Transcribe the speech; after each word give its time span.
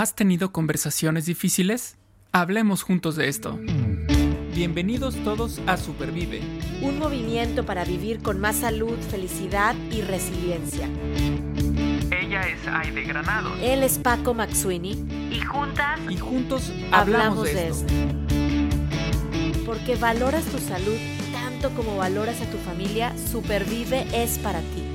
¿Has 0.00 0.14
tenido 0.14 0.52
conversaciones 0.52 1.26
difíciles? 1.26 1.96
Hablemos 2.30 2.84
juntos 2.84 3.16
de 3.16 3.26
esto. 3.26 3.58
Bienvenidos 4.54 5.16
todos 5.24 5.60
a 5.66 5.76
Supervive. 5.76 6.40
Un 6.82 7.00
movimiento 7.00 7.66
para 7.66 7.84
vivir 7.84 8.22
con 8.22 8.38
más 8.38 8.58
salud, 8.58 8.96
felicidad 9.10 9.74
y 9.90 10.02
resiliencia. 10.02 10.88
Ella 12.12 12.42
es 12.42 12.64
Aide 12.68 13.02
Granado. 13.06 13.52
Él 13.56 13.82
es 13.82 13.98
Paco 13.98 14.34
Maxuini. 14.34 14.92
Y 15.32 15.40
juntas. 15.40 15.98
Y 16.08 16.16
juntos 16.16 16.72
hablamos, 16.92 17.46
de, 17.46 17.66
esto. 17.66 17.92
Porque 19.66 19.96
valoras 19.96 20.44
tu 20.44 20.60
salud 20.60 20.96
tanto 21.32 21.74
como 21.74 21.96
valoras 21.96 22.40
a 22.40 22.48
tu 22.48 22.58
familia, 22.58 23.12
Supervive 23.32 24.06
es 24.12 24.38
para 24.38 24.60
ti. 24.60 24.87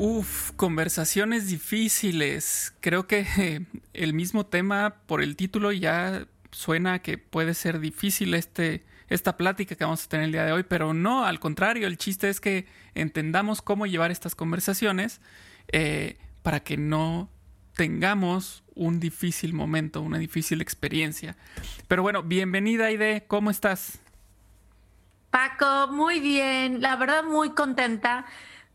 Uf, 0.00 0.52
conversaciones 0.52 1.48
difíciles. 1.48 2.72
Creo 2.80 3.08
que 3.08 3.66
el 3.94 4.14
mismo 4.14 4.46
tema 4.46 4.94
por 5.06 5.22
el 5.22 5.34
título 5.34 5.72
ya 5.72 6.24
suena 6.52 7.00
que 7.00 7.18
puede 7.18 7.52
ser 7.52 7.80
difícil 7.80 8.34
este, 8.34 8.84
esta 9.08 9.36
plática 9.36 9.74
que 9.74 9.82
vamos 9.82 10.04
a 10.04 10.08
tener 10.08 10.26
el 10.26 10.32
día 10.32 10.44
de 10.44 10.52
hoy, 10.52 10.62
pero 10.62 10.94
no, 10.94 11.24
al 11.24 11.40
contrario, 11.40 11.88
el 11.88 11.98
chiste 11.98 12.28
es 12.28 12.40
que 12.40 12.66
entendamos 12.94 13.60
cómo 13.60 13.86
llevar 13.86 14.12
estas 14.12 14.36
conversaciones 14.36 15.20
eh, 15.72 16.16
para 16.44 16.60
que 16.60 16.76
no 16.76 17.28
tengamos 17.74 18.62
un 18.76 19.00
difícil 19.00 19.52
momento, 19.52 20.00
una 20.00 20.18
difícil 20.18 20.60
experiencia. 20.60 21.36
Pero 21.88 22.02
bueno, 22.02 22.22
bienvenida 22.22 22.86
Aide, 22.86 23.24
¿cómo 23.26 23.50
estás? 23.50 23.98
Paco, 25.30 25.92
muy 25.92 26.20
bien, 26.20 26.80
la 26.80 26.94
verdad 26.94 27.24
muy 27.24 27.50
contenta 27.50 28.26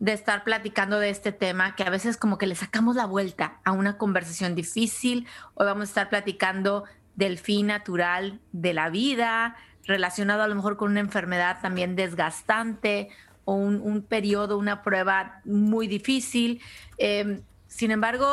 de 0.04 0.12
estar 0.12 0.44
platicando 0.44 1.00
de 1.00 1.10
este 1.10 1.32
tema, 1.32 1.78
que 1.78 1.84
a 1.84 1.90
veces 1.90 2.18
como 2.18 2.38
que 2.38 2.46
le 2.46 2.56
sacamos 2.56 2.98
la 2.98 3.06
vuelta 3.06 3.62
a 3.64 3.72
una 3.72 3.98
conversación 3.98 4.54
difícil. 4.54 5.26
Hoy 5.54 5.66
vamos 5.66 5.84
a 5.84 5.86
estar 5.86 6.10
platicando 6.10 6.84
del 7.16 7.38
fin 7.38 7.68
natural 7.68 8.42
de 8.52 8.74
la 8.74 8.90
vida, 8.90 9.56
relacionado 9.86 10.44
a 10.44 10.50
lo 10.50 10.56
mejor 10.56 10.76
con 10.76 10.92
una 10.92 11.00
enfermedad 11.00 11.60
también 11.62 11.96
desgastante 11.96 13.12
o 13.46 13.54
un, 13.54 14.02
periodo, 14.02 14.58
una 14.58 14.84
prueba 14.84 15.40
muy 15.46 15.88
difícil. 15.88 16.62
Em, 16.98 17.40
sin 17.68 17.92
embargo, 17.92 18.28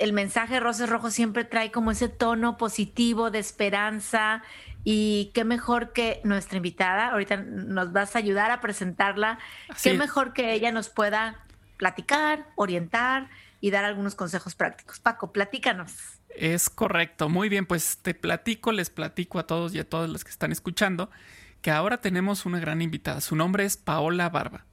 el 0.00 0.12
mensaje 0.12 0.54
de 0.54 0.60
Roses 0.60 0.88
Rojo 0.88 1.12
siempre 1.12 1.44
trae 1.44 1.70
como 1.70 1.92
ese 1.92 2.08
tono 2.08 2.56
positivo 2.56 3.30
de 3.30 3.38
esperanza 3.38 4.42
y 4.84 5.30
qué 5.34 5.44
mejor 5.44 5.92
que 5.92 6.20
nuestra 6.24 6.56
invitada, 6.56 7.08
ahorita 7.08 7.36
nos 7.36 7.92
vas 7.92 8.14
a 8.14 8.18
ayudar 8.18 8.50
a 8.50 8.60
presentarla, 8.60 9.38
qué 9.82 9.94
mejor 9.94 10.32
que 10.32 10.52
ella 10.52 10.72
nos 10.72 10.88
pueda 10.88 11.44
platicar, 11.76 12.46
orientar 12.56 13.28
y 13.60 13.70
dar 13.70 13.84
algunos 13.84 14.14
consejos 14.14 14.54
prácticos. 14.54 15.00
Paco, 15.00 15.32
platícanos. 15.32 15.94
Es 16.30 16.70
correcto, 16.70 17.28
muy 17.28 17.48
bien, 17.48 17.66
pues 17.66 17.98
te 18.02 18.14
platico, 18.14 18.72
les 18.72 18.90
platico 18.90 19.38
a 19.38 19.46
todos 19.46 19.74
y 19.74 19.78
a 19.78 19.88
todas 19.88 20.08
los 20.08 20.24
que 20.24 20.30
están 20.30 20.52
escuchando 20.52 21.10
que 21.62 21.70
ahora 21.70 22.00
tenemos 22.00 22.46
una 22.46 22.60
gran 22.60 22.82
invitada. 22.82 23.20
Su 23.20 23.34
nombre 23.36 23.64
es 23.64 23.76
Paola 23.76 24.28
Barba 24.28 24.64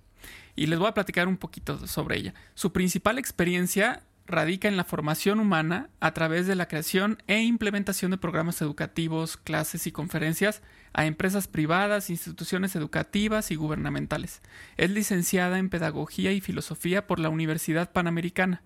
y 0.55 0.67
les 0.67 0.79
voy 0.79 0.87
a 0.87 0.93
platicar 0.93 1.27
un 1.27 1.37
poquito 1.37 1.87
sobre 1.87 2.17
ella. 2.17 2.33
Su 2.53 2.71
principal 2.71 3.17
experiencia 3.17 4.03
radica 4.27 4.67
en 4.67 4.77
la 4.77 4.83
formación 4.83 5.39
humana 5.39 5.89
a 5.99 6.13
través 6.13 6.47
de 6.47 6.55
la 6.55 6.67
creación 6.67 7.21
e 7.27 7.41
implementación 7.41 8.11
de 8.11 8.17
programas 8.17 8.61
educativos, 8.61 9.37
clases 9.37 9.85
y 9.87 9.91
conferencias 9.91 10.61
a 10.93 11.05
empresas 11.05 11.47
privadas, 11.47 12.09
instituciones 12.09 12.75
educativas 12.75 13.51
y 13.51 13.55
gubernamentales. 13.55 14.41
Es 14.77 14.89
licenciada 14.89 15.59
en 15.59 15.69
Pedagogía 15.69 16.31
y 16.31 16.41
Filosofía 16.41 17.05
por 17.05 17.19
la 17.19 17.29
Universidad 17.29 17.91
Panamericana, 17.91 18.63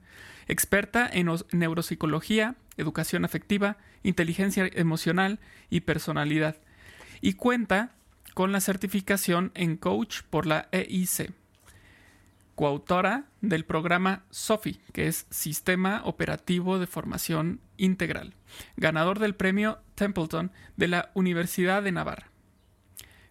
experta 0.48 1.10
en 1.12 1.30
neuropsicología, 1.52 2.56
educación 2.78 3.26
afectiva, 3.26 3.78
inteligencia 4.04 4.70
emocional 4.74 5.40
y 5.70 5.82
personalidad, 5.82 6.58
y 7.22 7.34
cuenta 7.34 7.92
con 8.34 8.52
la 8.54 8.62
certificación 8.62 9.52
en 9.56 9.76
coach 9.76 10.22
por 10.30 10.46
la 10.46 10.70
EIC 10.72 11.34
coautora 12.60 13.24
del 13.40 13.64
programa 13.64 14.26
SOFI, 14.32 14.82
que 14.92 15.08
es 15.08 15.28
Sistema 15.30 16.02
Operativo 16.04 16.78
de 16.78 16.88
Formación 16.88 17.62
Integral, 17.78 18.36
ganador 18.76 19.18
del 19.20 19.34
premio 19.34 19.80
Templeton 19.96 20.52
de 20.76 20.90
la 20.90 21.10
Universidad 21.14 21.82
de 21.82 21.94
Navarra. 21.94 22.32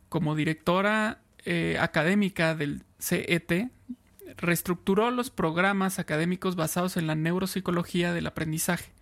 Como 0.09 0.35
directora 0.35 1.21
eh, 1.45 1.77
académica 1.79 2.55
del 2.55 2.85
CET, 2.99 3.71
reestructuró 4.39 5.11
los 5.11 5.29
programas 5.29 5.99
académicos 5.99 6.57
basados 6.57 6.97
en 6.97 7.07
la 7.07 7.15
neuropsicología 7.15 8.15
del 8.15 8.29
aprendizaje. 8.29 8.93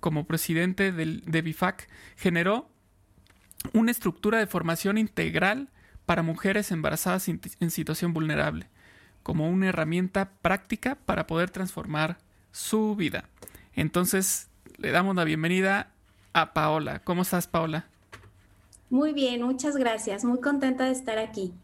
Como 0.00 0.26
presidente 0.26 0.90
del, 0.90 1.20
de 1.24 1.40
BIFAC, 1.40 1.88
generó 2.16 2.68
una 3.74 3.92
estructura 3.92 4.40
de 4.40 4.48
formación 4.48 4.98
integral 4.98 5.70
para 6.04 6.24
mujeres 6.24 6.72
embarazadas 6.72 7.28
en 7.28 7.70
situación 7.70 8.12
vulnerable 8.12 8.68
como 9.22 9.48
una 9.48 9.68
herramienta 9.68 10.30
práctica 10.42 10.96
para 11.06 11.26
poder 11.26 11.50
transformar 11.50 12.18
su 12.50 12.96
vida. 12.96 13.24
Entonces, 13.74 14.48
le 14.76 14.90
damos 14.90 15.14
la 15.16 15.24
bienvenida 15.24 15.90
a 16.32 16.52
Paola. 16.52 17.00
¿Cómo 17.00 17.22
estás, 17.22 17.46
Paola? 17.46 17.86
Muy 18.90 19.12
bien, 19.12 19.42
muchas 19.42 19.76
gracias. 19.76 20.24
Muy 20.24 20.40
contenta 20.40 20.84
de 20.84 20.92
estar 20.92 21.18
aquí. 21.18 21.54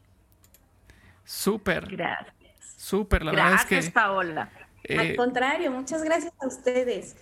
Súper. 1.24 1.88
Gracias. 1.88 2.34
Súper, 2.76 3.24
la 3.24 3.32
verdad 3.32 3.54
es 3.54 3.64
que. 3.64 3.90
Paola. 3.90 4.50
Eh, 4.84 4.98
Al 4.98 5.16
contrario, 5.16 5.70
muchas 5.70 6.04
gracias 6.04 6.32
a 6.40 6.46
ustedes. 6.46 7.16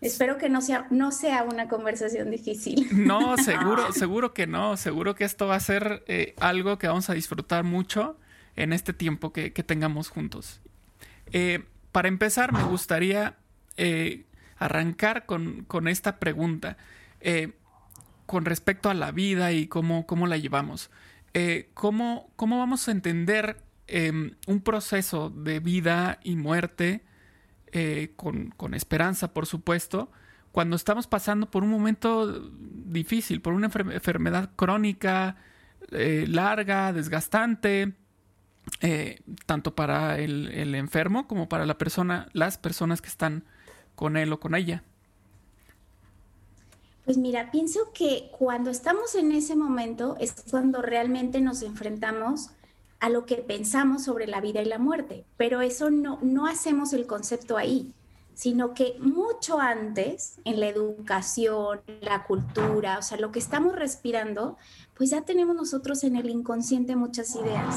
Espero 0.00 0.38
que 0.38 0.48
no 0.48 0.60
sea, 0.62 0.86
no 0.90 1.12
sea 1.12 1.44
una 1.44 1.68
conversación 1.68 2.30
difícil. 2.30 2.88
No, 2.92 3.36
seguro, 3.36 3.92
seguro 3.92 4.34
que 4.34 4.46
no. 4.46 4.76
Seguro 4.76 5.14
que 5.14 5.24
esto 5.24 5.46
va 5.46 5.56
a 5.56 5.60
ser 5.60 6.02
eh, 6.06 6.34
algo 6.40 6.78
que 6.78 6.88
vamos 6.88 7.10
a 7.10 7.14
disfrutar 7.14 7.64
mucho 7.64 8.16
en 8.56 8.72
este 8.72 8.92
tiempo 8.92 9.32
que, 9.32 9.50
tengamos 9.50 10.08
juntos. 10.08 10.60
Eh, 11.32 11.64
para 11.92 12.08
empezar, 12.08 12.52
me 12.52 12.62
gustaría 12.64 13.36
eh, 13.76 14.24
arrancar 14.58 15.26
con, 15.26 15.88
esta 15.88 16.18
pregunta 16.18 16.76
eh, 17.20 17.52
con 18.26 18.44
respecto 18.44 18.90
a 18.90 18.94
la 18.94 19.12
vida 19.12 19.52
y 19.52 19.66
cómo, 19.66 20.06
cómo 20.06 20.26
la 20.26 20.36
llevamos. 20.36 20.90
¿cómo, 21.74 22.32
¿cómo, 22.34 22.58
vamos 22.58 22.88
a 22.88 22.90
entender 22.90 23.62
em, 23.86 24.32
un 24.48 24.60
proceso 24.62 25.30
de 25.30 25.60
vida 25.60 26.18
y 26.24 26.34
muerte 26.34 27.04
con, 28.16 28.50
con, 28.56 28.74
esperanza, 28.74 29.32
por 29.32 29.46
supuesto, 29.46 30.10
cuando 30.50 30.74
estamos 30.74 31.06
pasando 31.06 31.48
por 31.48 31.62
un 31.62 31.70
momento 31.70 32.50
difícil, 32.50 33.40
por 33.40 33.52
una 33.52 33.68
enfermedad 33.68 34.50
crónica, 34.56 35.36
larga, 35.92 36.92
desgastante, 36.92 37.94
eh, 38.80 39.20
tanto 39.46 39.74
para 39.74 40.18
el, 40.18 40.74
enfermo 40.74 41.26
como 41.26 41.48
para 41.48 41.66
la 41.66 41.78
persona, 41.78 42.28
las 42.32 42.58
personas 42.58 43.02
que 43.02 43.08
están 43.08 43.44
con 43.94 44.16
él 44.16 44.32
o 44.32 44.40
con 44.40 44.54
ella. 44.54 44.82
Pues 47.04 47.16
mira, 47.16 47.50
pienso 47.50 47.92
que 47.92 48.30
cuando 48.38 48.70
estamos 48.70 49.14
en 49.14 49.32
ese 49.32 49.56
momento 49.56 50.16
es 50.20 50.44
cuando 50.50 50.80
realmente 50.80 51.40
nos 51.40 51.62
enfrentamos 51.62 52.50
a 53.00 53.08
lo 53.08 53.26
que 53.26 53.36
pensamos 53.36 54.04
sobre 54.04 54.26
la 54.26 54.40
vida 54.40 54.62
y 54.62 54.66
la 54.66 54.78
muerte, 54.78 55.24
pero 55.36 55.60
eso 55.60 55.90
no, 55.90 56.18
no 56.22 56.46
hacemos 56.46 56.92
el 56.92 57.06
concepto 57.06 57.56
ahí 57.56 57.94
sino 58.40 58.72
que 58.72 58.96
mucho 59.00 59.60
antes 59.60 60.38
en 60.46 60.60
la 60.60 60.68
educación, 60.68 61.82
la 62.00 62.24
cultura, 62.24 62.96
o 62.98 63.02
sea, 63.02 63.18
lo 63.18 63.32
que 63.32 63.38
estamos 63.38 63.76
respirando, 63.76 64.56
pues 65.00 65.08
ya 65.08 65.22
tenemos 65.22 65.56
nosotros 65.56 66.04
en 66.04 66.14
el 66.14 66.28
inconsciente 66.28 66.94
muchas 66.94 67.34
ideas. 67.34 67.74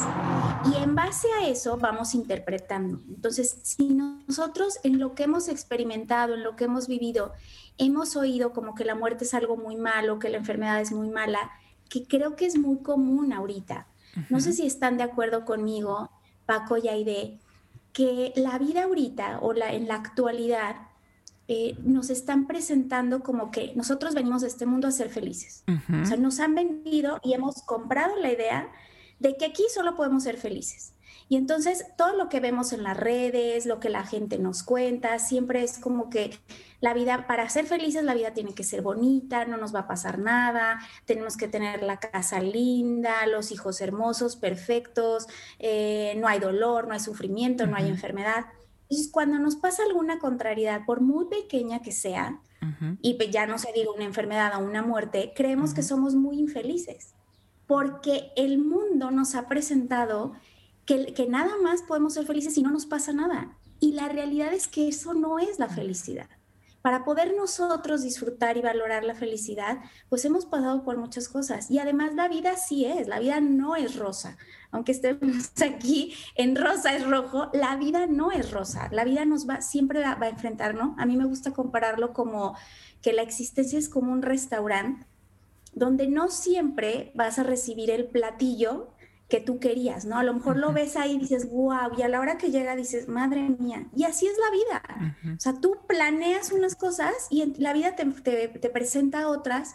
Y 0.69 0.83
en 0.83 0.93
base 0.93 1.29
a 1.39 1.47
eso 1.47 1.77
vamos 1.77 2.15
interpretando. 2.15 2.99
Entonces, 3.07 3.59
si 3.61 3.93
nosotros 3.93 4.77
en 4.83 4.99
lo 4.99 5.15
que 5.15 5.23
hemos 5.23 5.47
experimentado, 5.47 6.33
en 6.33 6.43
lo 6.43 6.57
que 6.57 6.65
hemos 6.65 6.89
vivido, 6.89 7.31
hemos 7.77 8.17
oído 8.17 8.51
como 8.51 8.75
que 8.75 8.83
la 8.83 8.95
muerte 8.95 9.23
es 9.23 9.33
algo 9.33 9.55
muy 9.55 9.77
malo, 9.77 10.19
que 10.19 10.27
la 10.27 10.39
enfermedad 10.39 10.81
es 10.81 10.91
muy 10.91 11.11
mala, 11.11 11.49
que 11.89 12.05
creo 12.05 12.35
que 12.35 12.45
es 12.45 12.57
muy 12.57 12.79
común 12.79 13.31
ahorita. 13.31 13.87
No 14.29 14.41
sé 14.41 14.51
si 14.51 14.67
están 14.67 14.97
de 14.97 15.03
acuerdo 15.03 15.45
conmigo, 15.45 16.09
Paco 16.45 16.75
y 16.75 16.89
Aide, 16.89 17.39
que 17.93 18.33
la 18.35 18.59
vida 18.59 18.83
ahorita 18.83 19.39
o 19.39 19.53
la, 19.53 19.71
en 19.71 19.87
la 19.87 19.95
actualidad 19.95 20.75
eh, 21.53 21.77
nos 21.83 22.09
están 22.09 22.47
presentando 22.47 23.21
como 23.21 23.51
que 23.51 23.73
nosotros 23.75 24.15
venimos 24.15 24.43
a 24.43 24.47
este 24.47 24.65
mundo 24.65 24.87
a 24.87 24.91
ser 24.91 25.09
felices. 25.09 25.63
O 26.01 26.05
sea, 26.05 26.17
nos 26.17 26.39
han 26.39 26.55
vendido 26.55 27.19
y 27.23 27.33
hemos 27.33 27.61
comprado 27.61 28.15
la 28.17 28.31
idea 28.31 28.71
de 29.19 29.37
que 29.37 29.45
aquí 29.45 29.63
solo 29.71 29.95
podemos 29.95 30.23
ser 30.23 30.37
felices. 30.37 30.93
Y 31.29 31.37
entonces 31.37 31.85
todo 31.95 32.17
lo 32.17 32.27
que 32.27 32.39
vemos 32.39 32.73
en 32.73 32.81
las 32.81 32.97
redes, 32.97 33.67
lo 33.67 33.79
que 33.79 33.89
la 33.89 34.03
gente 34.03 34.39
nos 34.39 34.63
cuenta, 34.63 35.19
siempre 35.19 35.63
es 35.63 35.77
como 35.77 36.09
que 36.09 36.31
la 36.81 36.95
vida, 36.95 37.27
para 37.27 37.47
ser 37.49 37.67
felices, 37.67 38.03
la 38.03 38.15
vida 38.15 38.33
tiene 38.33 38.55
que 38.55 38.63
ser 38.63 38.81
bonita, 38.81 39.45
no 39.45 39.57
nos 39.57 39.75
va 39.75 39.81
a 39.81 39.87
pasar 39.87 40.17
nada, 40.17 40.79
tenemos 41.05 41.37
que 41.37 41.47
tener 41.47 41.83
la 41.83 41.99
casa 41.99 42.39
linda, 42.41 43.27
los 43.27 43.51
hijos 43.51 43.79
hermosos, 43.79 44.35
perfectos, 44.35 45.27
eh, 45.59 46.15
no 46.17 46.27
hay 46.27 46.39
dolor, 46.39 46.87
no 46.87 46.93
hay 46.93 46.99
sufrimiento, 46.99 47.67
no 47.67 47.77
hay 47.77 47.87
enfermedad. 47.87 48.45
Entonces, 48.83 49.11
cuando 49.11 49.39
nos 49.39 49.55
pasa 49.55 49.83
alguna 49.83 50.19
contrariedad, 50.19 50.85
por 50.85 51.01
muy 51.01 51.25
pequeña 51.25 51.81
que 51.81 51.91
sea, 51.91 52.41
y 53.01 53.17
ya 53.29 53.45
no 53.45 53.57
se 53.57 53.73
diga 53.73 53.91
una 53.91 54.05
enfermedad 54.05 54.53
o 54.55 54.65
una 54.65 54.81
muerte, 54.81 55.33
creemos 55.35 55.73
que 55.73 55.83
somos 55.83 56.15
muy 56.15 56.39
infelices, 56.39 57.13
porque 57.67 58.31
el 58.35 58.57
mundo 58.59 59.11
nos 59.11 59.35
ha 59.35 59.47
presentado 59.47 60.33
que, 60.85 61.13
que 61.13 61.27
nada 61.27 61.57
más 61.61 61.81
podemos 61.81 62.13
ser 62.13 62.25
felices 62.25 62.53
si 62.53 62.61
no 62.61 62.71
nos 62.71 62.85
pasa 62.85 63.11
nada. 63.11 63.57
Y 63.79 63.93
la 63.93 64.07
realidad 64.07 64.53
es 64.53 64.67
que 64.67 64.87
eso 64.87 65.13
no 65.13 65.39
es 65.39 65.59
la 65.59 65.67
felicidad 65.67 66.29
para 66.83 67.05
poder 67.05 67.33
nosotros 67.33 68.03
disfrutar 68.03 68.57
y 68.57 68.61
valorar 68.61 69.05
la 69.05 69.15
felicidad, 69.15 69.79
pues 70.09 70.25
hemos 70.25 70.45
pasado 70.45 70.83
por 70.83 70.97
muchas 70.97 71.29
cosas. 71.29 71.71
Y 71.71 71.79
además 71.79 72.13
la 72.13 72.27
vida 72.27 72.57
sí 72.57 72.83
es, 72.83 73.07
la 73.07 73.19
vida 73.19 73.39
no 73.39 73.77
es 73.77 73.95
rosa. 73.95 74.37
Aunque 74.69 74.91
estemos 74.91 75.49
aquí 75.65 76.13
en 76.35 76.57
rosa 76.57 76.93
es 76.93 77.07
rojo, 77.07 77.49
la 77.53 77.77
vida 77.77 78.05
no 78.05 78.33
es 78.33 78.51
rosa. 78.51 78.89
La 78.91 79.05
vida 79.05 79.23
nos 79.23 79.47
va, 79.47 79.61
siempre 79.61 80.01
va, 80.01 80.17
a 80.19 80.27
enfrentar, 80.27 80.75
¿no? 80.75 80.93
A 80.99 81.05
mí 81.05 81.15
me 81.15 81.23
gusta 81.23 81.51
compararlo 81.51 82.11
como 82.11 82.53
que 83.01 83.13
la 83.13 83.21
existencia 83.21 83.79
es 83.79 83.87
como 83.87 84.11
un 84.11 84.21
restaurante 84.21 85.07
donde 85.71 86.09
no 86.09 86.27
siempre 86.27 87.13
vas 87.15 87.39
a 87.39 87.43
recibir 87.43 87.91
el 87.91 88.07
platillo 88.07 88.92
que 89.33 89.39
tú 89.39 89.57
querías, 89.57 90.05
¿no? 90.05 90.19
A 90.19 90.23
lo 90.23 90.35
mejor 90.35 90.57
lo 90.57 90.73
ves 90.73 90.95
ahí 90.95 91.13
y 91.13 91.17
dices, 91.17 91.49
wow, 91.49 91.97
y 91.97 92.03
a 92.03 92.07
la 92.07 92.19
hora 92.19 92.37
que 92.37 92.51
llega 92.51 92.75
dices, 92.75 93.07
madre 93.07 93.49
mía, 93.49 93.87
y 93.95 94.03
así 94.03 94.27
es 94.27 94.35
la 94.37 94.51
vida. 94.51 95.15
O 95.35 95.39
sea, 95.39 95.59
tú 95.59 95.75
planeas 95.87 96.51
unas 96.51 96.75
cosas 96.75 97.13
y 97.31 97.59
la 97.59 97.73
vida 97.73 97.95
te, 97.95 98.05
te, 98.05 98.69
presenta 98.69 99.27
otras, 99.27 99.73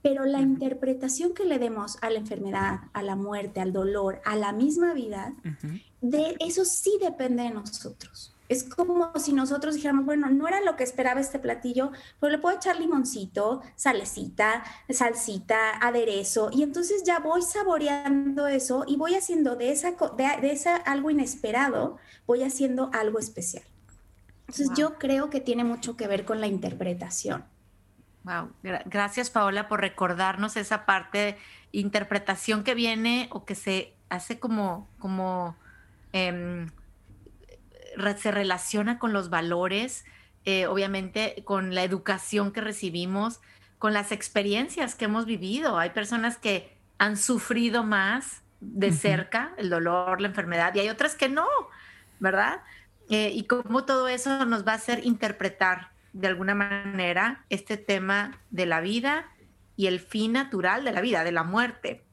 pero 0.00 0.26
la 0.26 0.40
interpretación 0.40 1.34
que 1.34 1.44
le 1.44 1.58
demos 1.58 1.98
a 2.02 2.10
la 2.10 2.20
enfermedad, 2.20 2.82
a 2.92 3.02
la 3.02 3.16
muerte, 3.16 3.60
al 3.60 3.72
dolor, 3.72 4.20
a 4.24 4.36
la 4.36 4.52
misma 4.52 4.94
vida, 4.94 5.34
de 6.00 6.36
eso 6.38 6.64
sí 6.64 6.96
depende 7.02 7.42
de 7.42 7.50
nosotros. 7.50 8.29
Es 8.50 8.64
como 8.64 9.12
si 9.14 9.32
nosotros 9.32 9.76
dijéramos, 9.76 10.04
bueno, 10.04 10.28
no 10.28 10.48
era 10.48 10.60
lo 10.60 10.74
que 10.74 10.82
esperaba 10.82 11.20
este 11.20 11.38
platillo, 11.38 11.92
pero 12.18 12.32
le 12.32 12.38
puedo 12.38 12.56
echar 12.56 12.80
limoncito, 12.80 13.62
salecita, 13.76 14.64
salsita, 14.88 15.78
aderezo, 15.80 16.50
y 16.52 16.64
entonces 16.64 17.04
ya 17.04 17.20
voy 17.20 17.42
saboreando 17.42 18.48
eso 18.48 18.82
y 18.88 18.96
voy 18.96 19.14
haciendo 19.14 19.54
de 19.54 19.70
esa, 19.70 19.92
de, 19.92 20.50
esa 20.50 20.74
algo 20.74 21.12
inesperado, 21.12 21.98
voy 22.26 22.42
haciendo 22.42 22.90
algo 22.92 23.20
especial. 23.20 23.62
Entonces 24.48 24.70
yo 24.76 24.98
creo 24.98 25.30
que 25.30 25.40
tiene 25.40 25.62
mucho 25.62 25.96
que 25.96 26.08
ver 26.08 26.24
con 26.24 26.40
la 26.40 26.48
interpretación. 26.48 27.44
Wow, 28.24 28.50
gracias 28.86 29.30
Paola 29.30 29.68
por 29.68 29.80
recordarnos 29.80 30.56
esa 30.56 30.86
parte 30.86 31.18
de 31.18 31.38
interpretación 31.70 32.64
que 32.64 32.74
viene 32.74 33.28
o 33.30 33.44
que 33.44 33.54
se 33.54 33.94
hace 34.08 34.40
como, 34.40 34.88
como 34.98 35.54
em, 36.12 36.66
se 38.16 38.30
relaciona 38.30 38.98
con 38.98 39.12
los 39.12 39.30
valores, 39.30 40.04
eh, 40.44 40.66
obviamente 40.66 41.42
con 41.44 41.74
la 41.74 41.84
educación 41.84 42.52
que 42.52 42.60
recibimos, 42.60 43.40
con 43.78 43.92
las 43.92 44.12
experiencias 44.12 44.94
que 44.94 45.06
hemos 45.06 45.26
vivido. 45.26 45.78
Hay 45.78 45.90
personas 45.90 46.36
que 46.36 46.76
han 46.98 47.16
sufrido 47.16 47.82
más 47.82 48.42
de 48.60 48.92
cerca 48.92 49.52
el 49.56 49.70
dolor, 49.70 50.20
la 50.20 50.28
enfermedad, 50.28 50.74
y 50.74 50.80
hay 50.80 50.88
otras 50.90 51.14
que 51.14 51.28
no, 51.28 51.46
¿verdad? 52.18 52.60
Eh, 53.08 53.32
y 53.34 53.44
cómo 53.44 53.84
todo 53.84 54.06
eso 54.08 54.44
nos 54.44 54.66
va 54.66 54.72
a 54.72 54.76
hacer 54.76 55.04
interpretar 55.04 55.90
de 56.12 56.28
alguna 56.28 56.54
manera 56.54 57.44
este 57.48 57.76
tema 57.76 58.38
de 58.50 58.66
la 58.66 58.80
vida 58.80 59.26
y 59.76 59.86
el 59.86 59.98
fin 59.98 60.32
natural 60.32 60.84
de 60.84 60.92
la 60.92 61.00
vida, 61.00 61.24
de 61.24 61.32
la 61.32 61.42
muerte. 61.42 62.04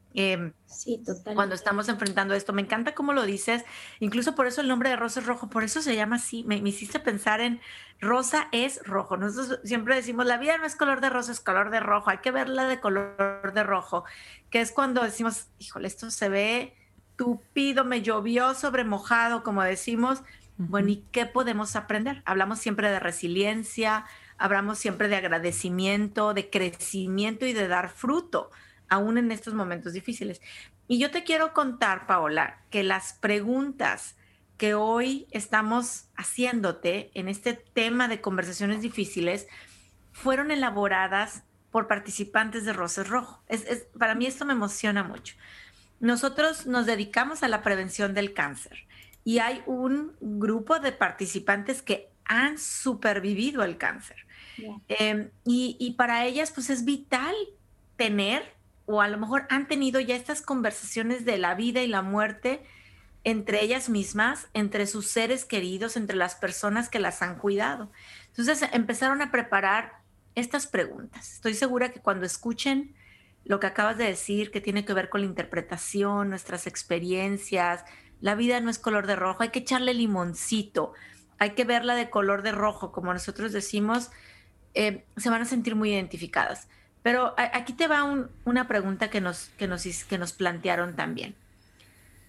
Sí, 0.65 0.97
totalmente. 0.97 1.35
Cuando 1.35 1.53
estamos 1.53 1.89
enfrentando 1.89 2.33
esto. 2.33 2.51
Me 2.51 2.63
encanta 2.63 2.95
cómo 2.95 3.13
lo 3.13 3.23
dices. 3.23 3.63
Incluso 3.99 4.33
por 4.33 4.47
eso 4.47 4.61
el 4.61 4.67
nombre 4.67 4.89
de 4.89 4.95
Rosa 4.95 5.19
es 5.19 5.27
rojo. 5.27 5.47
Por 5.47 5.63
eso 5.63 5.81
se 5.81 5.95
llama 5.95 6.15
así. 6.15 6.43
Me, 6.45 6.57
hiciste 6.57 6.99
pensar 6.99 7.39
en 7.39 7.61
Rosa 8.01 8.47
es 8.51 8.81
rojo. 8.83 9.15
Nosotros 9.17 9.59
siempre 9.63 9.95
decimos, 9.95 10.25
la 10.25 10.37
vida 10.37 10.57
no 10.57 10.65
es 10.65 10.75
color 10.75 11.01
de 11.01 11.09
rosa, 11.09 11.31
es 11.31 11.39
color 11.39 11.69
de 11.69 11.79
rojo. 11.79 12.09
Hay 12.09 12.17
que 12.17 12.31
verla 12.31 12.67
de 12.67 12.79
color 12.79 13.53
de 13.53 13.63
rojo. 13.63 14.05
Que 14.49 14.61
es 14.61 14.71
cuando 14.71 15.03
decimos, 15.03 15.49
híjole, 15.59 15.87
esto 15.87 16.09
se 16.09 16.29
ve 16.29 16.75
tupido, 17.15 17.85
me 17.85 18.01
llovió 18.01 18.55
sobre 18.55 18.83
mojado, 18.83 19.43
como 19.43 19.61
decimos. 19.61 20.23
Bueno, 20.57 20.89
¿y 20.89 21.05
qué 21.11 21.27
podemos 21.27 21.75
aprender? 21.75 22.23
Hablamos 22.25 22.57
siempre 22.57 22.89
de 22.89 22.99
resiliencia, 22.99 24.05
hablamos 24.39 24.79
siempre 24.79 25.09
de 25.09 25.17
agradecimiento, 25.17 26.33
de 26.33 26.49
crecimiento 26.49 27.45
y 27.45 27.53
de 27.53 27.67
dar 27.67 27.89
fruto 27.89 28.49
aún 28.89 29.17
en 29.17 29.31
estos 29.31 29.53
momentos 29.53 29.93
difíciles. 29.93 30.41
Y 30.87 30.99
yo 30.99 31.11
te 31.11 31.23
quiero 31.23 31.53
contar, 31.53 32.07
Paola, 32.07 32.61
que 32.69 32.83
las 32.83 33.13
preguntas 33.13 34.15
que 34.57 34.73
hoy 34.73 35.27
estamos 35.31 36.05
haciéndote 36.15 37.11
en 37.13 37.27
este 37.27 37.53
tema 37.53 38.07
de 38.07 38.21
conversaciones 38.21 38.81
difíciles 38.81 39.47
fueron 40.11 40.49
elaboradas 40.49 41.43
por 41.71 41.87
participantes 41.87 42.65
de 42.65 42.73
Roses 42.73 43.07
Rojo. 43.07 43.41
Es, 43.47 43.87
para 43.97 44.15
mí 44.15 44.25
esto 44.25 44.45
me 44.45 44.53
emociona 44.53 45.03
mucho. 45.03 45.35
Nosotros 45.99 46.65
nos 46.65 46.85
dedicamos 46.85 47.43
a 47.43 47.47
la 47.47 47.61
prevención 47.61 48.13
del 48.13 48.33
cáncer 48.33 48.85
y 49.23 49.39
hay 49.39 49.61
un 49.65 50.13
grupo 50.19 50.79
de 50.79 50.91
participantes 50.91 51.81
que 51.81 52.09
han 52.25 52.57
supervivido 52.57 53.63
el 53.63 53.77
cáncer. 53.77 54.17
Em, 54.87 55.29
y, 55.45 55.77
y, 55.79 55.91
para 55.91 56.25
ellas, 56.25 56.51
pues 56.51 56.71
es 56.71 56.83
vital 56.83 57.35
tener 57.95 58.56
o 58.87 59.01
a 59.01 59.07
lo 59.07 59.19
mejor 59.19 59.45
han 59.49 59.67
tenido 59.67 59.99
ya 59.99 60.15
estas 60.15 60.41
conversaciones 60.41 61.25
de 61.25 61.37
la 61.37 61.53
vida 61.53 61.83
y 61.83 61.87
la 61.87 62.01
muerte 62.01 62.63
entre 63.23 63.61
ellas 63.61 63.89
mismas, 63.89 64.47
entre 64.53 64.87
sus 64.87 65.07
seres 65.07 65.43
queridos, 65.43 65.97
entre 65.97 66.15
las 66.15 66.35
personas 66.35 66.87
que 66.87 66.99
las 66.99 67.21
han 67.21 67.37
cuidado. 67.37 67.91
Entonces 68.27 68.63
empezaron 68.71 69.21
a 69.21 69.31
preparar 69.31 69.99
estas 70.35 70.65
preguntas. 70.65 71.33
Estoy 71.33 71.53
segura 71.53 71.91
que 71.91 71.99
cuando 71.99 72.25
escuchen 72.25 72.95
lo 73.43 73.59
que 73.59 73.67
acabas 73.67 73.97
de 73.97 74.05
decir, 74.05 74.49
que 74.49 74.61
tiene 74.61 74.85
que 74.85 74.93
ver 74.93 75.09
con 75.09 75.21
la 75.21 75.27
interpretación, 75.27 76.29
nuestras 76.29 76.67
experiencias, 76.67 77.83
la 78.21 78.35
vida 78.35 78.61
no 78.61 78.69
es 78.69 78.79
color 78.79 79.07
de 79.07 79.17
rojo, 79.17 79.43
hay 79.43 79.49
que 79.49 79.59
echarle 79.59 79.93
limoncito, 79.93 80.93
hay 81.37 81.49
que 81.49 81.65
verla 81.65 81.95
de 81.95 82.09
color 82.09 82.43
de 82.43 82.53
rojo, 82.53 82.93
como 82.93 83.13
nosotros 83.13 83.51
decimos, 83.51 84.09
eh, 84.73 85.05
se 85.17 85.29
van 85.29 85.41
a 85.41 85.45
sentir 85.45 85.75
muy 85.75 85.91
identificadas. 85.91 86.69
Pero 87.07 87.33
aquí 87.37 87.71
te 87.71 87.87
va 87.87 88.03
una 88.43 88.67
pregunta 88.67 89.09
que 89.09 89.21
nos, 89.21 89.47
que 89.57 89.65
nos, 89.65 89.85
que 90.03 90.17
nos 90.17 90.33
plantearon 90.33 90.97
también. 90.97 91.35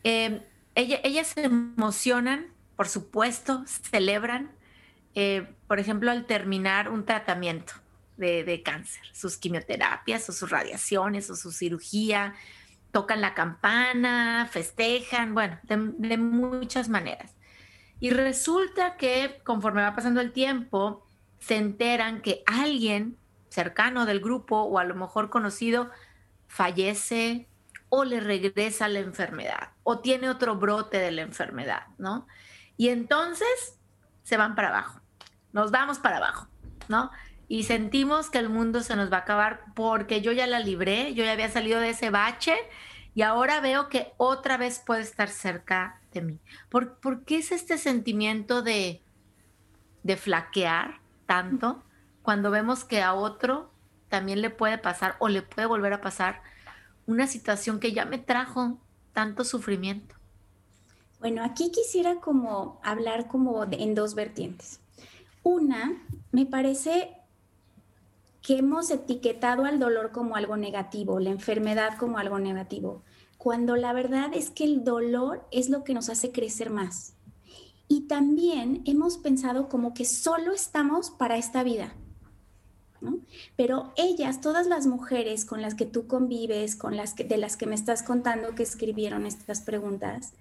Em, 0.05 0.41
ellas 0.77 1.27
se 1.27 1.47
emocionan, 1.47 2.47
por 2.77 2.87
supuesto, 2.87 3.65
celebran, 3.67 4.53
eh, 5.17 5.53
por 5.67 5.81
ejemplo, 5.81 6.13
al 6.13 6.27
terminar 6.27 6.91
un 6.91 7.05
tratamiento 7.05 7.73
de, 8.19 8.63
cáncer, 8.65 9.03
sus 9.13 9.37
quimioterapias 9.37 10.29
o 10.29 10.33
sus 10.33 10.49
radiaciones 10.49 11.29
o 11.29 11.35
su 11.35 11.51
cirugía, 11.51 12.35
tocan 12.93 13.21
la 13.21 13.35
campana, 13.35 14.49
festejan, 14.49 15.35
bueno, 15.35 15.59
de 15.65 16.19
muchas 16.19 16.89
maneras. 16.89 17.35
Y 17.99 18.11
resulta 18.11 18.97
que 18.97 19.41
conforme 19.43 19.83
va 19.83 19.97
pasando 19.97 20.21
el 20.21 20.31
tiempo, 20.31 21.05
se 21.41 21.57
enteran 21.57 22.23
que 22.23 22.45
alguien 22.47 23.19
cercano 23.59 24.07
del 24.07 24.21
grupo 24.21 24.63
o 24.63 24.79
a 24.79 24.85
lo 24.85 24.95
mejor 24.95 25.31
conocido 25.31 25.91
fallece 26.47 27.49
o 27.89 28.05
le 28.05 28.21
regresa 28.21 28.87
la 28.87 29.01
enfermedad 29.01 29.71
o 29.83 29.99
tiene 29.99 30.31
otro 30.31 30.55
brote 30.55 30.99
de 30.99 31.11
la 31.11 31.23
enfermedad, 31.23 31.89
¿no? 31.99 32.29
Y 32.77 32.91
entonces 32.91 33.81
se 34.23 34.37
van 34.37 34.55
para 34.55 34.69
abajo, 34.69 35.01
nos 35.53 35.73
vamos 35.73 35.99
para 35.99 36.19
abajo, 36.19 36.47
¿no? 36.87 37.11
Y 37.49 37.65
sentimos 37.65 38.31
que 38.31 38.39
el 38.39 38.49
mundo 38.49 38.81
se 38.81 38.95
nos 38.95 39.11
va 39.11 39.17
a 39.17 39.21
acabar 39.23 39.65
porque 39.75 40.21
yo 40.21 40.31
ya 40.31 40.47
la 40.47 40.61
libré, 40.61 41.13
yo 41.15 41.25
ya 41.25 41.33
había 41.33 41.51
salido 41.51 41.81
de 41.81 41.91
ese 41.91 42.11
bache 42.11 42.55
y 43.17 43.23
ahora 43.23 43.61
veo 43.61 43.89
que 43.89 44.13
otra 44.19 44.57
vez 44.57 44.81
puede 44.87 45.03
estar 45.03 45.31
cerca 45.31 46.01
de 46.13 46.21
mí. 46.21 46.39
¿Por, 46.69 47.01
¿por 47.01 47.25
qué 47.25 47.39
es 47.39 47.51
este 47.51 47.77
sentimiento 47.77 48.63
de, 48.63 49.03
de 50.05 50.17
flaquear 50.17 51.01
tanto? 51.27 51.83
Cuando 52.29 52.51
vemos 52.51 52.85
que 52.85 53.01
a 53.01 53.15
otro 53.15 53.71
también 54.11 54.43
le 54.43 54.51
puede 54.51 54.77
pasar 54.77 55.17
o 55.19 55.29
le 55.29 55.41
puede 55.41 55.67
volver 55.67 55.95
a 55.95 56.03
pasar 56.03 56.43
una 57.07 57.27
situación 57.27 57.81
que 57.81 57.95
ya 57.95 58.05
me 58.05 58.19
trajo 58.19 58.77
tanto 59.15 59.45
sufrimiento. 59.45 60.15
Bueno, 61.21 61.43
aquí 61.43 61.71
quisiera 61.71 62.17
como 62.17 62.83
hablar 62.85 63.29
como 63.29 63.65
en 63.71 63.95
dos 63.95 64.15
vertientes. 64.15 64.79
Una, 65.43 66.05
me 66.31 66.45
parece 66.45 67.17
que 68.43 68.59
hemos 68.59 68.91
etiquetado 68.91 69.65
al 69.65 69.79
dolor 69.79 70.13
como 70.13 70.37
algo 70.37 70.59
negativo, 70.59 71.21
la 71.21 71.31
enfermedad 71.31 71.97
como 71.97 72.19
algo 72.19 72.39
negativo, 72.39 73.05
cuando 73.39 73.75
la 73.75 73.95
verdad 73.95 74.35
es 74.35 74.51
que 74.51 74.65
el 74.65 74.85
dolor 74.85 75.49
es 75.51 75.71
lo 75.71 75.83
que 75.83 75.95
nos 75.95 76.11
hace 76.11 76.31
crecer 76.31 76.69
más. 76.69 77.15
Y 77.89 78.03
también 78.03 78.83
hemos 78.85 79.17
pensado 79.17 79.71
como 79.71 79.95
que 79.95 80.05
solo 80.05 80.53
estamos 80.53 81.09
para 81.09 81.39
esta 81.39 81.63
vida, 81.63 81.95
pero 83.57 83.93
ellas, 83.97 84.41
todas 84.41 84.67
las 84.67 84.87
mujeres 84.87 85.45
con 85.45 85.63
las 85.63 85.75
que 85.75 85.87
tú 85.87 86.07
convives, 86.07 86.77
con 86.77 86.97
las 86.97 87.15
que, 87.15 87.25
de 87.25 87.37
las 87.37 87.57
que 87.57 87.67
me 87.67 87.75
estás 87.75 88.03
contando 88.03 88.55
que 88.55 88.63
escribieron 88.63 89.27
estas 89.27 89.61
preguntas, 89.61 90.33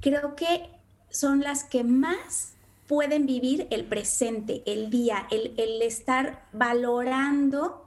creo 0.00 0.36
que 0.36 0.70
son 1.10 1.40
las 1.40 1.64
que 1.64 1.84
más 1.84 2.52
pueden 2.86 3.26
vivir 3.26 3.66
el 3.70 3.84
presente, 3.84 4.62
el 4.66 4.90
día, 4.90 5.26
el, 5.30 5.54
el 5.58 5.82
estar 5.82 6.46
valorando 6.52 7.86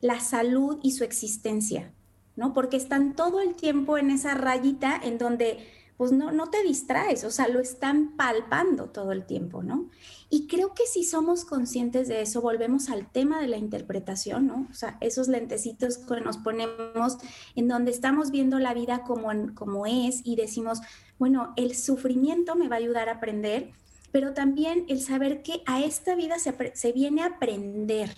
la 0.00 0.20
salud 0.20 0.78
y 0.82 0.92
su 0.92 1.04
existencia, 1.04 1.90
¿no? 2.36 2.54
Porque 2.54 2.76
están 2.76 3.14
todo 3.14 3.40
el 3.40 3.54
tiempo 3.54 3.98
en 3.98 4.10
esa 4.10 4.34
rayita 4.34 4.98
en 5.02 5.18
donde 5.18 5.66
pues 5.98 6.12
no, 6.12 6.30
no 6.30 6.48
te 6.48 6.62
distraes, 6.62 7.24
o 7.24 7.30
sea, 7.32 7.48
lo 7.48 7.58
están 7.58 8.16
palpando 8.16 8.88
todo 8.88 9.10
el 9.10 9.26
tiempo, 9.26 9.64
¿no? 9.64 9.90
Y 10.30 10.46
creo 10.46 10.72
que 10.72 10.86
si 10.86 11.02
somos 11.02 11.44
conscientes 11.44 12.06
de 12.06 12.22
eso, 12.22 12.40
volvemos 12.40 12.88
al 12.88 13.10
tema 13.10 13.40
de 13.40 13.48
la 13.48 13.56
interpretación, 13.56 14.46
¿no? 14.46 14.68
O 14.70 14.74
sea, 14.74 14.96
esos 15.00 15.26
lentecitos 15.26 15.98
que 15.98 16.20
nos 16.20 16.38
ponemos 16.38 17.18
en 17.56 17.66
donde 17.66 17.90
estamos 17.90 18.30
viendo 18.30 18.60
la 18.60 18.74
vida 18.74 19.02
como, 19.02 19.28
como 19.56 19.86
es 19.86 20.20
y 20.22 20.36
decimos, 20.36 20.80
bueno, 21.18 21.52
el 21.56 21.74
sufrimiento 21.74 22.54
me 22.54 22.68
va 22.68 22.76
a 22.76 22.78
ayudar 22.78 23.08
a 23.08 23.14
aprender, 23.14 23.72
pero 24.12 24.34
también 24.34 24.84
el 24.88 25.00
saber 25.00 25.42
que 25.42 25.62
a 25.66 25.82
esta 25.82 26.14
vida 26.14 26.38
se, 26.38 26.54
se 26.74 26.92
viene 26.92 27.22
a 27.22 27.26
aprender 27.26 28.14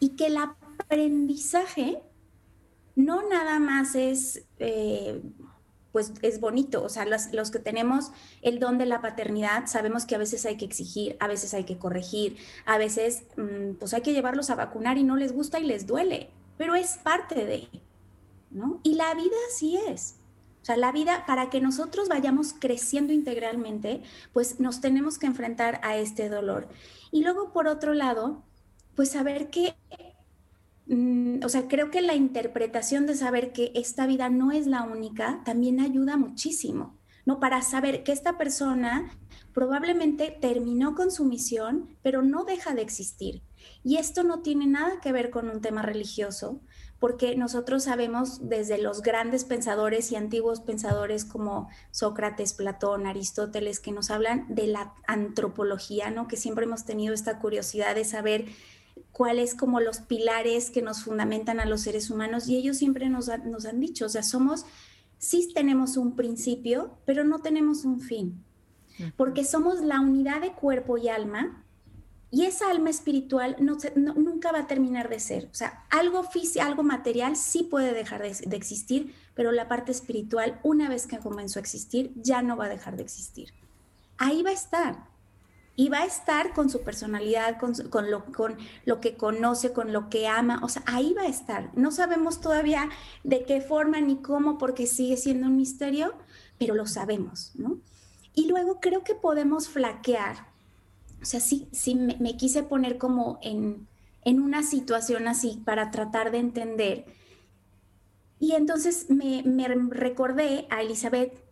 y 0.00 0.10
que 0.10 0.26
el 0.26 0.36
aprendizaje 0.36 2.02
no 2.94 3.26
nada 3.26 3.58
más 3.58 3.94
es... 3.94 4.44
Eh, 4.58 5.22
pues 5.98 6.12
es 6.22 6.38
bonito. 6.38 6.84
O 6.84 6.88
sea, 6.88 7.04
los, 7.06 7.50
que 7.50 7.58
tenemos 7.58 8.12
el 8.40 8.60
don 8.60 8.78
de 8.78 8.86
la 8.86 9.00
paternidad, 9.00 9.66
sabemos 9.66 10.06
que 10.06 10.14
a 10.14 10.18
veces 10.18 10.46
hay 10.46 10.56
que 10.56 10.64
exigir, 10.64 11.16
a 11.18 11.26
veces 11.26 11.54
hay 11.54 11.64
que 11.64 11.76
corregir, 11.76 12.36
a 12.66 12.78
veces 12.78 13.24
mm, 13.36 13.72
pues 13.80 13.94
hay 13.94 14.02
que 14.02 14.12
llevarlos 14.12 14.48
a 14.50 14.54
vacunar 14.54 14.96
y 14.96 15.02
no 15.02 15.16
les 15.16 15.32
gusta 15.32 15.58
y 15.58 15.64
les 15.64 15.88
duele, 15.88 16.30
pero 16.56 16.76
es 16.76 16.98
parte 16.98 17.44
de, 17.44 17.68
¿no? 18.52 18.78
Y 18.84 18.94
la 18.94 19.12
vida 19.14 19.36
sí 19.56 19.76
es. 19.88 20.14
O 20.62 20.64
sea, 20.64 20.76
la 20.76 20.92
vida, 20.92 21.24
para 21.26 21.50
que 21.50 21.60
nosotros 21.60 22.08
vayamos 22.08 22.54
creciendo 22.56 23.12
integralmente, 23.12 24.04
pues 24.32 24.60
nos 24.60 24.80
tenemos 24.80 25.18
que 25.18 25.26
enfrentar 25.26 25.80
a 25.82 25.96
este 25.96 26.28
dolor. 26.28 26.68
Y 27.10 27.24
luego, 27.24 27.52
por 27.52 27.66
otro 27.66 27.92
lado, 27.92 28.44
pues 28.94 29.10
saber 29.10 29.50
que 29.50 29.74
Mm, 30.88 31.44
o 31.44 31.48
sea, 31.50 31.68
creo 31.68 31.90
que 31.90 32.00
la 32.00 32.14
interpretación 32.14 33.06
de 33.06 33.14
saber 33.14 33.52
que 33.52 33.72
esta 33.74 34.06
vida 34.06 34.30
no 34.30 34.52
es 34.52 34.66
la 34.66 34.82
única 34.84 35.42
también 35.44 35.80
ayuda 35.80 36.16
muchísimo, 36.16 36.98
¿no? 37.26 37.40
Para 37.40 37.60
saber 37.60 38.02
que 38.04 38.12
esta 38.12 38.38
persona 38.38 39.10
probablemente 39.52 40.34
terminó 40.40 40.94
con 40.94 41.10
su 41.10 41.26
misión, 41.26 41.96
pero 42.02 42.22
no 42.22 42.44
deja 42.44 42.74
de 42.74 42.82
existir. 42.82 43.42
Y 43.84 43.96
esto 43.96 44.22
no 44.22 44.40
tiene 44.40 44.66
nada 44.66 45.00
que 45.02 45.12
ver 45.12 45.30
con 45.30 45.50
un 45.50 45.60
tema 45.60 45.82
religioso, 45.82 46.60
porque 46.98 47.36
nosotros 47.36 47.84
sabemos 47.84 48.48
desde 48.48 48.78
los 48.78 49.02
grandes 49.02 49.44
pensadores 49.44 50.10
y 50.10 50.16
antiguos 50.16 50.60
pensadores 50.60 51.24
como 51.26 51.68
Sócrates, 51.90 52.54
Platón, 52.54 53.06
Aristóteles, 53.06 53.78
que 53.78 53.92
nos 53.92 54.10
hablan 54.10 54.46
de 54.48 54.68
la 54.68 54.94
antropología, 55.06 56.10
¿no? 56.10 56.28
Que 56.28 56.36
siempre 56.38 56.64
hemos 56.64 56.86
tenido 56.86 57.12
esta 57.12 57.38
curiosidad 57.40 57.94
de 57.94 58.04
saber 58.04 58.46
cuáles 59.18 59.56
como 59.56 59.80
los 59.80 59.98
pilares 59.98 60.70
que 60.70 60.80
nos 60.80 61.02
fundamentan 61.02 61.58
a 61.58 61.66
los 61.66 61.80
seres 61.80 62.08
humanos 62.08 62.46
y 62.46 62.56
ellos 62.56 62.76
siempre 62.76 63.08
nos, 63.08 63.28
nos 63.46 63.66
han 63.66 63.80
dicho, 63.80 64.06
o 64.06 64.08
sea, 64.08 64.22
somos, 64.22 64.64
sí 65.18 65.50
tenemos 65.52 65.96
un 65.96 66.14
principio, 66.14 66.96
pero 67.04 67.24
no 67.24 67.40
tenemos 67.40 67.84
un 67.84 68.00
fin, 68.00 68.44
porque 69.16 69.44
somos 69.44 69.80
la 69.80 69.98
unidad 69.98 70.40
de 70.40 70.52
cuerpo 70.52 70.98
y 70.98 71.08
alma 71.08 71.64
y 72.30 72.44
esa 72.44 72.70
alma 72.70 72.90
espiritual 72.90 73.56
no, 73.58 73.76
nunca 73.96 74.52
va 74.52 74.60
a 74.60 74.66
terminar 74.68 75.08
de 75.08 75.18
ser. 75.18 75.48
O 75.50 75.54
sea, 75.54 75.84
algo 75.90 76.22
físico, 76.22 76.64
algo 76.64 76.84
material 76.84 77.34
sí 77.34 77.64
puede 77.64 77.92
dejar 77.92 78.22
de, 78.22 78.32
de, 78.46 78.56
existir, 78.56 79.14
pero 79.34 79.50
la 79.50 79.66
parte 79.66 79.90
espiritual, 79.90 80.60
una 80.62 80.88
vez 80.88 81.08
que 81.08 81.18
comenzó 81.18 81.58
a 81.58 81.62
existir, 81.62 82.12
ya 82.14 82.40
no 82.40 82.56
va 82.56 82.66
a 82.66 82.68
dejar 82.68 82.96
de 82.96 83.02
existir. 83.02 83.52
Ahí 84.16 84.44
va 84.44 84.50
a 84.50 84.52
estar 84.52 85.08
y 85.78 85.90
va 85.90 85.98
a 85.98 86.06
estar 86.06 86.54
con 86.54 86.68
su 86.70 86.82
personalidad, 86.82 87.56
con, 87.56 88.10
lo, 88.10 88.24
con 88.24 88.56
lo 88.84 89.00
que 89.00 89.16
conoce, 89.16 89.72
con 89.72 89.92
lo 89.92 90.10
que 90.10 90.26
ama, 90.26 90.58
o 90.64 90.68
sea, 90.68 90.82
ahí 90.86 91.14
va 91.16 91.22
a 91.22 91.28
estar. 91.28 91.70
No 91.76 91.92
sabemos 91.92 92.40
todavía 92.40 92.88
de 93.22 93.44
qué 93.44 93.60
forma 93.60 94.00
ni 94.00 94.16
cómo, 94.16 94.58
porque 94.58 94.88
sigue 94.88 95.16
siendo 95.16 95.46
un 95.46 95.56
misterio, 95.56 96.14
pero 96.58 96.74
lo 96.74 96.84
sabemos, 96.86 97.52
¿no? 97.54 97.78
Y 98.34 98.48
luego 98.48 98.80
creo 98.80 99.04
que 99.04 99.14
podemos 99.14 99.68
flaquear, 99.68 100.48
o 101.22 101.24
sea, 101.24 101.38
sí, 101.38 101.68
sí 101.70 101.94
me, 101.94 102.36
quise 102.36 102.64
poner 102.64 102.98
como 102.98 103.38
en, 103.40 103.86
en 104.24 104.40
una 104.40 104.64
situación 104.64 105.28
así 105.28 105.62
para 105.64 105.92
tratar 105.92 106.32
de 106.32 106.38
entender. 106.38 107.04
Y 108.40 108.54
entonces 108.54 109.10
me, 109.10 109.44
me 109.44 109.68
recordé 109.68 110.66
a 110.70 110.82
Elizabeth 110.82 111.47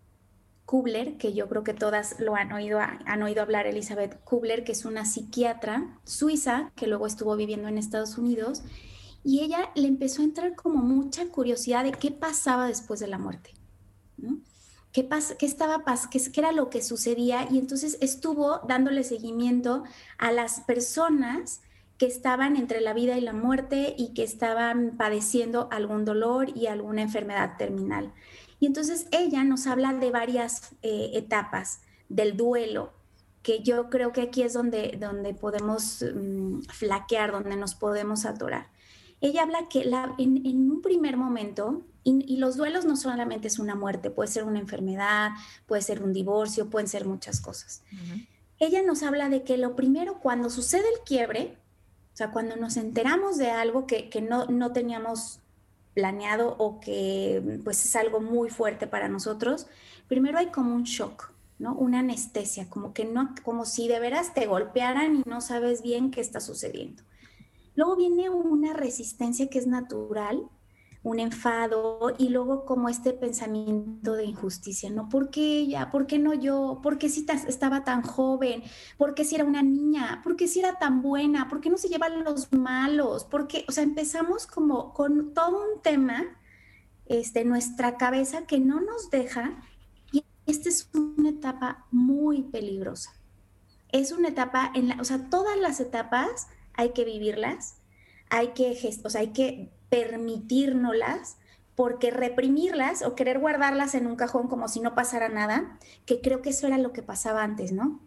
Kubler, 0.66 1.16
que 1.16 1.32
yo 1.32 1.49
creo 1.49 1.62
que 1.62 1.75
todas 1.75 2.18
lo 2.18 2.35
han 2.35 2.52
oído, 2.52 2.80
han 2.80 3.23
oído 3.23 3.40
hablar, 3.40 3.66
Elizabeth 3.66 4.23
Kubler, 4.25 4.64
que 4.64 4.73
es 4.73 4.85
una 4.85 5.04
psiquiatra 5.04 5.99
suiza 6.04 6.73
que 6.75 6.88
luego 6.88 7.06
estuvo 7.06 7.37
viviendo 7.37 7.68
en 7.68 7.78
Estados 7.78 8.18
Unidos, 8.18 8.62
y 9.23 9.40
ella 9.40 9.70
le 9.76 9.88
empezó 9.88 10.23
a 10.23 10.25
entrar 10.25 10.54
como 10.56 10.82
mucha 10.82 11.26
curiosidad 11.28 11.85
de 11.85 11.92
qué 11.92 12.11
pasaba 12.11 12.66
después 12.66 13.00
de 13.00 13.06
la 13.06 13.18
muerte, 13.18 13.54
¿Qué, 14.92 15.04
pas 15.04 15.37
qué 15.38 15.44
estaba 15.44 15.85
qué, 16.11 16.20
qué 16.32 16.40
era 16.40 16.52
lo 16.52 16.70
que 16.70 16.82
sucedía? 16.82 17.46
Y 17.50 17.58
entonces 17.58 17.99
estuvo 18.00 18.61
dándole 18.66 19.04
seguimiento 19.04 19.85
a 20.16 20.32
las 20.32 20.61
personas 20.61 21.61
que 21.99 22.06
estaban 22.06 22.56
entre 22.56 22.80
la 22.80 22.94
vida 22.94 23.16
y 23.18 23.20
la 23.20 23.32
muerte 23.32 23.94
y 23.99 24.14
que 24.14 24.23
estaban 24.23 24.96
padeciendo 24.96 25.68
algún 25.70 26.04
dolor 26.04 26.49
y 26.56 26.66
alguna 26.66 27.02
enfermedad 27.02 27.56
terminal. 27.58 28.12
Y 28.59 28.67
entonces 28.67 29.07
ella 29.13 29.45
nos 29.45 29.67
habla 29.67 29.93
de 29.93 30.11
varias 30.11 30.73
eh, 30.83 31.11
etapas 31.15 31.81
del 32.09 32.37
duelo, 32.37 32.93
que 33.43 33.63
yo 33.63 33.91
creo 33.91 34.13
que 34.13 34.23
aquí 34.23 34.43
es 34.43 34.55
donde, 34.55 34.97
donde 34.99 35.35
podemos 35.35 36.03
mm, 36.03 36.63
flaquear, 36.63 37.33
donde 37.33 37.57
nos 37.57 37.75
podemos 37.75 38.25
atorar. 38.25 38.69
Ella 39.21 39.43
habla 39.43 39.69
que 39.69 39.85
la, 39.85 40.15
en, 40.19 40.71
un 40.71 40.83
primer 40.83 41.17
momento, 41.17 41.83
y, 42.03 42.37
los 42.37 42.57
duelos 42.57 42.85
no 42.85 42.97
solamente 42.97 43.49
es 43.49 43.59
una 43.59 43.75
muerte, 43.75 44.11
puede 44.11 44.29
ser 44.29 44.45
una 44.45 44.59
enfermedad, 44.59 45.31
puede 45.67 45.83
ser 45.83 46.03
un 46.03 46.13
divorcio, 46.13 46.69
pueden 46.71 46.89
ser 46.89 47.07
muchas 47.07 47.41
cosas. 47.41 47.83
Ella 48.59 48.83
nos 48.83 49.03
habla 49.03 49.29
de 49.29 49.43
que 49.43 49.57
lo 49.57 49.75
primero, 49.75 50.21
cuando 50.21 50.51
sucede 50.51 50.85
el 50.95 51.01
quiebre, 51.05 51.59
o 52.13 52.17
sea, 52.17 52.31
cuando 52.31 52.57
nos 52.57 52.77
enteramos 52.77 53.37
de 53.37 53.51
algo 53.51 53.87
que, 53.87 54.09
que 54.09 54.23
no, 54.23 54.47
no 54.47 54.73
teníamos 54.73 55.41
planeado 55.97 56.57
o 56.59 56.79
que 56.79 57.59
pues 57.65 57.83
es 57.87 57.97
algo 57.97 58.21
muy 58.21 58.50
fuerte 58.50 58.87
para 58.87 59.09
nosotros, 59.09 59.67
primero 60.09 60.37
hay 60.37 60.49
como 60.49 60.75
un 60.75 60.83
shock, 60.83 61.33
¿no? 61.59 61.75
Una 61.75 62.00
anestesia, 62.00 62.69
como 62.69 62.93
que 62.93 63.07
no, 63.07 63.35
como 63.43 63.65
si 63.65 63.88
de 63.88 63.99
veras 63.99 64.35
te 64.35 64.47
golpearan 64.47 65.17
y 65.17 65.23
no 65.26 65.41
sabes 65.41 65.81
bien 65.81 66.11
qué 66.11 66.21
está 66.21 66.41
sucediendo. 66.41 67.03
Luego 67.76 67.97
viene 67.97 68.29
una 68.29 68.75
resistencia 68.75 69.49
que 69.49 69.59
es 69.59 69.67
natural, 69.67 70.47
un 71.07 71.21
enfado 71.21 72.17
y 72.19 72.31
luego 72.31 72.65
como 72.65 72.89
este 72.89 73.13
pensamiento 73.13 74.15
de 74.15 74.25
injusticia, 74.25 74.91
¿no? 74.91 75.09
¿Por 75.09 75.31
qué 75.31 75.61
ella? 75.61 75.89
¿Por 75.93 76.09
qué 76.09 76.19
no 76.19 76.35
yo? 76.35 76.81
¿Por 76.83 76.99
qué 76.99 77.09
si 77.09 77.25
estaba 77.47 77.85
tan 77.85 78.03
joven? 78.03 78.65
¿Por 78.99 79.15
qué 79.15 79.25
si 79.25 79.37
era 79.37 79.45
una 79.45 79.63
niña? 79.63 80.21
¿Por 80.25 80.35
qué 80.35 80.49
si 80.49 80.59
era 80.59 80.81
tan 80.81 81.03
buena? 81.03 81.49
¿Por 81.49 81.61
qué 81.61 81.71
no 81.71 81.79
se 81.79 81.89
llevan 81.89 82.25
los 82.25 82.53
malos? 82.53 83.23
Porque, 83.23 83.65
o 83.69 83.73
sea, 83.73 83.85
empezamos 83.85 84.49
como 84.49 84.93
con 84.95 85.33
todo 85.33 85.63
un 85.75 85.81
tema, 85.81 86.25
este, 87.05 87.45
nuestra 87.45 87.99
cabeza 87.99 88.45
que 88.49 88.59
no 88.59 88.81
nos 88.81 89.09
deja 89.09 89.63
y 90.11 90.25
esta 90.45 90.69
es 90.69 90.91
una 90.93 91.29
etapa 91.29 91.87
muy 91.93 92.43
peligrosa. 92.43 93.13
Es 93.93 94.11
una 94.11 94.31
etapa 94.31 94.73
en 94.75 94.89
la, 94.89 94.97
o 95.01 95.05
sea, 95.05 95.31
todas 95.31 95.57
las 95.57 95.79
etapas 95.79 96.49
hay 96.75 96.91
que 96.91 97.05
vivirlas, 97.05 97.77
hay 98.29 98.49
que, 98.55 98.77
o 99.05 99.09
sea, 99.09 99.21
hay 99.21 99.33
que 99.33 99.75
permitírnoslas, 99.88 101.37
porque 101.76 102.11
reprimirlas 102.11 103.02
o 103.02 103.14
querer 103.14 103.38
guardarlas 103.38 103.95
en 103.95 104.07
un 104.07 104.16
cajón 104.16 104.49
como 104.49 104.66
si 104.66 104.81
no 104.81 104.95
pasara 104.95 105.28
nada, 105.28 105.78
que 106.07 106.23
creo 106.23 106.40
que 106.40 106.50
eso 106.50 106.66
era 106.66 106.78
lo 106.78 106.93
que 106.93 107.02
pasaba 107.02 107.43
antes, 107.43 107.73
¿no? 107.73 108.00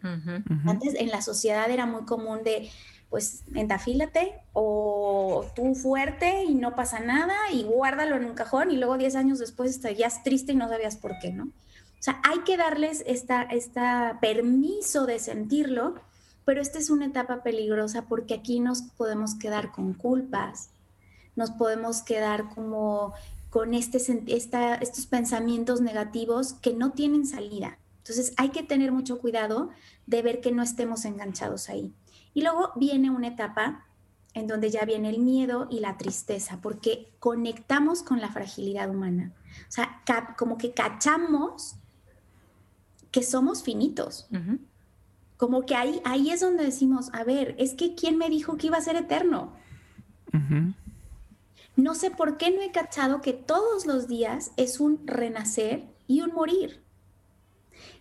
Antes 0.66 0.94
en 0.96 1.08
la 1.10 1.22
sociedad 1.22 1.70
era 1.70 1.86
muy 1.86 2.04
común 2.04 2.42
de, 2.42 2.68
pues, 3.10 3.44
entafílate 3.54 4.34
o 4.52 5.46
tú 5.54 5.76
fuerte 5.76 6.42
y 6.42 6.56
no 6.56 6.74
pasa 6.74 6.98
nada 6.98 7.36
y 7.52 7.62
guárdalo 7.62 8.16
en 8.16 8.24
un 8.24 8.34
cajón 8.34 8.72
y 8.72 8.76
luego 8.76 8.98
10 8.98 9.14
años 9.14 9.38
después 9.38 9.70
estarías 9.70 10.24
triste 10.24 10.52
y 10.52 10.56
no 10.56 10.68
sabías 10.68 10.96
por 10.96 11.20
qué, 11.20 11.30
¿no? 11.30 11.44
O 11.44 12.02
sea, 12.02 12.20
hay 12.28 12.40
que 12.40 12.56
darles 12.56 13.04
esta, 13.06 13.42
esta 13.42 14.18
permiso 14.20 15.06
de 15.06 15.20
sentirlo, 15.20 15.94
pero 16.44 16.60
esta 16.60 16.78
es 16.78 16.90
una 16.90 17.06
etapa 17.06 17.44
peligrosa 17.44 18.06
porque 18.08 18.34
aquí 18.34 18.58
nos 18.58 18.82
podemos 18.82 19.36
quedar 19.36 19.70
con 19.70 19.92
culpas, 19.92 20.70
nos 21.36 21.50
podemos 21.50 22.02
quedar 22.02 22.48
como 22.54 23.14
con 23.50 23.74
este, 23.74 23.98
esta, 24.28 24.76
estos 24.76 25.06
pensamientos 25.06 25.80
negativos 25.80 26.54
que 26.54 26.72
no 26.72 26.92
tienen 26.92 27.26
salida. 27.26 27.78
Entonces 27.98 28.32
hay 28.36 28.50
que 28.50 28.62
tener 28.62 28.92
mucho 28.92 29.18
cuidado 29.18 29.70
de 30.06 30.22
ver 30.22 30.40
que 30.40 30.52
no 30.52 30.62
estemos 30.62 31.04
enganchados 31.04 31.68
ahí. 31.68 31.92
Y 32.32 32.42
luego 32.42 32.72
viene 32.76 33.10
una 33.10 33.28
etapa 33.28 33.86
en 34.34 34.46
donde 34.46 34.70
ya 34.70 34.84
viene 34.84 35.10
el 35.10 35.18
miedo 35.18 35.66
y 35.70 35.80
la 35.80 35.96
tristeza, 35.96 36.60
porque 36.62 37.12
conectamos 37.18 38.02
con 38.02 38.20
la 38.20 38.30
fragilidad 38.30 38.88
humana. 38.88 39.32
O 39.68 39.72
sea, 39.72 40.02
como 40.38 40.56
que 40.56 40.72
cachamos 40.72 41.74
que 43.10 43.22
somos 43.22 43.62
finitos. 43.62 44.28
como 45.36 45.62
que 45.62 45.74
ahí, 45.74 46.00
ahí 46.04 46.30
es 46.30 46.40
donde 46.40 46.64
decimos, 46.64 47.08
a 47.12 47.24
ver, 47.24 47.54
es 47.58 47.74
que 47.74 47.94
¿quién 47.94 48.18
me 48.18 48.28
dijo 48.28 48.56
que 48.56 48.68
iba 48.68 48.76
a 48.76 48.82
ser 48.82 48.96
eterno? 48.96 49.54
No 51.76 51.94
sé 51.94 52.10
por 52.10 52.36
qué 52.36 52.50
no 52.50 52.60
he 52.62 52.72
cachado 52.72 53.20
que 53.20 53.32
todos 53.32 53.86
los 53.86 54.08
días 54.08 54.52
es 54.56 54.80
un 54.80 55.06
renacer 55.06 55.84
y 56.06 56.20
un 56.20 56.32
morir. 56.32 56.82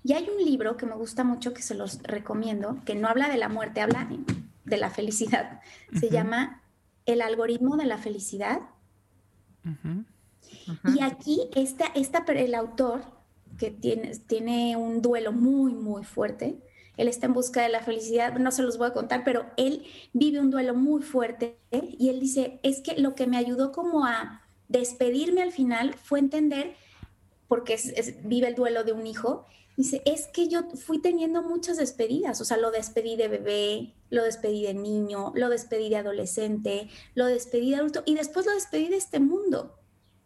Y 0.03 0.13
hay 0.13 0.29
un 0.29 0.43
libro 0.43 0.77
que 0.77 0.85
me 0.85 0.95
gusta 0.95 1.23
mucho, 1.23 1.53
que 1.53 1.61
se 1.61 1.75
los 1.75 2.01
recomiendo, 2.03 2.79
que 2.85 2.95
no 2.95 3.07
habla 3.07 3.29
de 3.29 3.37
la 3.37 3.49
muerte, 3.49 3.81
habla 3.81 4.09
de 4.65 4.77
la 4.77 4.89
felicidad. 4.89 5.61
Se 5.99 6.09
llama 6.09 6.61
El 7.05 7.21
algoritmo 7.21 7.77
de 7.77 7.85
la 7.85 7.97
felicidad. 7.97 8.61
Y 10.95 11.01
aquí 11.01 11.49
esta, 11.55 11.85
esta, 11.95 12.19
el 12.27 12.55
autor, 12.55 13.01
que 13.57 13.71
tiene, 13.71 14.11
tiene 14.27 14.77
un 14.77 15.01
duelo 15.01 15.31
muy, 15.31 15.73
muy 15.73 16.03
fuerte, 16.03 16.59
él 16.99 17.07
está 17.07 17.27
en 17.27 17.33
busca 17.33 17.63
de 17.63 17.69
la 17.69 17.81
felicidad, 17.81 18.37
no 18.37 18.51
se 18.51 18.61
los 18.61 18.77
voy 18.77 18.87
a 18.87 18.93
contar, 18.93 19.23
pero 19.23 19.45
él 19.55 19.85
vive 20.11 20.41
un 20.41 20.51
duelo 20.51 20.75
muy 20.75 21.01
fuerte 21.01 21.57
y 21.71 22.09
él 22.09 22.19
dice, 22.19 22.59
es 22.61 22.81
que 22.81 22.99
lo 22.99 23.15
que 23.15 23.25
me 23.25 23.37
ayudó 23.37 23.71
como 23.71 24.05
a 24.05 24.41
despedirme 24.67 25.41
al 25.41 25.53
final 25.53 25.93
fue 25.95 26.19
entender, 26.19 26.75
porque 27.47 27.79
vive 28.25 28.49
el 28.49 28.55
duelo 28.55 28.83
de 28.83 28.91
un 28.91 29.07
hijo, 29.07 29.45
dice, 29.77 30.01
es 30.03 30.27
que 30.27 30.49
yo 30.49 30.63
fui 30.75 30.99
teniendo 31.01 31.41
muchas 31.41 31.77
despedidas, 31.77 32.41
o 32.41 32.45
sea, 32.45 32.57
lo 32.57 32.69
despedí 32.69 33.15
de 33.15 33.29
bebé, 33.29 33.93
lo 34.09 34.25
despedí 34.25 34.63
de 34.63 34.73
niño, 34.73 35.31
lo 35.35 35.47
despedí 35.47 35.87
de 35.87 35.95
adolescente, 35.95 36.89
lo 37.15 37.27
despedí 37.27 37.69
de 37.69 37.77
adulto 37.77 38.03
y 38.05 38.15
después 38.15 38.45
lo 38.45 38.53
despedí 38.53 38.89
de 38.89 38.97
este 38.97 39.21
mundo, 39.21 39.79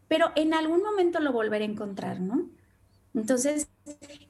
pero 0.08 0.32
en 0.36 0.56
algún 0.56 0.82
momento 0.82 1.20
lo 1.20 1.32
volveré 1.32 1.66
a 1.66 1.68
encontrar, 1.70 2.20
¿no? 2.20 2.50
Entonces, 3.14 3.68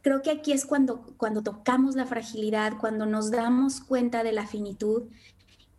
creo 0.01 0.21
que 0.21 0.31
aquí 0.31 0.51
es 0.51 0.65
cuando, 0.65 1.01
cuando 1.17 1.41
tocamos 1.41 1.95
la 1.95 2.05
fragilidad, 2.05 2.73
cuando 2.79 3.05
nos 3.05 3.31
damos 3.31 3.79
cuenta 3.79 4.23
de 4.23 4.33
la 4.33 4.45
finitud 4.45 5.03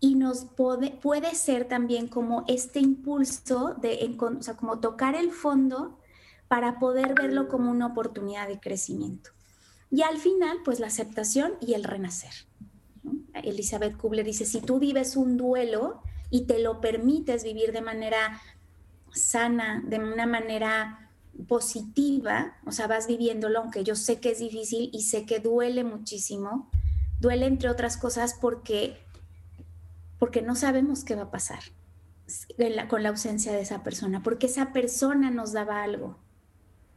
y 0.00 0.14
nos 0.14 0.44
puede, 0.44 0.90
puede 0.90 1.34
ser 1.34 1.66
también 1.66 2.08
como 2.08 2.44
este 2.48 2.80
impulso 2.80 3.74
de, 3.80 4.16
como 4.16 4.80
tocar 4.80 5.14
el 5.14 5.30
fondo 5.32 5.98
para 6.48 6.78
poder 6.78 7.14
verlo 7.14 7.48
como 7.48 7.70
una 7.70 7.86
oportunidad 7.86 8.48
de 8.48 8.60
crecimiento. 8.60 9.30
Y 9.90 10.02
al 10.02 10.18
final, 10.18 10.58
pues 10.64 10.80
la 10.80 10.88
aceptación 10.88 11.54
y 11.60 11.74
el 11.74 11.84
renacer. 11.84 12.32
Elizabeth 13.34 13.96
Kubler 13.96 14.24
dice, 14.24 14.44
si 14.44 14.60
tú 14.60 14.78
vives 14.78 15.16
un 15.16 15.36
duelo 15.36 16.02
y 16.30 16.46
te 16.46 16.58
lo 16.58 16.80
permites 16.80 17.44
vivir 17.44 17.72
de 17.72 17.80
manera 17.80 18.40
sana, 19.12 19.82
de 19.86 19.98
una 19.98 20.26
manera 20.26 21.03
positiva, 21.48 22.56
o 22.64 22.72
sea, 22.72 22.86
vas 22.86 23.06
viviéndolo, 23.06 23.60
aunque 23.60 23.84
yo 23.84 23.96
sé 23.96 24.20
que 24.20 24.30
es 24.30 24.38
difícil 24.38 24.90
y 24.92 25.02
sé 25.02 25.26
que 25.26 25.40
duele 25.40 25.84
muchísimo, 25.84 26.70
duele 27.20 27.46
entre 27.46 27.68
otras 27.68 27.96
cosas 27.96 28.34
porque, 28.40 28.98
porque 30.18 30.42
no 30.42 30.54
sabemos 30.54 31.04
qué 31.04 31.14
va 31.14 31.24
a 31.24 31.30
pasar 31.30 31.60
con 32.88 33.02
la 33.02 33.10
ausencia 33.10 33.52
de 33.52 33.60
esa 33.60 33.82
persona, 33.82 34.22
porque 34.22 34.46
esa 34.46 34.72
persona 34.72 35.30
nos 35.30 35.52
daba 35.52 35.82
algo, 35.82 36.18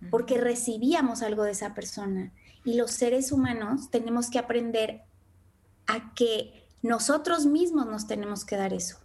porque 0.09 0.37
recibíamos 0.37 1.21
algo 1.21 1.43
de 1.43 1.51
esa 1.51 1.73
persona. 1.73 2.31
Y 2.63 2.75
los 2.75 2.91
seres 2.91 3.31
humanos 3.31 3.89
tenemos 3.89 4.29
que 4.29 4.39
aprender 4.39 5.03
a 5.87 6.13
que 6.13 6.67
nosotros 6.81 7.45
mismos 7.45 7.87
nos 7.87 8.07
tenemos 8.07 8.45
que 8.45 8.57
dar 8.57 8.73
eso. 8.73 8.97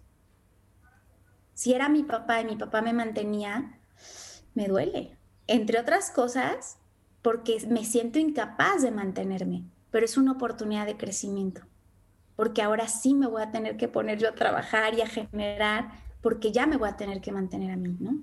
Si 1.55 1.73
era 1.73 1.89
mi 1.89 2.03
papá 2.03 2.41
y 2.41 2.45
mi 2.45 2.57
papá 2.57 2.83
me 2.83 2.93
mantenía, 2.93 3.79
me 4.55 4.69
duele, 4.69 5.17
entre 5.47 5.81
otras 5.81 6.11
cosas, 6.11 6.79
porque 7.23 7.65
me 7.69 7.85
siento 7.85 8.19
incapaz 8.19 8.83
de 8.83 8.91
mantenerme, 8.91 9.65
pero 9.91 10.05
es 10.05 10.17
una 10.17 10.33
oportunidad 10.33 10.87
de 10.87 10.97
crecimiento, 10.97 11.63
porque 12.37 12.63
ahora 12.63 12.89
sí 12.89 13.15
me 13.15 13.29
voy 13.29 13.43
a 13.43 13.53
tener 13.53 13.77
que 13.77 13.89
poner 13.89 14.19
yo 14.19 14.29
a 14.29 14.35
trabajar 14.35 14.95
y 14.95 15.03
a 15.03 15.07
generar, 15.07 15.93
porque 16.21 16.53
ya 16.53 16.67
me 16.67 16.77
voy 16.77 16.89
a 16.89 16.97
tener 16.97 17.21
que 17.21 17.33
mantener 17.33 17.71
a 17.71 17.77
mí, 17.77 17.97
¿no? 18.01 18.19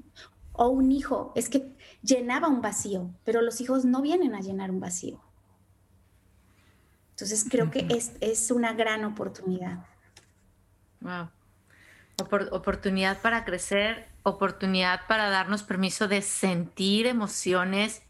O 0.53 0.67
un 0.67 0.91
hijo, 0.91 1.31
es 1.35 1.47
que 1.47 1.73
llenaba 2.01 2.49
un 2.49 2.61
vacío, 2.61 3.09
pero 3.23 3.41
los 3.41 3.61
hijos 3.61 3.85
no 3.85 4.01
vienen 4.01 4.35
a 4.35 4.41
llenar 4.41 4.71
un 4.71 4.81
vacío. 4.81 5.21
Entonces 7.11 7.45
creo 7.49 7.71
que 7.71 7.85
es, 7.89 8.13
es 8.19 8.51
una 8.51 8.73
gran 8.73 9.05
oportunidad. 9.05 9.85
Wow. 11.01 11.29
oportunidad 12.51 13.21
para 13.21 13.45
crecer 13.45 14.08
oportunidad 14.23 15.01
para 15.07 15.29
darnos 15.29 15.63
permiso 15.63 16.07
de 16.07 16.21
sentir 16.21 17.07
emociones 17.07 18.03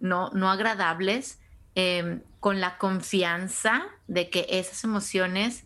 no, 0.00 0.30
no 0.30 0.50
agradables 0.50 1.40
em, 1.74 2.22
con 2.40 2.60
la 2.60 2.78
confianza 2.78 3.86
de 4.06 4.30
que 4.30 4.46
esas 4.50 4.84
emociones 4.84 5.64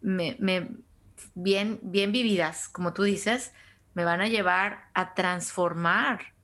me, 0.00 0.36
bien, 1.34 1.78
bien 1.82 2.12
vividas, 2.12 2.68
como 2.68 2.92
tú 2.92 3.02
dices, 3.02 3.52
me 3.94 4.04
van 4.04 4.20
a 4.20 4.28
llevar 4.28 4.88
a 4.94 5.14
transformar, 5.14 6.34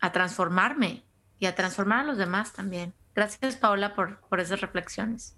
a 0.00 0.12
transformarme 0.12 1.04
y 1.38 1.46
a 1.46 1.54
transformar 1.54 2.00
a 2.00 2.04
los 2.04 2.18
demás 2.18 2.52
también. 2.52 2.92
Gracias, 3.14 3.56
Paola, 3.56 3.94
por, 3.94 4.20
por 4.28 4.40
esas 4.40 4.60
reflexiones. 4.60 5.36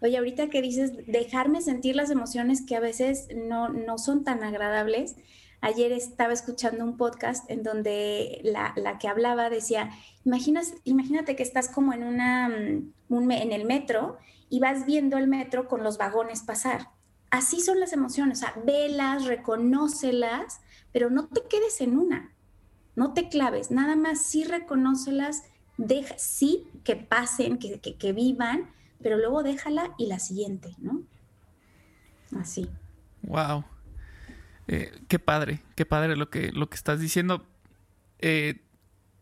Oye, 0.00 0.18
ahorita 0.18 0.48
que 0.48 0.62
dices 0.62 0.92
dejarme 1.06 1.62
sentir 1.62 1.96
las 1.96 2.10
emociones 2.10 2.64
que 2.66 2.76
a 2.76 2.80
veces 2.80 3.28
no, 3.34 3.68
no 3.68 3.98
son 3.98 4.24
tan 4.24 4.44
agradables, 4.44 5.16
Ayer 5.60 5.92
estaba 5.92 6.32
escuchando 6.32 6.84
un 6.84 6.96
podcast 6.96 7.50
en 7.50 7.62
donde 7.62 8.40
la, 8.44 8.98
que 8.98 9.08
hablaba 9.08 9.50
decía, 9.50 9.90
imagínate 10.24 11.36
que 11.36 11.42
estás 11.42 11.68
como 11.68 11.92
en, 11.92 12.04
una, 12.04 12.48
mm, 12.48 13.30
en 13.30 13.52
el 13.52 13.64
metro 13.64 14.18
y 14.48 14.60
vas 14.60 14.86
viendo 14.86 15.16
el 15.16 15.28
metro 15.28 15.68
con 15.68 15.82
los 15.82 15.98
vagones 15.98 16.42
pasar. 16.42 16.90
Así 17.30 17.60
son 17.60 17.80
las 17.80 17.92
emociones, 17.92 18.38
o 18.38 18.40
sea, 18.42 18.54
velas, 18.64 19.24
reconócelas, 19.24 20.60
pero 20.92 21.10
no 21.10 21.26
te 21.26 21.42
quedes 21.42 21.80
en 21.80 21.98
una, 21.98 22.32
no 22.94 23.12
te 23.12 23.28
claves, 23.28 23.70
nada 23.70 23.96
más 23.96 24.22
sí 24.22 24.44
reconócelas, 24.44 25.42
deja, 25.76 26.16
sí 26.18 26.68
que 26.84 26.96
pasen, 26.96 27.58
que, 27.58 27.80
que 27.80 28.12
vivan, 28.12 28.70
pero 29.02 29.18
luego 29.18 29.42
déjala 29.42 29.94
y 29.98 30.06
la 30.06 30.18
siguiente, 30.18 30.74
¿no? 30.78 31.02
Así. 32.38 32.68
Wow. 33.22 33.64
Eh, 34.68 34.92
qué 35.08 35.18
padre, 35.18 35.60
qué 35.76 35.86
padre 35.86 36.16
lo 36.16 36.28
que, 36.30 36.50
lo 36.52 36.68
que 36.68 36.76
estás 36.76 37.00
diciendo. 37.00 37.46
Eh, 38.18 38.62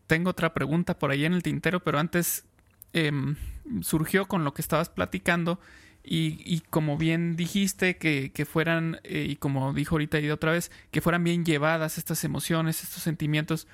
tengo 0.07 0.31
otra 0.31 0.53
pregunta 0.53 0.97
por 0.97 1.11
ahí 1.11 1.25
en 1.25 1.33
el 1.33 1.43
tintero, 1.43 1.83
pero 1.83 1.99
antes 1.99 2.45
em, 2.93 3.35
surgió 3.81 4.27
con 4.27 4.43
lo 4.43 4.53
que 4.53 4.61
estabas 4.61 4.89
platicando 4.89 5.59
y, 6.07 6.61
como 6.69 6.99
bien 6.99 7.35
dijiste, 7.35 7.97
que, 7.97 8.47
fueran, 8.47 8.99
eh, 9.03 9.25
y 9.27 9.37
como 9.37 9.73
dijo 9.73 9.95
ahorita 9.95 10.19
y 10.19 10.27
de 10.27 10.31
otra 10.31 10.51
vez, 10.51 10.71
que 10.91 11.01
fueran 11.01 11.23
bien 11.23 11.43
llevadas 11.45 11.97
estas 11.97 12.23
emociones, 12.23 12.83
estos 12.83 13.01
sentimientos. 13.01 13.67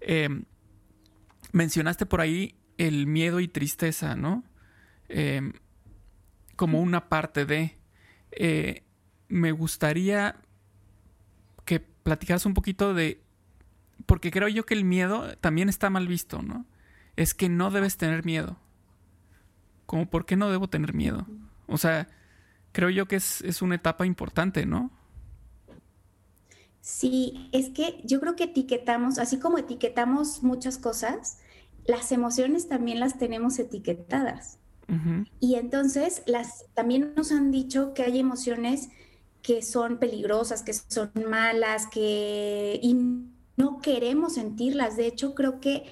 Em, 0.00 0.46
mencionaste 1.52 2.06
por 2.06 2.20
ahí 2.20 2.56
el 2.76 3.06
miedo 3.06 3.38
y 3.38 3.46
tristeza, 3.46 4.16
¿no? 4.16 4.42
Em, 5.08 5.52
como 6.56 6.80
una 6.80 7.08
parte 7.08 7.46
de... 7.46 7.76
me 9.28 9.52
gustaría 9.52 10.34
que 11.64 11.80
platicaras 11.80 12.46
un 12.46 12.54
poquito 12.54 12.94
de... 12.94 13.22
Porque 14.06 14.30
creo 14.30 14.48
yo 14.48 14.64
que 14.66 14.74
el 14.74 14.84
miedo 14.84 15.36
también 15.38 15.68
está 15.68 15.90
mal 15.90 16.08
visto, 16.08 16.42
¿no? 16.42 16.66
Es 17.16 17.34
que 17.34 17.48
no 17.48 17.70
debes 17.70 17.96
tener 17.96 18.24
miedo. 18.24 18.56
Como, 19.86 20.08
¿por 20.08 20.26
qué 20.26 20.36
no 20.36 20.50
debo 20.50 20.68
tener 20.68 20.94
miedo? 20.94 21.26
O 21.66 21.78
sea, 21.78 22.08
creo 22.72 22.90
yo 22.90 23.06
que 23.06 23.16
es, 23.16 23.42
es 23.42 23.62
una 23.62 23.74
etapa 23.74 24.06
importante, 24.06 24.64
¿no? 24.66 24.90
Sí, 26.80 27.48
es 27.52 27.68
que 27.68 28.00
yo 28.04 28.20
creo 28.20 28.36
que 28.36 28.44
etiquetamos, 28.44 29.18
así 29.18 29.38
como 29.38 29.58
etiquetamos 29.58 30.42
muchas 30.42 30.78
cosas, 30.78 31.38
las 31.84 32.10
emociones 32.12 32.68
también 32.68 33.00
las 33.00 33.18
tenemos 33.18 33.58
etiquetadas. 33.58 34.58
Y 35.38 35.54
entonces 35.54 36.24
las, 36.26 36.64
también 36.74 37.12
nos 37.16 37.30
han 37.30 37.52
dicho 37.52 37.94
que 37.94 38.02
hay 38.02 38.18
emociones 38.18 38.88
que 39.42 39.62
son 39.62 39.98
peligrosas, 39.98 40.62
que 40.62 40.72
son 40.72 41.10
malas, 41.28 41.86
que 41.86 42.78
y 42.82 42.94
no 43.56 43.80
queremos 43.80 44.34
sentirlas. 44.34 44.96
De 44.96 45.06
hecho, 45.06 45.34
creo 45.34 45.60
que 45.60 45.84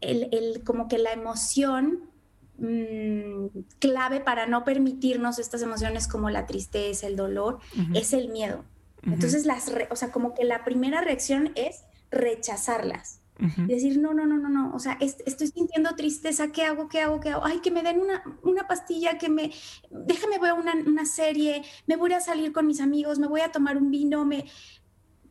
el, 0.00 0.62
como 0.64 0.88
que 0.88 0.98
la 0.98 1.12
emoción 1.12 2.10
mm, 2.58 3.46
clave 3.78 4.20
para 4.20 4.46
no 4.46 4.64
permitirnos 4.64 5.38
estas 5.38 5.62
emociones 5.62 6.08
como 6.08 6.30
la 6.30 6.46
tristeza, 6.46 7.06
el 7.06 7.16
dolor, 7.16 7.58
es 7.94 8.12
el 8.12 8.28
miedo. 8.28 8.64
Entonces, 9.02 9.46
las, 9.46 9.70
o 9.90 9.96
sea, 9.96 10.10
como 10.10 10.34
que 10.34 10.44
la 10.44 10.64
primera 10.64 11.00
reacción 11.00 11.52
es 11.54 11.84
rechazarlas. 12.10 13.15
Decir, 13.38 13.98
no, 13.98 14.14
no, 14.14 14.24
no, 14.24 14.38
no, 14.38 14.48
no, 14.48 14.74
o 14.74 14.78
sea, 14.78 14.96
estoy 15.00 15.48
sintiendo 15.48 15.94
tristeza, 15.94 16.52
¿qué 16.52 16.64
hago? 16.64 16.88
¿Qué 16.88 17.00
hago? 17.00 17.20
¿Qué 17.20 17.30
hago? 17.30 17.44
Ay, 17.44 17.60
que 17.60 17.70
me 17.70 17.82
den 17.82 18.00
una, 18.00 18.22
una 18.42 18.66
pastilla, 18.66 19.18
que 19.18 19.28
me, 19.28 19.52
déjame 19.90 20.38
ver 20.38 20.54
una, 20.54 20.72
una, 20.86 21.04
serie, 21.04 21.62
me 21.86 21.96
voy 21.96 22.14
a 22.14 22.20
salir 22.20 22.52
con 22.52 22.66
mis 22.66 22.80
amigos, 22.80 23.18
me 23.18 23.26
voy 23.26 23.42
a 23.42 23.52
tomar 23.52 23.76
un 23.76 23.90
vino, 23.90 24.24
me... 24.24 24.46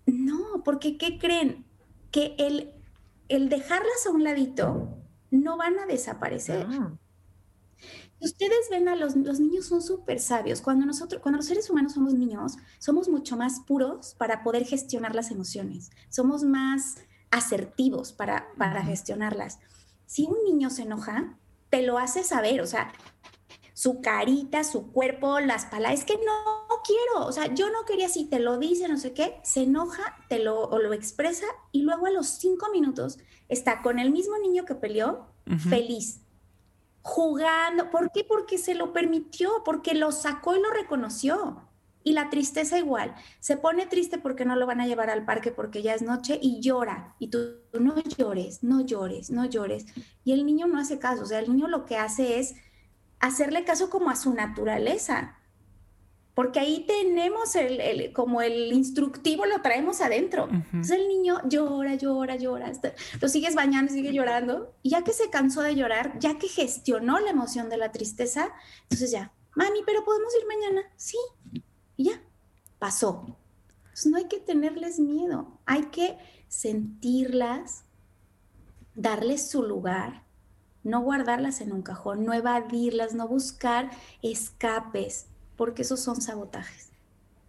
No, 0.05 0.61
porque 0.63 0.97
¿qué 0.97 1.17
creen? 1.17 1.65
Que 2.11 2.35
el, 2.37 2.73
el 3.27 3.49
dejarlas 3.49 4.05
a 4.05 4.11
un 4.11 4.23
ladito 4.23 4.99
no 5.31 5.57
van 5.57 5.79
a 5.79 5.87
desaparecer. 5.87 6.67
Ah. 6.69 6.93
Ustedes 8.19 8.69
ven 8.69 8.87
a 8.87 8.95
los, 8.95 9.15
los 9.15 9.39
niños 9.39 9.65
son 9.65 9.81
súper 9.81 10.19
sabios. 10.19 10.61
Cuando 10.61 10.85
nosotros, 10.85 11.21
cuando 11.21 11.37
los 11.37 11.47
seres 11.47 11.69
humanos 11.71 11.93
somos 11.93 12.13
niños, 12.13 12.57
somos 12.77 13.09
mucho 13.09 13.35
más 13.35 13.61
puros 13.61 14.15
para 14.15 14.43
poder 14.43 14.65
gestionar 14.65 15.15
las 15.15 15.31
emociones. 15.31 15.89
Somos 16.09 16.43
más 16.43 16.97
asertivos 17.31 18.13
para, 18.13 18.47
para 18.57 18.83
gestionarlas. 18.83 19.59
Si 20.05 20.25
un 20.25 20.43
niño 20.45 20.69
se 20.69 20.83
enoja, 20.83 21.38
te 21.69 21.81
lo 21.81 21.97
hace 21.97 22.23
saber, 22.23 22.61
o 22.61 22.67
sea, 22.67 22.93
su 23.73 24.01
carita, 24.01 24.63
su 24.63 24.91
cuerpo, 24.91 25.39
las 25.39 25.65
palabras, 25.65 25.99
es 25.99 26.05
que 26.05 26.17
no, 26.25 26.65
quiero, 26.85 27.25
o 27.25 27.31
sea, 27.31 27.53
yo 27.53 27.69
no 27.69 27.85
quería 27.85 28.07
si 28.09 28.25
te 28.25 28.39
lo 28.39 28.57
dice, 28.57 28.88
no 28.88 28.97
sé 28.97 29.13
qué, 29.13 29.39
se 29.43 29.63
enoja, 29.63 30.17
te 30.29 30.39
lo, 30.39 30.61
o 30.61 30.79
lo 30.79 30.93
expresa 30.93 31.45
y 31.71 31.81
luego 31.81 32.05
a 32.05 32.11
los 32.11 32.27
cinco 32.27 32.67
minutos 32.71 33.17
está 33.49 33.81
con 33.81 33.99
el 33.99 34.11
mismo 34.11 34.38
niño 34.38 34.65
que 34.65 34.75
peleó, 34.75 35.27
feliz, 35.69 36.21
jugando. 37.01 37.91
¿Por 37.91 38.11
qué? 38.11 38.23
Porque 38.23 38.57
se 38.57 38.73
lo 38.73 38.93
permitió, 38.93 39.63
porque 39.63 39.93
lo 39.93 40.11
sacó 40.11 40.55
y 40.55 40.61
lo 40.61 40.71
reconoció. 40.71 41.64
Y 42.05 42.13
la 42.13 42.29
tristeza 42.29 42.77
igual. 42.77 43.15
Se 43.39 43.57
pone 43.57 43.87
triste 43.87 44.19
porque 44.19 44.45
no 44.45 44.55
lo 44.55 44.67
van 44.67 44.79
a 44.79 44.85
llevar 44.85 45.09
al 45.09 45.25
parque 45.25 45.51
porque 45.51 45.81
ya 45.81 45.95
es 45.95 46.03
noche 46.03 46.37
y 46.39 46.61
llora. 46.61 47.15
Y 47.17 47.29
tú 47.29 47.39
no 47.73 47.95
llores, 47.99 48.63
no 48.63 48.85
llores, 48.85 49.31
no 49.31 49.45
llores. 49.45 49.87
Y 50.23 50.33
el 50.33 50.45
niño 50.45 50.67
no 50.67 50.79
hace 50.79 50.99
caso. 50.99 51.23
O 51.23 51.25
sea, 51.25 51.39
el 51.39 51.49
niño 51.49 51.67
lo 51.67 51.87
que 51.87 51.97
hace 51.97 52.39
es 52.39 52.53
hacerle 53.19 53.63
caso 53.63 53.89
como 53.89 54.11
a 54.11 54.15
su 54.15 54.35
naturaleza. 54.35 55.39
Porque 56.35 56.59
ahí 56.59 56.85
tenemos 56.85 57.55
el, 57.55 58.13
como 58.13 58.43
el 58.43 58.71
instructivo, 58.71 59.47
lo 59.47 59.63
traemos 59.63 59.99
adentro. 60.01 60.47
Entonces 60.51 60.99
el 60.99 61.07
niño 61.07 61.41
llora, 61.49 61.95
llora, 61.95 62.35
llora. 62.35 62.71
Lo 63.19 63.29
sigues 63.29 63.55
bañando, 63.55 63.91
sigue 63.91 64.13
llorando. 64.13 64.75
Y 64.83 64.91
ya 64.91 65.03
que 65.03 65.11
se 65.11 65.31
cansó 65.31 65.63
de 65.63 65.75
llorar, 65.75 66.19
ya 66.19 66.37
que 66.37 66.49
gestionó 66.49 67.19
la 67.19 67.31
emoción 67.31 67.67
de 67.67 67.77
la 67.77 67.91
tristeza, 67.91 68.53
entonces 68.83 69.09
ya, 69.09 69.33
mami, 69.55 69.79
pero 69.87 70.05
podemos 70.05 70.31
ir 70.39 70.45
mañana. 70.45 70.83
Sí. 70.97 71.17
Y 71.97 72.05
ya, 72.05 72.21
pasó. 72.79 73.38
Entonces 73.84 74.05
no 74.08 74.17
hay 74.17 74.27
que 74.27 74.39
tenerles 74.39 74.99
miedo. 74.99 75.60
Hay 75.65 75.86
que 75.86 76.17
sentirlas, 76.47 77.86
darles 78.95 79.49
su 79.49 79.63
lugar 79.63 80.25
no 80.86 81.01
guardarlas 81.01 81.62
en 81.62 81.73
un 81.73 81.81
cajón, 81.81 82.23
no 82.23 82.34
evadirlas, 82.34 83.15
no 83.15 83.27
buscar 83.27 83.89
escapes, 84.21 85.25
porque 85.58 85.81
esos 85.81 85.99
son 85.99 86.21
sabotajes 86.21 86.91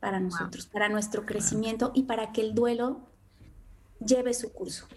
para 0.01 0.19
nosotros, 0.19 0.67
para 0.67 0.89
nuestro 0.89 1.27
crecimiento 1.27 1.93
y 1.95 2.05
para 2.05 2.33
que 2.33 2.41
el 2.41 2.55
duelo 2.55 3.07
lleve 4.05 4.33
su 4.33 4.53
curso. 4.53 4.89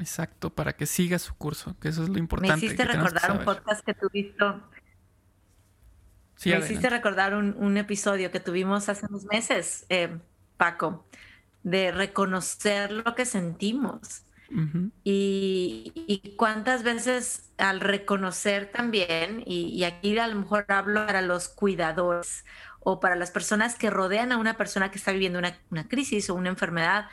Exacto, 0.00 0.50
para 0.50 0.74
que 0.74 0.86
siga 0.86 1.18
su 1.18 1.34
curso, 1.34 1.76
que 1.78 1.88
eso 1.88 2.02
es 2.02 2.08
lo 2.08 2.18
importante. 2.18 2.56
Me 2.56 2.66
hiciste 2.66 2.84
recordar 2.84 3.38
un 3.38 3.44
podcast 3.44 3.84
que 3.84 3.94
tuviste. 3.94 4.44
Me 6.44 6.58
hiciste 6.58 6.90
recordar 6.90 7.34
un, 7.34 7.76
episodio 7.76 8.30
que 8.30 8.40
tuvimos 8.40 8.88
hace 8.88 9.06
unos 9.06 9.24
meses, 9.24 9.86
eh, 9.88 10.18
Paco, 10.56 11.06
de 11.62 11.90
reconocer 11.90 12.92
lo 12.92 13.14
que 13.14 13.24
sentimos. 13.24 14.24
Y, 15.04 16.34
cuántas 16.38 16.82
veces 16.82 17.50
al 17.58 17.80
reconocer 17.80 18.70
también, 18.70 19.42
y, 19.44 19.84
aquí 19.84 20.18
a 20.18 20.26
lo 20.26 20.36
mejor 20.36 20.64
hablo 20.68 21.06
para 21.06 21.22
los 21.22 21.48
cuidadores 21.48 22.44
o 22.80 23.00
para 23.00 23.16
las 23.16 23.30
personas 23.30 23.74
que 23.74 23.90
rodean 23.90 24.32
a 24.32 24.38
una 24.38 24.56
persona 24.56 24.90
que 24.90 24.98
está 24.98 25.12
viviendo 25.12 25.38
una, 25.38 25.58
una 25.70 25.88
crisis 25.88 26.30
o 26.30 26.34
una 26.34 26.48
enfermedad, 26.48 27.06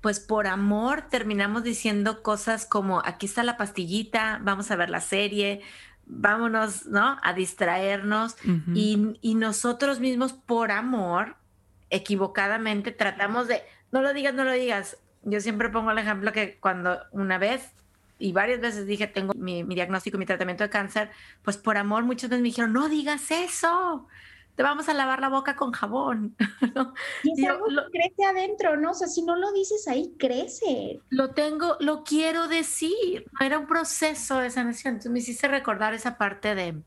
pues 0.00 0.18
por 0.20 0.46
amor 0.46 1.08
terminamos 1.10 1.62
diciendo 1.62 2.22
cosas 2.22 2.66
como, 2.66 3.02
aquí 3.04 3.26
está 3.26 3.42
la 3.42 3.56
pastillita, 3.56 4.40
vamos 4.42 4.70
a 4.70 4.76
ver 4.76 4.90
la 4.90 5.00
serie, 5.00 5.62
vámonos, 6.10 6.86
¿no? 6.86 7.18
A 7.22 7.32
distraernos. 7.32 8.36
y, 8.74 9.18
y, 9.20 9.34
nosotros 9.34 10.00
mismos, 10.00 10.32
por 10.32 10.70
amor, 10.70 11.36
equivocadamente 11.88 12.92
tratamos 12.92 13.48
de, 13.48 13.62
no 13.92 14.02
lo 14.02 14.12
digas, 14.12 14.34
no 14.34 14.44
lo 14.44 14.52
digas, 14.52 14.98
yo 15.22 15.40
siempre 15.40 15.68
pongo 15.68 15.90
el 15.90 15.98
ejemplo 15.98 16.32
que 16.32 16.58
cuando 16.60 16.98
una 17.12 17.38
vez 17.38 17.72
y 18.18 18.32
varias 18.32 18.60
veces 18.60 18.86
dije, 18.86 19.06
tengo 19.06 19.32
mi, 19.34 19.62
diagnóstico, 19.62 20.18
mi 20.18 20.26
tratamiento 20.26 20.62
de 20.62 20.70
cáncer, 20.70 21.10
pues 21.42 21.56
por 21.56 21.78
amor 21.78 22.04
muchas 22.04 22.28
veces 22.28 22.42
me 22.42 22.48
dijeron, 22.48 22.72
no 22.72 22.88
digas 22.88 23.30
eso, 23.30 24.06
te 24.60 24.64
vamos 24.64 24.90
a 24.90 24.92
lavar 24.92 25.22
la 25.22 25.30
boca 25.30 25.56
con 25.56 25.72
jabón. 25.72 26.36
Y 27.24 27.32
es 27.32 27.48
algo 27.48 27.64
crece 27.90 28.24
adentro, 28.28 28.76
¿no? 28.76 28.90
O 28.90 28.94
sea, 28.94 29.08
si 29.08 29.22
no 29.22 29.34
lo 29.34 29.50
dices 29.52 29.88
ahí, 29.88 30.12
crece. 30.18 31.00
Lo 31.08 31.30
tengo, 31.30 31.78
lo 31.80 32.04
quiero 32.04 32.46
decir. 32.46 33.24
Era 33.40 33.58
un 33.58 33.66
proceso 33.66 34.36
de 34.38 34.50
sanación. 34.50 34.96
Entonces 34.96 35.12
me 35.12 35.20
hiciste 35.20 35.48
recordar 35.48 35.94
esa 35.94 36.18
parte 36.18 36.54
de... 36.54 36.82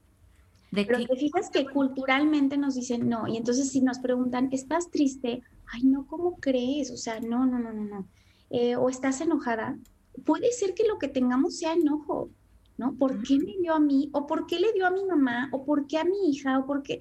de 0.70 0.86
Pero 0.86 1.04
te 1.04 1.16
fijas 1.16 1.50
que 1.50 1.66
culturalmente 1.66 2.58
nos 2.58 2.76
dicen 2.76 3.10
no. 3.10 3.28
Y 3.28 3.38
entonces 3.38 3.72
si 3.72 3.82
nos 3.82 3.98
preguntan, 3.98 4.50
¿estás 4.52 4.92
triste? 4.92 5.42
Ay, 5.66 5.82
no, 5.82 6.06
¿cómo 6.06 6.38
crees? 6.40 6.92
O 6.92 6.98
sea, 6.98 7.20
no, 7.22 7.48
no, 7.48 7.58
no, 7.58 7.74
no, 7.74 7.86
no 7.86 8.08
eh, 8.52 8.76
o 8.76 8.88
estás 8.88 9.20
enojada, 9.20 9.80
puede 10.26 10.52
ser 10.52 10.76
que 10.76 10.88
lo 10.88 11.00
que 11.00 11.08
tengamos 11.08 11.58
sea 11.58 11.74
enojo, 11.74 12.30
¿no? 12.78 12.94
¿Por 12.94 13.24
qué 13.24 13.40
me 13.40 13.58
dio 13.58 13.74
a 13.74 13.80
mí? 13.80 14.12
¿O 14.14 14.28
por 14.28 14.46
qué 14.46 14.60
le 14.60 14.72
dio 14.74 14.86
a 14.86 14.92
mi 14.92 15.04
mamá? 15.06 15.50
¿O 15.52 15.66
por 15.66 15.88
qué 15.88 15.98
a 15.98 16.04
mi 16.04 16.30
hija? 16.30 16.60
¿O 16.60 16.68
por 16.68 16.84
qué, 16.84 17.00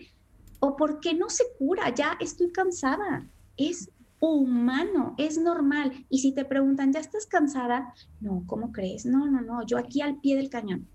o 0.65 0.77
por 0.77 1.01
qué 1.01 1.13
no 1.13 1.29
se 1.29 1.45
cura? 1.59 1.93
Ya 1.93 2.17
estoy 2.21 2.53
cansada. 2.53 3.27
Es 3.57 3.91
humano, 4.21 5.17
es 5.19 5.37
normal. 5.37 6.07
Y 6.09 6.21
si 6.21 6.33
te 6.33 6.45
preguntan, 6.45 6.93
¿ya 6.93 7.01
estás 7.01 7.27
cansada? 7.27 7.93
No, 8.21 8.45
¿cómo 8.47 8.71
crees? 8.71 9.05
No, 9.05 9.29
no, 9.29 9.41
no, 9.41 9.67
yo 9.67 9.77
aquí 9.77 10.01
al 10.01 10.21
pie 10.21 10.37
del 10.37 10.51
cañón. 10.51 10.87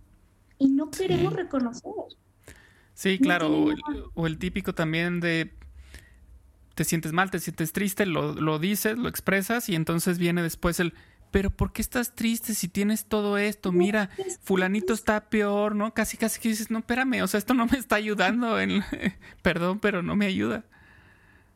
Y 0.57 0.69
no 0.69 0.89
queremos 0.89 1.33
reconocer. 1.33 1.91
Sí, 2.93 3.19
claro, 3.19 3.65
o 4.13 4.25
el, 4.25 4.37
típico 4.37 4.73
también 4.73 5.19
de 5.19 5.53
te 6.73 6.85
sientes 6.85 7.11
mal, 7.11 7.29
te 7.29 7.39
sientes 7.39 7.73
triste, 7.73 8.05
lo, 8.05 8.59
dices, 8.59 8.97
lo 8.97 9.09
expresas 9.09 9.67
y 9.67 9.75
entonces 9.75 10.17
viene 10.17 10.41
después 10.41 10.79
el, 10.79 10.93
pero 11.37 11.51
¿por 11.51 11.71
qué 11.71 11.83
estás 11.83 12.15
triste 12.15 12.55
si 12.55 12.67
tienes 12.67 13.05
todo 13.05 13.37
esto? 13.37 13.71
Mira, 13.71 14.09
fulanito 14.41 14.91
está 14.91 15.29
peor, 15.29 15.75
¿no? 15.75 15.93
Casi, 15.93 16.17
casi 16.17 16.39
que 16.39 16.49
dices, 16.49 16.71
no, 16.71 16.79
espérame, 16.79 17.21
o 17.21 17.27
sea, 17.27 17.37
esto 17.37 17.53
no 17.53 17.67
me 17.67 17.77
está 17.77 17.95
ayudando, 17.95 18.59
en... 18.59 18.81
perdón, 19.43 19.77
pero 19.79 20.01
no 20.01 20.15
me 20.15 20.25
ayuda. 20.25 20.63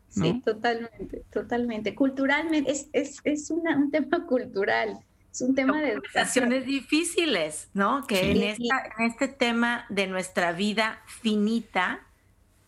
Sí, 0.09 0.39
totalmente, 0.45 1.23
totalmente. 1.33 1.95
Culturalmente, 1.95 2.69
es, 2.69 2.89
es, 2.93 3.21
es 3.23 3.49
un 3.49 3.89
tema 3.89 4.23
cultural, 4.27 4.99
es 5.31 5.41
un 5.41 5.55
tema 5.55 5.81
de... 5.81 5.93
Conversaciones 5.93 6.67
difíciles, 6.67 7.69
¿no? 7.73 8.05
Que 8.05 8.33
en, 8.33 8.43
en 8.43 9.05
este 9.07 9.29
tema 9.29 9.87
de 9.89 10.05
nuestra 10.05 10.51
vida 10.51 11.01
finita, 11.07 12.01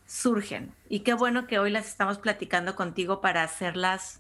surgen. 0.08 0.72
Y 0.90 1.02
qué 1.02 1.14
bueno 1.14 1.46
que 1.46 1.60
hoy 1.60 1.70
las 1.70 1.88
estamos 1.88 2.18
platicando 2.18 2.76
contigo 2.76 3.22
para 3.22 3.44
hacerlas 3.44 4.20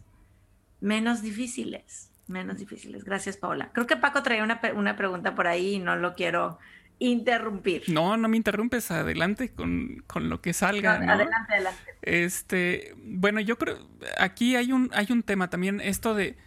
menos 0.80 1.24
difíciles, 1.24 2.13
menos 2.28 2.58
difíciles. 2.58 3.04
Gracias, 3.04 3.38
Paola. 3.38 3.70
Creo 3.74 3.88
que 3.88 3.98
Paco 3.98 4.24
traía 4.24 4.44
una, 4.44 4.60
una 4.76 4.96
pregunta 4.96 5.36
por 5.36 5.48
ahí 5.48 5.76
y 5.76 5.80
no 5.80 5.96
lo 5.96 6.16
quiero 6.16 6.60
interrumpir. 7.00 7.84
No, 7.88 8.18
no 8.18 8.30
me 8.30 8.38
interrumpes, 8.38 8.92
adelante 8.92 9.52
con, 9.52 10.04
lo 10.16 10.42
que 10.42 10.54
salga. 10.54 10.96
Adelante, 10.96 11.54
adelante. 11.54 11.96
Este, 12.02 12.94
bueno, 13.04 13.40
yo 13.40 13.58
creo, 13.58 13.78
aquí 14.18 14.56
hay 14.56 14.72
un, 14.72 14.90
hay 14.94 15.08
un 15.10 15.24
tema 15.24 15.50
también, 15.50 15.82
esto 15.82 16.14
de 16.14 16.38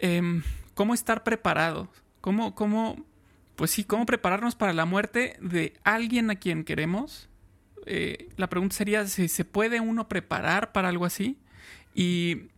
em, 0.00 0.42
cómo 0.74 0.94
estar 0.94 1.22
preparados, 1.22 1.88
cómo, 2.20 2.54
cómo, 2.54 3.04
pues 3.54 3.70
sí, 3.70 3.84
cómo 3.84 4.06
prepararnos 4.06 4.56
para 4.56 4.72
la 4.72 4.86
muerte 4.86 5.36
de 5.40 5.74
alguien 5.84 6.30
a 6.30 6.36
quien 6.36 6.64
queremos 6.64 7.30
eh, 7.86 8.28
la 8.36 8.48
pregunta 8.48 8.76
sería 8.76 9.06
si 9.06 9.28
se 9.28 9.44
puede 9.44 9.80
uno 9.80 10.08
preparar 10.08 10.72
para 10.72 10.88
algo 10.88 11.04
así 11.04 11.38
y 11.94 12.48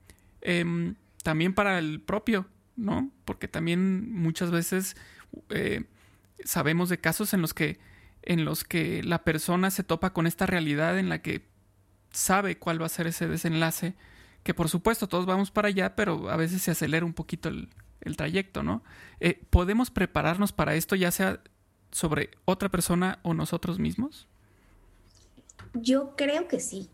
em, 0.40 0.95
también 1.23 1.55
para 1.55 1.79
el 1.79 2.01
propio, 2.01 2.47
¿no? 2.77 3.11
Porque 3.25 3.49
también 3.49 4.13
muchas 4.13 4.51
veces 4.51 4.97
eh, 5.51 5.85
sabemos 6.45 6.89
de 6.89 6.99
casos 6.99 7.35
en 7.35 7.43
los 7.43 7.55
que 7.55 7.79
en 8.23 8.45
los 8.45 8.65
que 8.65 9.03
la 9.03 9.25
persona 9.25 9.71
se 9.71 9.83
topa 9.83 10.13
con 10.13 10.27
esta 10.27 10.47
realidad 10.47 10.99
en 10.99 11.09
la 11.09 11.23
que 11.23 11.49
sabe 12.13 12.59
cuál 12.59 12.81
va 12.81 12.87
a 12.87 12.91
ser 12.91 13.07
ese 13.07 13.27
desenlace, 13.27 13.95
que 14.43 14.55
por 14.55 14.69
supuesto 14.69 15.09
todos 15.09 15.27
vamos 15.27 15.51
para 15.51 15.69
allá, 15.69 15.97
pero 15.97 16.31
a 16.31 16.37
veces 16.37 16.63
se 16.63 16.71
acelera 16.71 17.05
un 17.05 17.15
poquito 17.15 17.49
el, 17.49 17.69
trayecto, 18.17 18.63
¿no? 18.63 18.83
Eh, 19.21 19.41
¿Podemos 19.51 19.91
prepararnos 19.91 20.53
para 20.53 20.75
esto 20.75 20.97
ya 20.97 21.11
sea 21.11 21.41
sobre 21.93 22.31
otra 22.45 22.69
persona 22.69 23.21
o 23.23 23.35
nosotros 23.35 23.79
mismos? 23.79 24.29
Yo 25.75 26.15
creo 26.17 26.49
que 26.49 26.61
sí. 26.61 26.91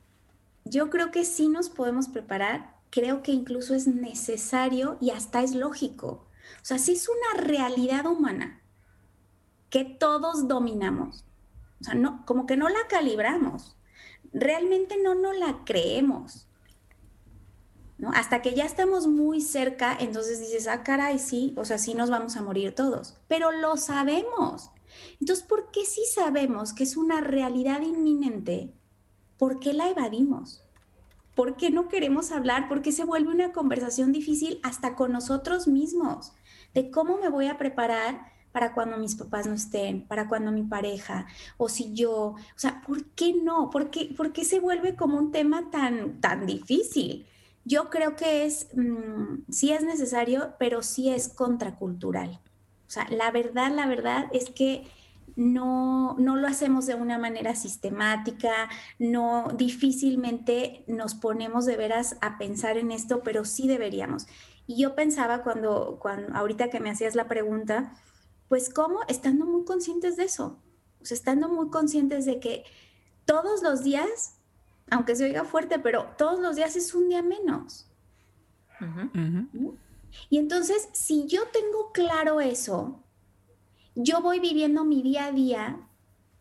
Yo 0.65 0.91
creo 0.91 1.11
que 1.11 1.25
sí 1.25 1.49
nos 1.49 1.71
podemos 1.71 2.09
preparar. 2.09 2.78
Creo 2.91 3.23
que 3.23 3.33
incluso 3.33 3.75
es 3.75 3.87
necesario 3.87 4.97
y 5.01 5.11
hasta 5.11 5.43
es 5.43 5.55
lógico. 5.55 6.27
O 6.63 6.65
sea, 6.65 6.79
sí 6.79 6.93
es 6.93 7.09
una 7.09 7.43
realidad 7.43 8.07
humana 8.07 8.63
que 9.71 9.85
todos 9.85 10.49
dominamos. 10.49 11.25
O 11.81 11.85
sea, 11.85 11.95
no, 11.95 12.25
como 12.27 12.47
que 12.47 12.57
no 12.57 12.69
la 12.69 12.87
calibramos. 12.89 13.77
Realmente 14.33 14.97
no 15.03 15.15
nos 15.15 15.37
la 15.37 15.65
creemos. 15.65 16.49
¿no? 17.99 18.11
Hasta 18.15 18.43
que 18.43 18.55
ya 18.55 18.65
estamos 18.65 19.07
muy 19.07 19.41
cerca, 19.41 19.97
entonces 19.99 20.41
dices, 20.41 20.69
ah, 20.69 20.83
caray, 20.83 21.19
sí, 21.19 21.55
o 21.57 21.65
sea, 21.65 21.79
sí 21.79 21.95
nos 21.95 22.11
vamos 22.11 22.37
a 22.37 22.43
morir 22.43 22.75
todos. 22.75 23.19
Pero 23.29 23.53
lo 23.53 23.77
sabemos. 23.77 24.71
Entonces, 25.21 25.45
¿por 25.45 25.71
qué 25.71 25.85
si 25.85 26.05
sabemos 26.05 26.73
que 26.73 26.85
es 26.85 26.97
una 26.97 27.21
realidad 27.21 27.83
inminente, 27.83 28.73
por 29.37 29.61
qué 29.61 29.73
la 29.73 29.89
evadimos? 29.89 30.65
¿Por 31.39 31.55
qué 31.55 31.71
no 31.71 31.87
queremos 31.87 32.33
hablar? 32.33 32.69
¿Por 32.69 32.83
qué 32.83 32.91
se 32.91 33.05
vuelve 33.05 33.31
una 33.31 33.53
conversación 33.53 34.11
difícil 34.11 34.59
hasta 34.65 34.97
con 34.97 35.13
nosotros 35.13 35.69
mismos? 35.69 36.33
De 36.75 36.91
cómo 36.91 37.19
me 37.19 37.29
voy 37.29 37.47
a 37.47 37.57
preparar 37.57 38.33
para 38.51 38.75
cuando 38.75 38.97
mis 38.97 39.15
papás 39.15 39.47
no 39.47 39.55
estén, 39.55 40.05
para 40.05 40.29
cuando 40.29 40.51
mi 40.51 40.65
pareja, 40.65 41.29
o 41.57 41.69
si 41.69 41.95
yo, 41.95 42.13
o 42.15 42.37
sea, 42.57 42.83
¿por 42.85 43.05
qué 43.11 43.35
no? 43.41 43.71
¿Por 43.71 43.91
qué, 43.91 44.13
por 44.17 44.33
qué 44.33 44.45
se 44.45 44.59
vuelve 44.59 44.97
como 44.97 45.17
un 45.17 45.31
tema 45.31 45.71
tan, 45.71 46.21
tan 46.21 46.45
difícil? 46.45 47.25
Yo 47.65 47.89
creo 47.89 48.17
que 48.17 48.45
es, 48.45 48.67
mm, 48.75 49.45
sí 49.49 49.71
es 49.71 49.85
necesario, 49.85 50.55
pero 50.59 50.83
sí 50.83 51.09
es 51.09 51.29
contracultural. 51.29 52.41
O 52.89 52.91
sea, 52.91 53.07
la 53.11 53.31
verdad, 53.31 53.71
la 53.71 53.87
verdad 53.87 54.27
es 54.33 54.51
que 54.51 54.89
no, 55.39 56.17
no 56.19 56.35
lo 56.35 56.49
hacemos 56.49 56.87
de 56.87 56.97
una 56.97 57.17
manera 57.17 57.55
sistemática, 57.55 58.69
no 58.99 59.53
difícilmente 59.57 60.83
nos 60.89 61.15
ponemos 61.15 61.65
de 61.65 61.77
veras 61.77 62.17
a 62.23 62.39
pensar 62.39 62.77
en 62.77 62.91
esto, 62.91 63.23
pero 63.23 63.45
sí 63.45 63.69
deberíamos. 63.69 64.27
Y 64.67 64.83
yo 64.83 64.97
pensaba 64.97 65.45
cuando, 65.45 66.01
cuando 66.01 66.35
ahorita 66.37 66.71
que 66.71 66.81
me 66.81 66.91
hacías 66.91 67.15
la 67.15 67.29
pregunta, 67.29 67.95
pues 68.49 68.69
cómo, 68.69 68.99
estando 69.07 69.47
muy 69.47 69.65
conscientes 69.65 70.17
de 70.17 70.25
eso, 70.25 70.59
o 71.01 71.05
sea, 71.05 71.17
estando 71.17 71.49
muy 71.49 71.71
conscientes 71.71 72.25
de 72.25 72.41
que 72.41 72.65
todos 73.25 73.63
los 73.63 73.85
días, 73.85 74.41
aunque 74.91 75.15
se 75.15 75.27
oiga 75.27 75.45
fuerte, 75.45 75.79
pero 75.79 76.09
todos 76.19 76.41
los 76.41 76.57
días 76.57 76.75
es 76.75 76.93
un 76.95 77.09
día 77.11 77.23
menos. 77.23 77.89
Y 80.31 80.39
entonces, 80.39 80.89
si 80.95 81.29
yo 81.29 81.43
tengo 81.53 81.93
claro 81.93 82.41
eso, 82.41 83.05
yo 84.01 84.23
voy 84.23 84.39
viviendo 84.39 84.85
mi 84.85 85.03
día 85.03 85.27
a 85.27 85.33
día 85.33 85.81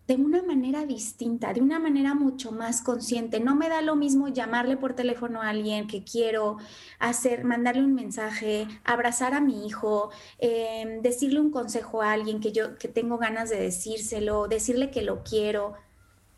de 0.07 0.15
una 0.15 0.43
manera 0.43 0.85
distinta, 0.85 1.51
de 1.53 1.61
una 1.61 1.79
manera 1.79 2.13
mucho 2.13 2.51
más 2.51 2.83
consciente. 2.83 3.39
No 3.39 3.55
me 3.55 3.67
da 3.67 3.81
lo 3.81 3.95
mismo 3.95 4.27
llamarle 4.27 4.77
por 4.77 4.93
teléfono 4.93 5.41
a 5.41 5.49
alguien 5.49 5.87
que 5.87 6.03
quiero, 6.03 6.57
hacer, 6.99 7.43
mandarle 7.45 7.83
un 7.83 7.95
mensaje, 7.95 8.67
abrazar 8.83 9.33
a 9.33 9.41
mi 9.41 9.65
hijo, 9.65 10.11
em, 10.37 11.01
decirle 11.01 11.41
un 11.41 11.49
consejo 11.49 12.03
a 12.03 12.11
alguien 12.11 12.39
que 12.39 12.51
yo 12.51 12.77
que 12.77 12.87
tengo 12.87 13.17
ganas 13.17 13.49
de 13.49 13.59
decírselo, 13.59 14.47
decirle 14.47 14.91
que 14.91 15.01
lo 15.01 15.23
quiero. 15.23 15.73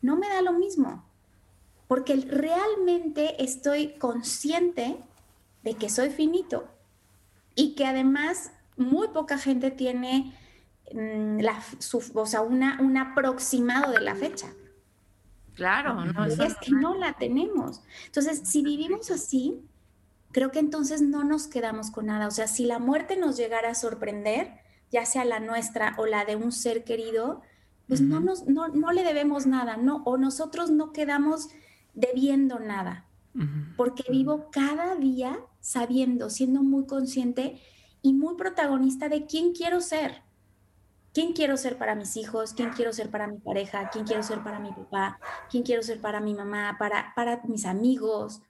No 0.02 0.16
me 0.16 0.30
da 0.30 0.42
lo 0.42 0.54
mismo, 0.54 1.04
porque 1.90 2.16
realmente 2.16 3.44
estoy 3.44 3.90
consciente 4.00 4.98
de 5.64 5.74
que 5.74 5.90
soy 5.90 6.12
finito 6.12 6.70
y 7.56 7.76
que 7.76 7.86
además 7.86 8.52
muy 8.78 9.10
poca 9.10 9.38
gente 9.38 9.70
tiene 9.70 10.34
mm, 10.94 11.40
la, 11.40 11.62
o 12.14 12.26
sea, 12.26 12.42
una, 12.42 12.80
un 12.82 12.98
aproximado 12.98 13.92
de 13.94 14.02
la 14.02 14.16
fecha. 14.16 14.48
Claro, 15.54 16.06
no, 16.06 16.26
es 16.26 16.56
que 16.62 16.72
no 16.72 16.96
la 16.96 17.14
tenemos. 17.14 17.82
Entonces, 18.06 18.42
si 18.46 18.64
vivimos 18.64 19.12
así, 19.12 19.62
creo 20.32 20.52
que 20.52 20.60
entonces 20.60 21.02
no 21.02 21.24
nos 21.24 21.48
quedamos 21.48 21.92
con 21.92 22.06
nada. 22.06 22.28
O 22.28 22.32
sea, 22.32 22.48
si 22.48 22.66
la 22.66 22.80
muerte 22.80 23.18
nos 23.18 23.36
llegara 23.36 23.72
a 23.72 23.76
sorprender, 23.76 24.62
ya 24.90 25.06
sea 25.06 25.26
la 25.26 25.40
nuestra 25.40 25.96
o 25.98 26.06
la 26.06 26.24
de 26.24 26.38
un 26.38 26.52
ser 26.52 26.84
querido, 26.86 27.42
pues 27.90 28.02
no, 28.02 28.20
nos, 28.20 28.46
no, 28.48 28.68
no 28.68 28.92
le 28.92 29.04
debemos 29.04 29.48
nada, 29.48 29.76
no, 29.76 30.04
o 30.06 30.18
nosotros 30.18 30.70
no 30.70 30.94
quedamos 30.94 31.50
debiendo 31.96 32.60
nada, 32.60 33.06
porque 33.76 34.04
vivo 34.12 34.50
cada 34.52 34.96
día 34.96 35.40
sabiendo, 35.60 36.30
siendo 36.30 36.62
muy 36.62 36.86
consciente 36.86 37.60
y 38.02 38.14
muy 38.14 38.36
protagonista 38.36 39.10
de 39.10 39.26
quién 39.26 39.54
quiero 39.54 39.82
ser. 39.82 40.22
¿Quién 41.20 41.34
quiero 41.34 41.58
ser 41.58 41.78
para 41.78 41.96
mis 41.96 42.16
hijos? 42.16 42.54
¿Quién 42.54 42.70
quiero 42.70 42.94
ser 42.94 43.10
para 43.10 43.28
mi 43.28 43.40
pareja? 43.40 43.90
¿Quién 43.90 44.06
quiero 44.06 44.24
ser 44.24 44.42
para 44.42 44.58
mi 44.58 44.72
papá? 44.72 45.20
¿Quién 45.52 45.64
quiero 45.64 45.84
ser 45.84 46.00
para 46.00 46.22
mi 46.22 46.34
mamá? 46.34 46.78
¿Para, 46.80 47.14
para 47.14 47.42
mis 47.44 47.66
amigos? 47.66 48.42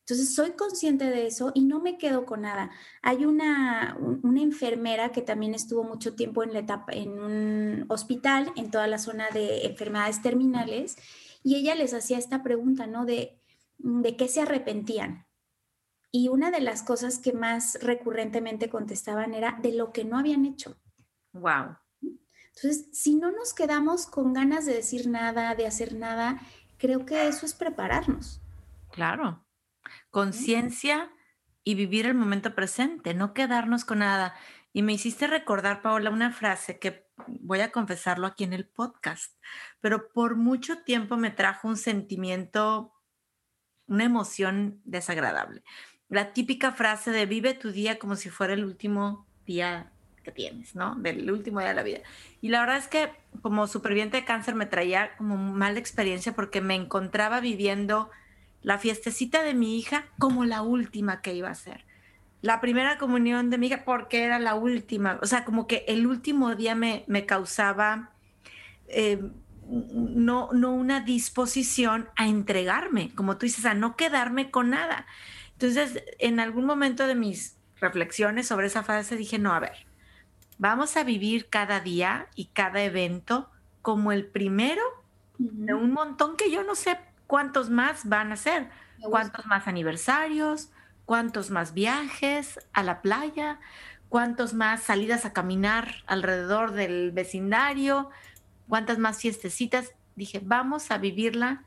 Entonces 0.00 0.34
soy 0.34 0.50
consciente 0.50 1.06
de 1.06 1.26
eso 1.26 1.50
y 1.54 1.64
no 1.64 1.80
me 1.80 1.96
quedo 1.96 2.26
con 2.26 2.42
nada. 2.42 2.70
Hay 3.00 3.24
una, 3.24 3.96
una 4.22 4.42
enfermera 4.42 5.12
que 5.12 5.22
también 5.22 5.54
estuvo 5.54 5.82
mucho 5.82 6.14
tiempo 6.14 6.42
en, 6.42 6.52
la 6.52 6.58
etapa, 6.58 6.92
en 6.92 7.18
un 7.18 7.86
hospital 7.88 8.52
en 8.54 8.70
toda 8.70 8.86
la 8.86 8.98
zona 8.98 9.30
de 9.30 9.64
enfermedades 9.64 10.20
terminales 10.20 10.96
y 11.42 11.54
ella 11.54 11.74
les 11.74 11.94
hacía 11.94 12.18
esta 12.18 12.42
pregunta, 12.42 12.86
¿no? 12.86 13.06
De, 13.06 13.40
de 13.78 14.14
qué 14.18 14.28
se 14.28 14.42
arrepentían. 14.42 15.26
Y 16.12 16.28
una 16.28 16.50
de 16.50 16.60
las 16.60 16.82
cosas 16.82 17.18
que 17.18 17.32
más 17.32 17.78
recurrentemente 17.80 18.68
contestaban 18.68 19.32
era 19.32 19.58
de 19.62 19.72
lo 19.72 19.90
que 19.90 20.04
no 20.04 20.18
habían 20.18 20.44
hecho. 20.44 20.76
Wow. 21.32 21.78
Entonces, 22.56 22.86
si 22.92 23.16
no 23.16 23.30
nos 23.32 23.52
quedamos 23.52 24.06
con 24.06 24.32
ganas 24.32 24.66
de 24.66 24.74
decir 24.74 25.08
nada, 25.08 25.54
de 25.54 25.66
hacer 25.66 25.94
nada, 25.94 26.40
creo 26.78 27.04
que 27.04 27.28
eso 27.28 27.46
es 27.46 27.54
prepararnos. 27.54 28.40
Claro. 28.92 29.44
Conciencia 30.10 31.10
y 31.64 31.74
vivir 31.74 32.06
el 32.06 32.14
momento 32.14 32.54
presente, 32.54 33.14
no 33.14 33.34
quedarnos 33.34 33.84
con 33.84 33.98
nada. 33.98 34.34
Y 34.72 34.82
me 34.82 34.92
hiciste 34.92 35.26
recordar, 35.26 35.82
Paola, 35.82 36.10
una 36.10 36.32
frase 36.32 36.78
que 36.78 37.06
voy 37.26 37.60
a 37.60 37.72
confesarlo 37.72 38.26
aquí 38.26 38.44
en 38.44 38.52
el 38.52 38.66
podcast, 38.66 39.36
pero 39.80 40.08
por 40.08 40.36
mucho 40.36 40.82
tiempo 40.82 41.16
me 41.16 41.30
trajo 41.30 41.68
un 41.68 41.76
sentimiento, 41.76 42.92
una 43.86 44.04
emoción 44.04 44.80
desagradable 44.84 45.62
la 46.08 46.32
típica 46.32 46.72
frase 46.72 47.10
de 47.10 47.26
vive 47.26 47.54
tu 47.54 47.72
día 47.72 47.98
como 47.98 48.16
si 48.16 48.30
fuera 48.30 48.54
el 48.54 48.64
último 48.64 49.26
día 49.46 49.92
que 50.24 50.32
tienes, 50.32 50.74
¿no? 50.74 50.96
Del 50.96 51.30
último 51.30 51.60
día 51.60 51.68
de 51.68 51.74
la 51.74 51.82
vida. 51.84 52.00
Y 52.40 52.48
la 52.48 52.60
verdad 52.60 52.78
es 52.78 52.88
que 52.88 53.10
como 53.42 53.66
superviviente 53.68 54.16
de 54.16 54.24
cáncer 54.24 54.54
me 54.56 54.66
traía 54.66 55.14
como 55.16 55.36
mala 55.36 55.78
experiencia 55.78 56.34
porque 56.34 56.60
me 56.60 56.74
encontraba 56.74 57.40
viviendo 57.40 58.10
la 58.62 58.78
fiestecita 58.78 59.42
de 59.42 59.54
mi 59.54 59.78
hija 59.78 60.06
como 60.18 60.44
la 60.44 60.62
última 60.62 61.20
que 61.20 61.34
iba 61.34 61.50
a 61.50 61.54
ser. 61.54 61.84
La 62.40 62.60
primera 62.60 62.98
comunión 62.98 63.50
de 63.50 63.58
mi 63.58 63.68
hija 63.68 63.84
porque 63.84 64.24
era 64.24 64.38
la 64.38 64.54
última. 64.54 65.18
O 65.22 65.26
sea, 65.26 65.44
como 65.44 65.66
que 65.66 65.84
el 65.86 66.06
último 66.06 66.54
día 66.54 66.74
me, 66.74 67.04
me 67.06 67.26
causaba 67.26 68.10
eh, 68.88 69.20
no, 69.66 70.50
no 70.52 70.72
una 70.72 71.00
disposición 71.00 72.08
a 72.16 72.26
entregarme, 72.28 73.14
como 73.14 73.36
tú 73.36 73.46
dices, 73.46 73.64
a 73.64 73.74
no 73.74 73.96
quedarme 73.96 74.50
con 74.50 74.70
nada. 74.70 75.06
Entonces, 75.52 76.02
en 76.18 76.40
algún 76.40 76.66
momento 76.66 77.06
de 77.06 77.14
mis 77.14 77.56
reflexiones 77.80 78.46
sobre 78.46 78.66
esa 78.66 78.82
frase 78.82 79.16
dije, 79.16 79.38
no, 79.38 79.52
a 79.52 79.60
ver, 79.60 79.86
vamos 80.58 80.96
a 80.96 81.04
vivir 81.04 81.48
cada 81.48 81.80
día 81.80 82.28
y 82.34 82.46
cada 82.46 82.82
evento 82.82 83.50
como 83.82 84.12
el 84.12 84.26
primero 84.26 84.82
de 85.38 85.74
un 85.74 85.92
montón 85.92 86.36
que 86.36 86.50
yo 86.50 86.62
no 86.62 86.74
sé 86.74 86.98
cuántos 87.26 87.70
más 87.70 88.08
van 88.08 88.32
a 88.32 88.36
ser, 88.36 88.70
cuántos 89.02 89.46
más 89.46 89.66
aniversarios, 89.66 90.70
cuántos 91.04 91.50
más 91.50 91.74
viajes 91.74 92.60
a 92.72 92.82
la 92.82 93.02
playa, 93.02 93.60
cuántos 94.08 94.54
más 94.54 94.82
salidas 94.82 95.24
a 95.24 95.32
caminar 95.32 95.96
alrededor 96.06 96.72
del 96.72 97.10
vecindario, 97.10 98.10
cuántas 98.68 98.98
más 98.98 99.18
fiestecitas. 99.20 99.92
Dije, 100.16 100.40
vamos 100.42 100.90
a 100.90 100.98
vivirla 100.98 101.64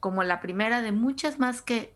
como 0.00 0.22
la 0.22 0.40
primera 0.40 0.82
de 0.82 0.92
muchas 0.92 1.38
más 1.38 1.62
que 1.62 1.94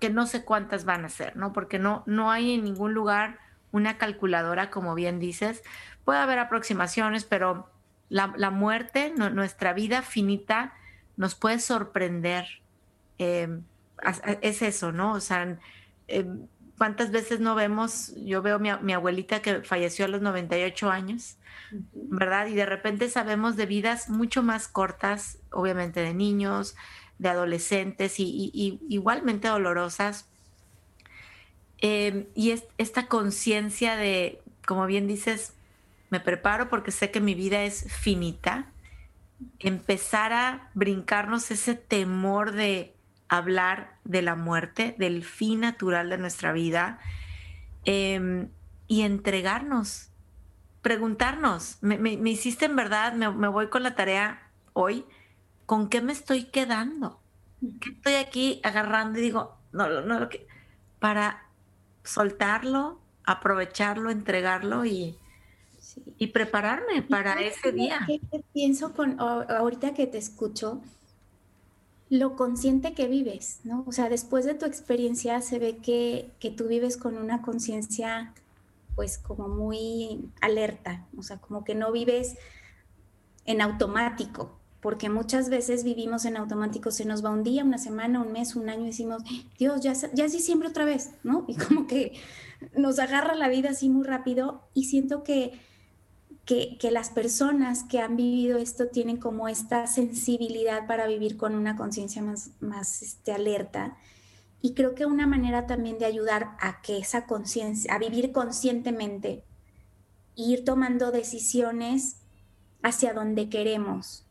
que 0.00 0.10
no 0.10 0.26
sé 0.26 0.44
cuántas 0.44 0.84
van 0.84 1.04
a 1.04 1.08
ser, 1.08 1.36
¿no? 1.36 1.52
Porque 1.52 1.78
no, 1.78 2.02
no 2.06 2.30
hay 2.30 2.52
en 2.52 2.64
ningún 2.64 2.94
lugar 2.94 3.38
una 3.74 3.98
calculadora, 3.98 4.70
como 4.70 4.94
bien 4.94 5.18
dices. 5.18 5.62
Puede 6.04 6.20
haber 6.20 6.38
aproximaciones, 6.38 7.24
pero 7.24 7.68
la, 8.08 8.28
muerte, 8.50 9.12
nuestra 9.16 9.72
vida 9.72 10.02
finita, 10.02 10.74
nos 11.16 11.34
puede 11.34 11.58
sorprender. 11.58 12.46
Em, 13.18 13.64
es 14.42 14.62
eso, 14.62 14.92
¿no? 14.92 15.12
O 15.12 15.20
sea, 15.20 15.58
em, 16.06 16.46
¿cuántas 16.78 17.10
veces 17.10 17.40
no 17.40 17.56
vemos? 17.56 18.12
Yo 18.16 18.42
veo 18.42 18.60
mi, 18.60 18.70
mi 18.80 18.92
abuelita 18.92 19.42
que 19.42 19.62
falleció 19.62 20.04
a 20.04 20.08
los 20.08 20.22
98 20.22 20.90
años, 20.90 21.38
¿verdad? 21.92 22.46
Y 22.46 22.54
de 22.54 22.66
repente 22.66 23.10
sabemos 23.10 23.56
de 23.56 23.66
vidas 23.66 24.08
mucho 24.08 24.44
más 24.44 24.68
cortas, 24.68 25.38
obviamente 25.50 26.00
de 26.00 26.14
niños, 26.14 26.76
de 27.18 27.28
adolescentes 27.28 28.18
y, 28.18 28.80
igualmente 28.88 29.48
dolorosas. 29.48 30.28
Em, 31.86 32.24
y 32.34 32.52
es, 32.52 32.64
esta 32.78 33.08
conciencia 33.08 33.94
de, 33.94 34.40
como 34.66 34.86
bien 34.86 35.06
dices, 35.06 35.52
me 36.08 36.18
preparo 36.18 36.70
porque 36.70 36.90
sé 36.90 37.10
que 37.10 37.20
mi 37.20 37.34
vida 37.34 37.64
es 37.64 37.92
finita, 37.92 38.70
empezar 39.58 40.32
a 40.32 40.70
brincarnos 40.72 41.50
ese 41.50 41.74
temor 41.74 42.52
de 42.52 42.94
hablar 43.28 43.98
de 44.04 44.22
la 44.22 44.34
muerte, 44.34 44.94
del 44.98 45.24
fin 45.24 45.60
natural 45.60 46.08
de 46.08 46.16
nuestra 46.16 46.52
vida 46.52 47.00
em, 47.84 48.48
y 48.88 49.02
entregarnos, 49.02 50.08
preguntarnos, 50.80 51.76
me, 51.82 52.30
hiciste 52.30 52.64
en 52.64 52.76
verdad, 52.76 53.12
me, 53.12 53.30
me 53.30 53.48
voy 53.48 53.68
con 53.68 53.82
la 53.82 53.94
tarea 53.94 54.50
hoy 54.72 55.04
¿con 55.66 55.90
qué 55.90 56.00
me 56.00 56.12
estoy 56.12 56.44
quedando? 56.44 57.20
¿Qué 57.60 57.90
estoy 57.90 58.14
aquí 58.14 58.60
agarrando 58.62 59.18
y 59.18 59.22
digo, 59.22 59.58
no, 59.72 59.86
no, 59.88 60.00
no, 60.00 60.28
para 60.98 61.43
soltarlo, 62.04 63.00
aprovecharlo, 63.24 64.10
entregarlo 64.10 64.84
y, 64.84 65.16
y 66.18 66.28
prepararme 66.28 67.02
para 67.02 67.40
ese 67.40 67.72
día. 67.72 68.00
¿Qué, 68.06 68.20
pienso 68.52 68.92
con 68.92 69.18
ahorita 69.18 69.94
que 69.94 70.06
te 70.06 70.18
escucho? 70.18 70.80
Lo 72.10 72.36
consciente 72.36 72.94
que 72.94 73.08
vives, 73.08 73.60
¿no? 73.64 73.82
O 73.86 73.92
sea, 73.92 74.08
después 74.08 74.44
de 74.44 74.54
tu 74.54 74.66
experiencia 74.66 75.40
se 75.40 75.58
ve 75.58 75.78
que, 75.78 76.30
que 76.38 76.50
tú 76.50 76.68
vives 76.68 76.96
con 76.96 77.16
una 77.16 77.42
conciencia 77.42 78.32
pues 78.94 79.18
como 79.18 79.48
muy 79.48 80.30
alerta, 80.40 81.04
o 81.16 81.22
sea, 81.22 81.38
como 81.38 81.64
que 81.64 81.74
no 81.74 81.90
vives 81.90 82.36
en 83.44 83.60
automático, 83.60 84.56
porque 84.84 85.08
muchas 85.08 85.48
veces 85.48 85.82
vivimos 85.82 86.26
en 86.26 86.36
automático, 86.36 86.90
se 86.90 87.06
nos 87.06 87.24
va 87.24 87.30
un 87.30 87.42
día, 87.42 87.64
una 87.64 87.78
semana, 87.78 88.20
un 88.20 88.32
mes, 88.32 88.54
un 88.54 88.68
año 88.68 88.82
y 88.82 88.88
decimos, 88.88 89.22
Dios, 89.58 89.80
ya, 89.80 89.94
ya 90.12 90.26
es 90.26 90.32
diciembre 90.32 90.68
otra 90.68 90.84
vez, 90.84 91.12
¿no? 91.22 91.46
Y 91.48 91.56
como 91.56 91.86
que 91.86 92.20
nos 92.76 92.98
agarra 92.98 93.34
la 93.34 93.48
vida 93.48 93.70
así 93.70 93.88
muy 93.88 94.04
rápido 94.04 94.60
y 94.74 94.84
siento 94.84 95.22
que, 95.22 95.58
que, 96.44 96.90
las 96.90 97.08
personas 97.08 97.84
que 97.84 98.00
han 98.00 98.14
vivido 98.14 98.58
esto 98.58 98.88
tienen 98.88 99.16
como 99.16 99.48
esta 99.48 99.86
sensibilidad 99.86 100.86
para 100.86 101.06
vivir 101.06 101.38
con 101.38 101.54
una 101.54 101.76
conciencia 101.76 102.20
más, 102.20 102.50
más 102.60 103.00
este, 103.00 103.32
alerta. 103.32 103.96
Y 104.60 104.74
creo 104.74 104.94
que 104.94 105.06
una 105.06 105.26
manera 105.26 105.66
también 105.66 105.98
de 105.98 106.04
ayudar 106.04 106.58
a 106.60 106.82
que 106.82 106.98
esa 106.98 107.24
conciencia, 107.24 107.94
a 107.94 107.98
vivir 107.98 108.32
conscientemente, 108.32 109.44
ir 110.34 110.62
tomando 110.66 111.10
decisiones 111.10 112.18
hacia 112.82 113.14
donde 113.14 113.48
queremos, 113.48 114.23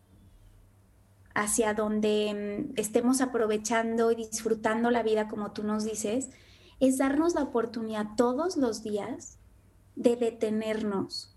hacia 1.34 1.74
donde 1.74 2.68
mm, 2.70 2.80
estemos 2.80 3.22
aprovechando 3.22 4.12
y 4.12 4.16
disfrutando 4.16 4.92
la 4.92 5.04
vida 5.04 5.28
como 5.28 5.52
tú 5.52 5.64
nos 5.64 5.84
dices, 5.84 6.30
es 6.80 6.98
darnos 6.98 7.36
la 7.36 7.44
oportunidad 7.44 8.16
todos 8.18 8.58
los 8.58 8.84
días 8.84 9.40
de 9.96 10.16
detenernos, 10.16 11.36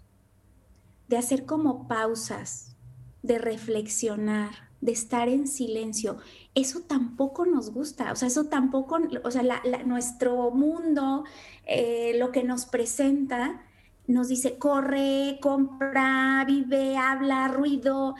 de 1.08 1.18
hacer 1.18 1.46
como 1.46 1.86
pausas, 1.88 2.76
de 3.22 3.38
reflexionar, 3.38 4.66
de 4.80 4.92
estar 4.92 5.28
en 5.28 5.46
silencio. 5.46 6.18
Eso 6.54 6.80
tampoco 6.82 7.46
nos 7.46 7.70
gusta, 7.70 8.12
o 8.12 8.16
sea, 8.16 8.28
eso 8.28 8.46
tampoco, 8.46 8.98
o 9.24 9.30
sea, 9.30 9.42
nuestro 9.84 10.50
mundo, 10.50 11.24
eh, 11.66 12.14
lo 12.18 12.32
que 12.32 12.44
nos 12.44 12.66
presenta, 12.66 13.62
nos 14.06 14.28
dice, 14.28 14.58
corre, 14.58 15.38
compra, 15.42 16.44
vive, 16.46 16.96
habla, 16.96 17.48
ruido, 17.48 18.14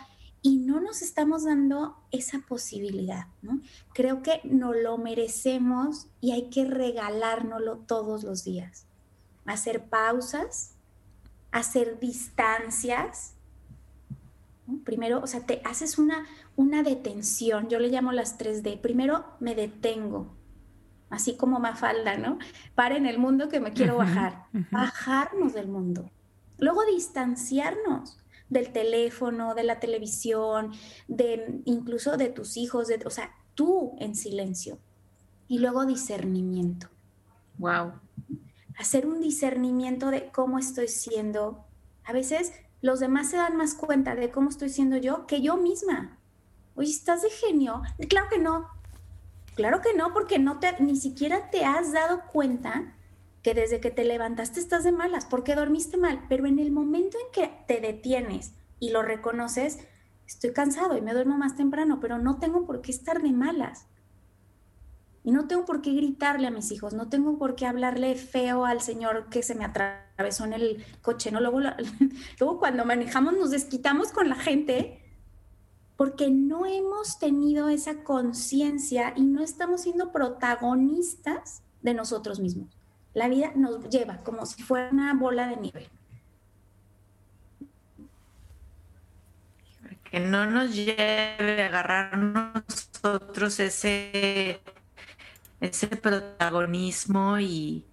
y 0.46 0.58
no 0.58 0.80
nos 0.80 1.02
estamos 1.02 1.42
dando 1.42 1.96
esa 2.12 2.38
posibilidad, 2.38 3.26
¿no? 3.42 3.60
Creo 3.92 4.22
que 4.22 4.40
no 4.44 4.72
lo 4.72 4.96
merecemos 4.96 6.06
y 6.20 6.30
hay 6.30 6.50
que 6.50 6.64
regalárnoslo 6.64 7.78
todos 7.78 8.22
los 8.22 8.44
días. 8.44 8.86
Hacer 9.44 9.86
pausas, 9.86 10.76
hacer 11.50 11.98
distancias. 11.98 13.34
Primero, 14.84 15.18
o 15.20 15.26
sea, 15.26 15.40
te 15.40 15.60
haces 15.64 15.98
una, 15.98 16.24
una 16.54 16.84
detención, 16.84 17.68
yo 17.68 17.80
le 17.80 17.88
llamo 17.88 18.12
las 18.12 18.38
3D. 18.38 18.80
Primero 18.80 19.24
me 19.40 19.56
detengo, 19.56 20.32
así 21.10 21.36
como 21.36 21.58
Mafalda, 21.58 22.18
¿no? 22.18 22.38
Para 22.76 22.96
en 22.96 23.06
el 23.06 23.18
mundo 23.18 23.48
que 23.48 23.58
me 23.58 23.72
quiero 23.72 23.96
bajar. 23.96 24.46
Bajarnos 24.70 25.54
del 25.54 25.66
mundo. 25.66 26.08
Luego 26.58 26.84
distanciarnos 26.84 28.16
del 28.48 28.72
teléfono, 28.72 29.54
de 29.54 29.64
la 29.64 29.80
televisión, 29.80 30.72
de 31.08 31.60
incluso 31.64 32.16
de 32.16 32.28
tus 32.28 32.56
hijos, 32.56 32.88
de, 32.88 33.00
o 33.04 33.10
sea, 33.10 33.34
tú 33.54 33.96
en 33.98 34.14
silencio. 34.14 34.78
Y 35.48 35.58
luego 35.58 35.86
discernimiento. 35.86 36.88
Wow. 37.58 37.92
Hacer 38.78 39.06
un 39.06 39.20
discernimiento 39.20 40.10
de 40.10 40.30
cómo 40.30 40.58
estoy 40.58 40.88
siendo. 40.88 41.64
A 42.04 42.12
veces 42.12 42.52
los 42.82 43.00
demás 43.00 43.30
se 43.30 43.36
dan 43.36 43.56
más 43.56 43.74
cuenta 43.74 44.14
de 44.14 44.30
cómo 44.30 44.50
estoy 44.50 44.68
siendo 44.68 44.96
yo 44.96 45.26
que 45.26 45.40
yo 45.40 45.56
misma. 45.56 46.18
Oye, 46.74 46.90
¿estás 46.90 47.22
de 47.22 47.30
genio? 47.30 47.82
Claro 48.08 48.28
que 48.28 48.38
no. 48.38 48.68
Claro 49.54 49.80
que 49.80 49.94
no, 49.94 50.12
porque 50.12 50.38
no 50.38 50.58
te, 50.58 50.80
ni 50.80 50.96
siquiera 50.96 51.50
te 51.50 51.64
has 51.64 51.92
dado 51.92 52.22
cuenta 52.30 52.95
que 53.46 53.54
desde 53.54 53.78
que 53.78 53.92
te 53.92 54.04
levantaste 54.04 54.58
estás 54.58 54.82
de 54.82 54.90
malas, 54.90 55.24
porque 55.24 55.54
dormiste 55.54 55.96
mal, 55.96 56.24
pero 56.28 56.46
en 56.46 56.58
el 56.58 56.72
momento 56.72 57.16
en 57.16 57.30
que 57.30 57.48
te 57.68 57.80
detienes 57.80 58.54
y 58.80 58.90
lo 58.90 59.02
reconoces, 59.02 59.78
estoy 60.26 60.52
cansado 60.52 60.96
y 60.96 61.00
me 61.00 61.12
duermo 61.12 61.38
más 61.38 61.54
temprano, 61.54 62.00
pero 62.00 62.18
no 62.18 62.40
tengo 62.40 62.66
por 62.66 62.80
qué 62.80 62.90
estar 62.90 63.22
de 63.22 63.30
malas. 63.30 63.86
Y 65.22 65.30
no 65.30 65.46
tengo 65.46 65.64
por 65.64 65.80
qué 65.80 65.92
gritarle 65.92 66.48
a 66.48 66.50
mis 66.50 66.72
hijos, 66.72 66.92
no 66.92 67.08
tengo 67.08 67.38
por 67.38 67.54
qué 67.54 67.66
hablarle 67.66 68.16
feo 68.16 68.64
al 68.64 68.80
señor 68.80 69.28
que 69.30 69.44
se 69.44 69.54
me 69.54 69.64
atravesó 69.64 70.44
en 70.44 70.54
el 70.54 70.84
coche, 71.00 71.30
¿no? 71.30 71.38
Luego, 71.38 71.60
luego 72.40 72.58
cuando 72.58 72.84
manejamos 72.84 73.32
nos 73.34 73.52
desquitamos 73.52 74.10
con 74.10 74.28
la 74.28 74.34
gente 74.34 75.04
porque 75.96 76.32
no 76.32 76.66
hemos 76.66 77.20
tenido 77.20 77.68
esa 77.68 78.02
conciencia 78.02 79.12
y 79.14 79.22
no 79.22 79.40
estamos 79.40 79.82
siendo 79.82 80.10
protagonistas 80.10 81.62
de 81.82 81.94
nosotros 81.94 82.40
mismos. 82.40 82.75
La 83.16 83.28
vida 83.28 83.50
nos 83.56 83.88
lleva 83.88 84.18
como 84.18 84.44
si 84.44 84.62
fuera 84.62 84.90
una 84.92 85.14
bola 85.14 85.46
de 85.46 85.56
nieve. 85.56 85.88
Que 90.10 90.20
no 90.20 90.44
nos 90.44 90.74
lleve 90.74 91.62
a 91.62 91.66
agarrar 91.68 92.18
nosotros 92.18 93.58
ese, 93.58 94.60
ese 95.62 95.86
protagonismo 95.86 97.38
y, 97.38 97.86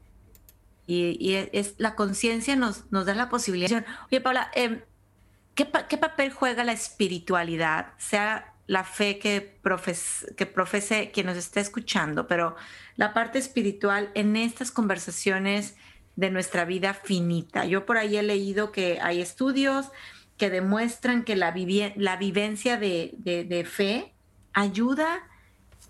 y, 0.88 1.36
es, 1.54 1.76
la 1.78 1.96
conciencia 1.96 2.58
nos, 2.58 2.92
nos 2.92 3.06
da 3.06 3.16
la 3.16 3.30
posibilidad. 3.30 3.86
Oye, 4.08 4.20
Paula, 4.20 4.52
em, 4.54 4.82
¿qué, 5.56 5.72
¿qué, 5.88 5.98
papel 5.98 6.34
juega 6.34 6.66
la 6.66 6.74
espiritualidad, 6.74 7.94
sea 7.98 8.53
la 8.67 8.84
fe 8.84 9.19
que, 9.19 9.60
que 10.38 10.45
profese 10.45 11.12
quien 11.12 11.26
nos 11.26 11.38
está 11.38 11.60
escuchando, 11.60 12.28
pero 12.28 12.56
la 12.95 13.13
parte 13.13 13.39
espiritual 13.39 14.10
en 14.13 14.36
estas 14.36 14.71
conversaciones 14.71 15.76
de 16.15 16.30
nuestra 16.30 16.65
vida 16.65 16.93
finita. 16.93 17.65
Yo 17.65 17.86
por 17.86 17.97
ahí 17.97 18.17
he 18.17 18.23
leído 18.23 18.71
que 18.71 18.99
hay 19.02 19.21
estudios 19.21 19.88
que 20.38 20.49
demuestran 20.49 21.23
que 21.23 21.36
la, 21.36 21.54
la 21.95 22.17
vivencia 22.17 22.78
de, 22.78 23.15
de, 23.17 23.65
fe 23.65 24.13
ayuda 24.54 25.28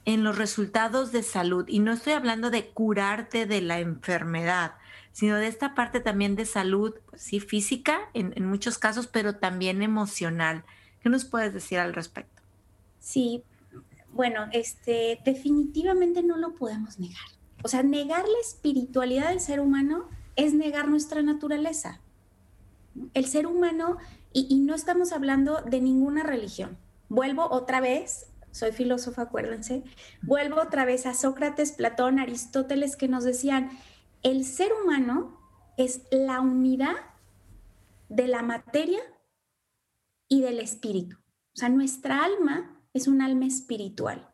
en 0.06 0.24
los 0.24 0.38
resultados 0.38 1.12
de 1.12 1.24
salud. 1.24 1.66
Y 1.68 1.80
no 1.80 1.94
estoy 1.94 2.14
hablando 2.14 2.50
de 2.50 2.68
curarte 2.68 3.46
de 3.46 3.62
la 3.62 3.80
enfermedad, 3.80 4.76
sino 5.12 5.38
de 5.38 5.48
esta 5.48 5.76
parte 5.76 6.00
también 6.00 6.36
de 6.36 6.46
salud, 6.46 6.96
pues 7.10 7.22
sí, 7.22 7.40
física 7.40 8.10
en, 8.14 8.34
en 8.36 8.46
muchos 8.46 8.78
casos, 8.78 9.08
pero 9.08 9.36
también 9.36 9.82
emocional. 9.82 10.66
¿Qué 11.02 11.10
nos 11.10 11.26
puedes 11.26 11.54
decir 11.54 11.80
al 11.80 11.94
respecto? 11.94 12.33
Sí, 13.04 13.44
bueno, 14.14 14.46
este, 14.54 15.20
definitivamente 15.26 16.24
no 16.24 16.38
lo 16.38 16.56
podemos 16.56 17.00
negar. 17.00 17.26
O 17.62 17.68
sea, 17.68 17.84
negar 17.84 18.24
la 18.26 18.40
espiritualidad 18.40 19.30
del 19.30 19.42
ser 19.42 19.60
humano 19.60 20.08
es 20.38 20.54
negar 20.54 20.88
nuestra 20.88 21.22
naturaleza. 21.22 22.00
El 23.14 23.26
ser 23.26 23.46
humano, 23.46 23.98
y, 24.32 24.58
no 24.62 24.74
estamos 24.74 25.12
hablando 25.12 25.62
de 25.64 25.82
ninguna 25.82 26.24
religión. 26.24 26.78
Vuelvo 27.10 27.50
otra 27.52 27.82
vez, 27.82 28.28
soy 28.52 28.72
filósofa, 28.72 29.24
acuérdense, 29.24 29.84
vuelvo 30.22 30.62
otra 30.62 30.86
vez 30.86 31.06
a 31.06 31.14
Sócrates, 31.14 31.74
Platón, 31.74 32.20
Aristóteles, 32.20 32.96
que 32.96 33.10
nos 33.10 33.26
decían, 33.26 33.70
el 34.22 34.46
ser 34.46 34.72
humano 34.82 35.38
es 35.76 36.04
la 36.10 36.40
unidad 36.40 36.96
de 38.08 38.28
la 38.28 38.44
materia 38.44 39.02
y 40.30 40.40
del 40.40 40.60
espíritu. 40.60 41.18
O 41.18 41.58
sea, 41.58 41.68
nuestra 41.68 42.24
alma 42.24 42.80
es 42.94 43.08
un 43.08 43.22
alma 43.22 43.46
espiritual. 43.46 44.34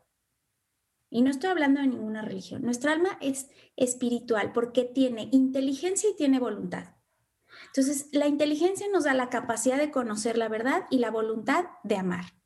Y 1.08 1.22
no 1.22 1.30
estoy 1.30 1.50
hablando 1.50 1.80
de 1.80 1.88
ninguna 1.88 2.22
religión. 2.22 2.62
Nuestra 2.62 2.92
alma 2.92 3.18
es 3.20 3.50
espiritual 3.76 4.52
porque 4.52 4.84
tiene 4.84 5.28
inteligencia 5.32 6.08
y 6.10 6.16
tiene 6.16 6.38
voluntad. 6.38 6.94
Entonces, 7.66 8.08
la 8.12 8.28
inteligencia 8.28 8.86
nos 8.92 9.04
da 9.04 9.14
la 9.14 9.28
capacidad 9.28 9.78
de 9.78 9.90
conocer 9.90 10.38
la 10.38 10.48
verdad 10.48 10.86
y 10.88 10.98
la 10.98 11.10
voluntad 11.10 11.64
de 11.82 11.96
amar. 11.96 12.40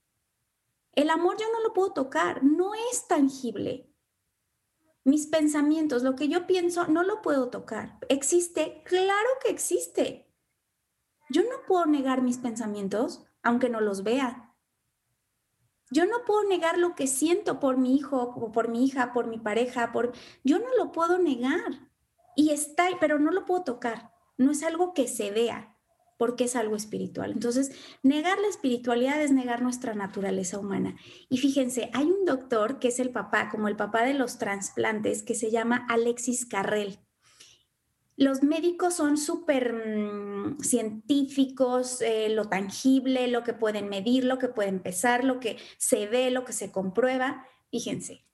El 0.93 1.11
amor 1.11 1.37
yo 1.39 1.47
no 1.53 1.61
lo 1.61 1.75
puedo 1.75 1.93
tocar, 1.93 2.43
no 2.43 2.73
es 2.91 3.07
tangible. 3.07 3.93
Mis 5.05 5.27
pensamientos, 5.27 6.03
lo 6.03 6.15
que 6.17 6.29
yo 6.29 6.47
pienso, 6.47 6.87
no 6.87 7.03
lo 7.03 7.21
puedo 7.21 7.51
tocar. 7.51 7.99
¿Existe? 8.09 8.83
Claro 8.87 9.29
que 9.45 9.51
existe. 9.51 10.33
Yo 11.31 11.43
no 11.43 11.67
puedo 11.67 11.85
negar 11.87 12.23
mis 12.23 12.39
pensamientos, 12.39 13.27
aunque 13.43 13.69
no 13.69 13.81
los 13.81 14.03
vea. 14.03 14.44
Yo 15.91 16.07
no 16.07 16.25
puedo 16.27 16.45
negar 16.49 16.79
lo 16.79 16.95
que 16.95 17.07
siento 17.07 17.61
por 17.61 17.77
mi 17.77 17.97
hijo, 17.97 18.53
por 18.53 18.69
mi 18.69 18.85
hija, 18.85 19.13
por 19.13 19.27
mi 19.27 19.39
pareja, 19.39 19.93
por 19.93 20.13
yo 20.43 20.59
no 20.59 20.67
lo 20.79 20.93
puedo 20.93 21.19
negar. 21.19 21.91
Y 22.37 22.51
está, 22.51 22.89
pero 23.01 23.19
no 23.19 23.31
lo 23.31 23.45
puedo 23.45 23.65
tocar. 23.65 24.13
No 24.37 24.51
es 24.51 24.63
algo 24.63 24.93
que 24.93 25.07
se 25.07 25.31
vea, 25.31 25.77
porque 26.19 26.45
es 26.45 26.57
algo 26.57 26.77
espiritual. 26.77 27.33
Entonces, 27.33 27.73
negar 28.03 28.39
la 28.39 28.49
espiritualidad 28.49 29.23
es 29.23 29.31
negar 29.31 29.63
nuestra 29.63 29.95
naturaleza 29.95 30.59
humana. 30.59 30.97
Y 31.29 31.39
fíjense, 31.39 31.91
hay 31.93 32.07
un 32.07 32.25
doctor 32.25 32.79
que 32.79 32.89
es 32.89 32.99
el 32.99 33.11
papá, 33.11 33.49
como 33.51 33.69
el 33.69 33.77
papá 33.77 34.03
de 34.05 34.15
los 34.15 34.39
trasplantes, 34.39 35.23
que 35.23 35.35
se 35.35 35.51
llama 35.51 35.87
Alexis 35.89 36.47
Carrel. 36.47 36.99
Los 38.17 38.43
médicos 38.43 38.95
son 38.95 39.17
súper 39.17 39.73
mm, 39.73 40.61
científicos, 40.61 42.01
eh, 42.01 42.29
lo 42.29 42.49
tangible, 42.49 43.29
lo 43.29 43.43
que 43.43 43.55
pueden 43.55 43.89
medir, 43.89 44.25
lo 44.25 44.39
que 44.39 44.49
pueden 44.49 44.81
pesar, 44.81 45.25
lo 45.25 45.41
que 45.41 45.57
se 45.79 46.07
ve, 46.07 46.31
lo 46.31 46.45
que 46.45 46.53
se 46.53 46.71
comprueba. 46.71 47.47
Fíjense, 47.71 48.25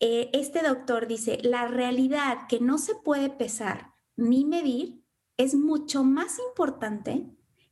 eh, 0.00 0.30
este 0.32 0.62
doctor 0.62 1.06
dice, 1.06 1.38
la 1.42 1.68
realidad 1.68 2.46
que 2.48 2.60
no 2.60 2.78
se 2.78 2.94
puede 2.94 3.30
pesar 3.30 3.94
ni 4.16 4.44
medir 4.44 5.02
es 5.36 5.54
mucho 5.54 6.04
más 6.04 6.38
importante 6.38 7.26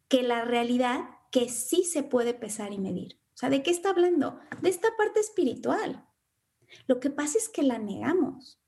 que 0.08 0.22
la 0.22 0.44
realidad 0.44 1.08
que 1.30 1.48
sí 1.48 1.84
se 1.84 2.02
puede 2.02 2.34
pesar 2.34 2.72
y 2.72 2.78
medir. 2.78 3.18
O 3.34 3.36
sea, 3.36 3.48
¿de 3.48 3.62
qué 3.62 3.70
está 3.70 3.90
hablando? 3.90 4.38
De 4.60 4.68
esta 4.68 4.88
parte 4.96 5.20
espiritual. 5.20 6.06
Lo 6.86 7.00
que 7.00 7.10
pasa 7.10 7.38
es 7.38 7.48
que 7.48 7.62
la 7.62 7.78
negamos. 7.78 8.61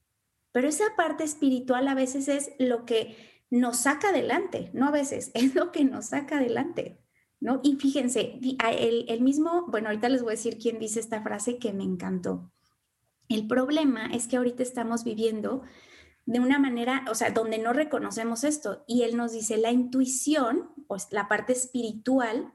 Pero 0.55 0.69
esa 0.69 0.95
parte 0.97 1.25
espiritual 1.25 1.89
a 1.89 1.97
veces 1.97 2.29
es 2.29 2.53
lo 2.61 2.85
que 2.87 3.17
nos 3.51 3.79
saca 3.79 4.11
adelante, 4.11 4.71
no 4.73 4.87
a 4.87 4.93
veces, 4.93 5.33
es 5.35 5.57
lo 5.57 5.73
que 5.73 5.85
nos 5.85 6.07
saca 6.07 6.37
adelante, 6.37 7.03
¿no? 7.41 7.61
Y 7.65 7.75
fíjense, 7.75 8.39
el, 8.63 9.21
mismo, 9.21 9.67
bueno, 9.67 9.89
ahorita 9.89 10.09
les 10.09 10.23
voy 10.23 10.31
a 10.31 10.37
decir 10.37 10.59
quién 10.59 10.79
dice 10.79 11.01
esta 11.01 11.23
frase 11.23 11.59
que 11.59 11.73
me 11.73 11.83
encantó. 11.83 12.53
El 13.29 13.49
problema 13.49 14.07
es 14.07 14.29
que 14.29 14.37
ahorita 14.37 14.63
estamos 14.63 15.03
viviendo 15.03 15.63
de 16.25 16.39
una 16.39 16.61
manera, 16.61 17.05
o 17.11 17.17
sea, 17.17 17.31
donde 17.31 17.59
no 17.59 17.73
reconocemos 17.73 18.45
esto. 18.45 18.85
Y 18.87 19.03
él 19.03 19.17
nos 19.17 19.33
dice, 19.33 19.57
la 19.57 19.73
intuición, 19.73 20.71
pues 20.87 21.09
la 21.11 21.27
parte 21.27 21.53
espiritual, 21.53 22.53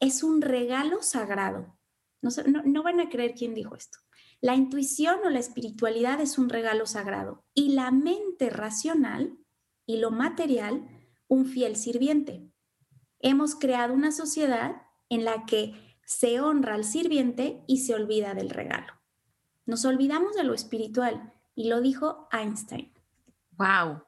es 0.00 0.22
un 0.22 0.42
regalo 0.42 1.02
sagrado. 1.02 1.78
No, 2.20 2.30
no 2.64 2.82
van 2.82 3.00
a 3.00 3.08
creer 3.08 3.32
quién 3.34 3.54
dijo 3.54 3.74
esto. 3.74 3.98
La 4.40 4.54
intuición 4.54 5.18
o 5.24 5.30
la 5.30 5.40
espiritualidad 5.40 6.20
es 6.20 6.38
un 6.38 6.48
regalo 6.48 6.86
sagrado 6.86 7.44
y 7.54 7.70
la 7.70 7.90
mente 7.90 8.50
racional 8.50 9.36
y 9.84 9.96
lo 9.98 10.10
material 10.10 10.88
un 11.26 11.46
fiel 11.46 11.76
sirviente. 11.76 12.48
Hemos 13.20 13.56
creado 13.56 13.94
una 13.94 14.12
sociedad 14.12 14.82
en 15.08 15.24
la 15.24 15.44
que 15.44 15.98
se 16.04 16.40
honra 16.40 16.74
al 16.74 16.84
sirviente 16.84 17.62
y 17.66 17.78
se 17.78 17.94
olvida 17.94 18.34
del 18.34 18.50
regalo. 18.50 18.94
Nos 19.66 19.84
olvidamos 19.84 20.34
de 20.34 20.44
lo 20.44 20.54
espiritual 20.54 21.34
y 21.54 21.68
lo 21.68 21.80
dijo 21.80 22.28
Einstein. 22.32 22.92
Wow. 23.52 24.02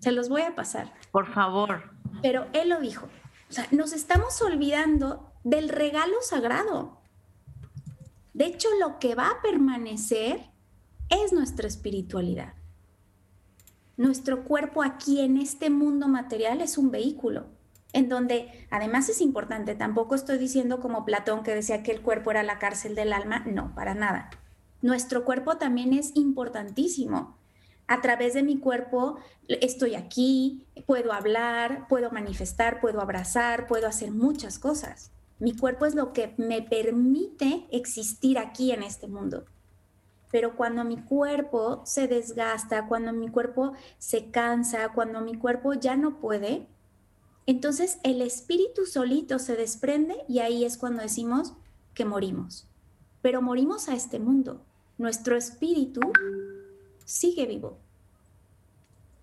Se 0.00 0.12
los 0.12 0.28
voy 0.28 0.42
a 0.42 0.54
pasar. 0.54 0.92
Por 1.12 1.32
favor. 1.32 1.92
Pero 2.22 2.48
él 2.54 2.70
lo 2.70 2.80
dijo. 2.80 3.06
O 3.50 3.52
sea, 3.52 3.68
nos 3.70 3.92
estamos 3.92 4.40
olvidando 4.40 5.32
del 5.44 5.68
regalo 5.68 6.16
sagrado. 6.22 7.01
De 8.34 8.46
hecho, 8.46 8.68
lo 8.80 8.98
que 8.98 9.14
va 9.14 9.28
a 9.28 9.42
permanecer 9.42 10.50
es 11.08 11.32
nuestra 11.32 11.68
espiritualidad. 11.68 12.54
Nuestro 13.96 14.44
cuerpo 14.44 14.82
aquí 14.82 15.20
en 15.20 15.36
este 15.36 15.68
mundo 15.68 16.08
material 16.08 16.60
es 16.60 16.78
un 16.78 16.90
vehículo, 16.90 17.46
en 17.92 18.08
donde 18.08 18.66
además 18.70 19.08
es 19.08 19.20
importante, 19.20 19.74
tampoco 19.74 20.14
estoy 20.14 20.38
diciendo 20.38 20.80
como 20.80 21.04
Platón 21.04 21.42
que 21.42 21.54
decía 21.54 21.82
que 21.82 21.92
el 21.92 22.00
cuerpo 22.00 22.30
era 22.30 22.42
la 22.42 22.58
cárcel 22.58 22.94
del 22.94 23.12
alma, 23.12 23.44
no, 23.46 23.74
para 23.74 23.94
nada. 23.94 24.30
Nuestro 24.80 25.24
cuerpo 25.24 25.58
también 25.58 25.92
es 25.92 26.12
importantísimo. 26.16 27.36
A 27.86 28.00
través 28.00 28.32
de 28.32 28.42
mi 28.42 28.58
cuerpo 28.58 29.18
estoy 29.46 29.94
aquí, 29.94 30.66
puedo 30.86 31.12
hablar, 31.12 31.86
puedo 31.88 32.10
manifestar, 32.10 32.80
puedo 32.80 33.00
abrazar, 33.00 33.66
puedo 33.66 33.86
hacer 33.86 34.10
muchas 34.10 34.58
cosas. 34.58 35.11
Mi 35.42 35.56
cuerpo 35.56 35.86
es 35.86 35.96
lo 35.96 36.12
que 36.12 36.34
me 36.36 36.62
permite 36.62 37.66
existir 37.72 38.38
aquí 38.38 38.70
en 38.70 38.84
este 38.84 39.08
mundo. 39.08 39.44
Pero 40.30 40.56
cuando 40.56 40.84
mi 40.84 41.02
cuerpo 41.02 41.82
se 41.84 42.06
desgasta, 42.06 42.86
cuando 42.86 43.12
mi 43.12 43.28
cuerpo 43.28 43.72
se 43.98 44.30
cansa, 44.30 44.90
cuando 44.90 45.20
mi 45.20 45.34
cuerpo 45.34 45.72
ya 45.72 45.96
no 45.96 46.20
puede, 46.20 46.68
entonces 47.44 47.98
el 48.04 48.22
espíritu 48.22 48.86
solito 48.86 49.40
se 49.40 49.56
desprende 49.56 50.14
y 50.28 50.38
ahí 50.38 50.64
es 50.64 50.78
cuando 50.78 51.02
decimos 51.02 51.54
que 51.92 52.04
morimos. 52.04 52.68
Pero 53.20 53.42
morimos 53.42 53.88
a 53.88 53.96
este 53.96 54.20
mundo. 54.20 54.64
Nuestro 54.96 55.36
espíritu 55.36 56.02
sigue 57.04 57.46
vivo. 57.46 57.78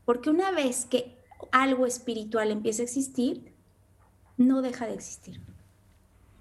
Porque 0.04 0.30
una 0.30 0.52
vez 0.52 0.84
que 0.84 1.18
algo 1.54 1.86
espiritual 1.86 2.52
empieza 2.52 2.82
a 2.82 2.86
existir, 2.88 3.54
no 4.36 4.62
deja 4.62 4.86
de 4.86 4.96
existir. 4.96 5.40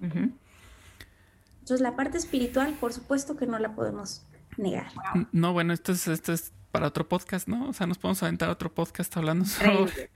Entonces 0.00 1.80
la 1.80 1.96
parte 1.96 2.18
espiritual, 2.18 2.74
por 2.80 2.92
supuesto 2.92 3.36
que 3.36 3.46
no 3.46 3.58
la 3.58 3.74
podemos 3.74 4.22
negar. 4.56 4.86
No, 5.32 5.52
bueno, 5.52 5.72
esto 5.72 5.92
es, 5.92 6.08
esto 6.08 6.32
es 6.32 6.52
para 6.70 6.86
otro 6.86 7.08
podcast, 7.08 7.48
¿no? 7.48 7.68
O 7.68 7.72
sea, 7.72 7.86
nos 7.86 7.98
podemos 7.98 8.22
aventar 8.22 8.48
otro 8.50 8.72
podcast 8.72 9.16
hablando 9.16 9.44
sobre, 9.44 10.10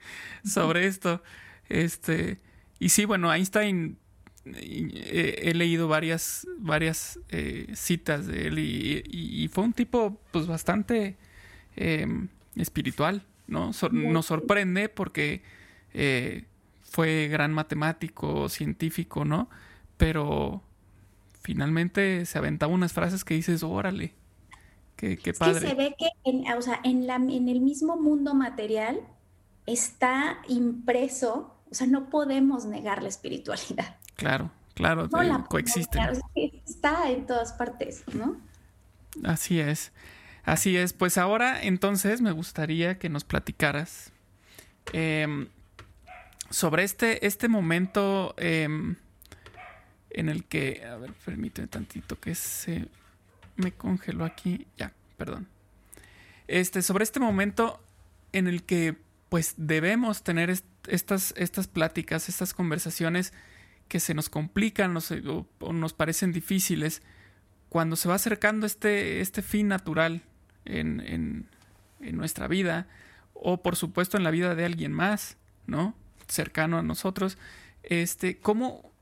sobre 0.45 0.87
esto. 0.87 1.21
Este, 1.69 2.39
y 2.79 2.89
sí, 2.89 3.05
bueno, 3.05 3.33
Einstein 3.33 3.97
eh, 4.45 5.39
he 5.41 5.53
leído 5.53 5.87
varias, 5.87 6.45
varias 6.57 7.17
eh, 7.29 7.67
citas 7.75 8.27
de 8.27 8.47
él 8.47 8.59
y, 8.59 9.47
fue 9.53 9.63
un 9.63 9.73
tipo 9.73 10.19
pues 10.31 10.47
bastante 10.47 11.17
em, 11.75 12.27
espiritual, 12.55 13.23
¿no? 13.47 13.71
nos 13.91 14.25
sorprende 14.25 14.89
porque 14.89 15.43
eh, 15.93 16.45
fue 16.83 17.27
gran 17.29 17.53
matemático, 17.53 18.49
científico, 18.49 19.23
¿no? 19.23 19.49
Pero 20.03 20.61
finalmente 21.43 22.25
se 22.25 22.37
aventaba 22.37 22.73
unas 22.73 22.91
frases 22.91 23.23
que 23.23 23.35
dices, 23.35 23.63
órale, 23.63 24.13
qué, 24.97 25.17
qué 25.17 25.33
padre. 25.33 25.61
que 25.61 25.67
se 25.69 25.75
ve 25.75 25.95
que 25.97 26.09
en, 26.25 26.45
o 26.51 26.61
sea, 26.61 26.81
en, 26.83 27.07
la, 27.07 27.15
en 27.15 27.47
el 27.47 27.61
mismo 27.61 27.95
mundo 27.95 28.33
material 28.33 28.99
está 29.65 30.39
impreso, 30.49 31.55
o 31.71 31.73
sea, 31.73 31.87
no 31.87 32.09
podemos 32.09 32.65
negar 32.65 33.01
la 33.01 33.07
espiritualidad. 33.07 33.95
Claro, 34.15 34.51
claro, 34.73 35.07
no 35.07 35.45
coexisten. 35.45 36.21
Está 36.35 37.09
en 37.09 37.25
todas 37.25 37.53
partes, 37.53 38.03
¿no? 38.13 38.35
Así 39.23 39.61
es. 39.61 39.93
Así 40.43 40.75
es. 40.75 40.91
Pues 40.91 41.17
ahora 41.17 41.63
entonces 41.63 42.19
me 42.19 42.33
gustaría 42.33 42.99
que 42.99 43.07
nos 43.07 43.23
platicaras 43.23 44.11
em, 44.91 45.47
sobre 46.49 46.83
este, 46.83 47.25
este 47.25 47.47
momento 47.47 48.35
em, 48.37 48.97
en 50.13 50.29
el 50.29 50.45
que, 50.45 50.85
a 50.85 50.95
ver, 50.97 51.13
permíteme 51.25 51.67
tantito 51.67 52.19
que 52.19 52.35
se 52.35 52.87
me 53.55 53.71
congeló 53.71 54.25
aquí, 54.25 54.67
ya, 54.77 54.93
perdón. 55.17 55.47
Este, 56.47 56.81
sobre 56.81 57.03
este 57.03 57.19
momento 57.19 57.83
en 58.31 58.47
el 58.47 58.63
que 58.63 58.95
pues 59.29 59.55
debemos 59.57 60.23
tener 60.23 60.53
estas, 60.87 61.33
estas 61.37 61.67
pláticas, 61.67 62.29
estas 62.29 62.53
conversaciones 62.53 63.33
que 63.87 63.99
se 63.99 64.13
nos 64.13 64.29
complican 64.29 64.95
o, 64.95 65.73
nos 65.73 65.93
parecen 65.93 66.31
difíciles, 66.31 67.01
cuando 67.69 67.95
se 67.95 68.07
va 68.07 68.15
acercando 68.15 68.67
este, 68.67 69.21
este 69.21 69.41
fin 69.41 69.67
natural 69.67 70.21
en, 70.65 70.99
en, 70.99 71.47
en 72.01 72.15
nuestra 72.15 72.47
vida, 72.47 72.87
o 73.33 73.61
por 73.63 73.75
supuesto 73.75 74.17
en 74.17 74.23
la 74.23 74.31
vida 74.31 74.53
de 74.53 74.65
alguien 74.65 74.93
más, 74.93 75.37
¿no? 75.65 75.95
Cercano 76.27 76.77
a 76.77 76.83
nosotros, 76.83 77.37
este, 77.81 78.37
¿cómo, 78.37 78.92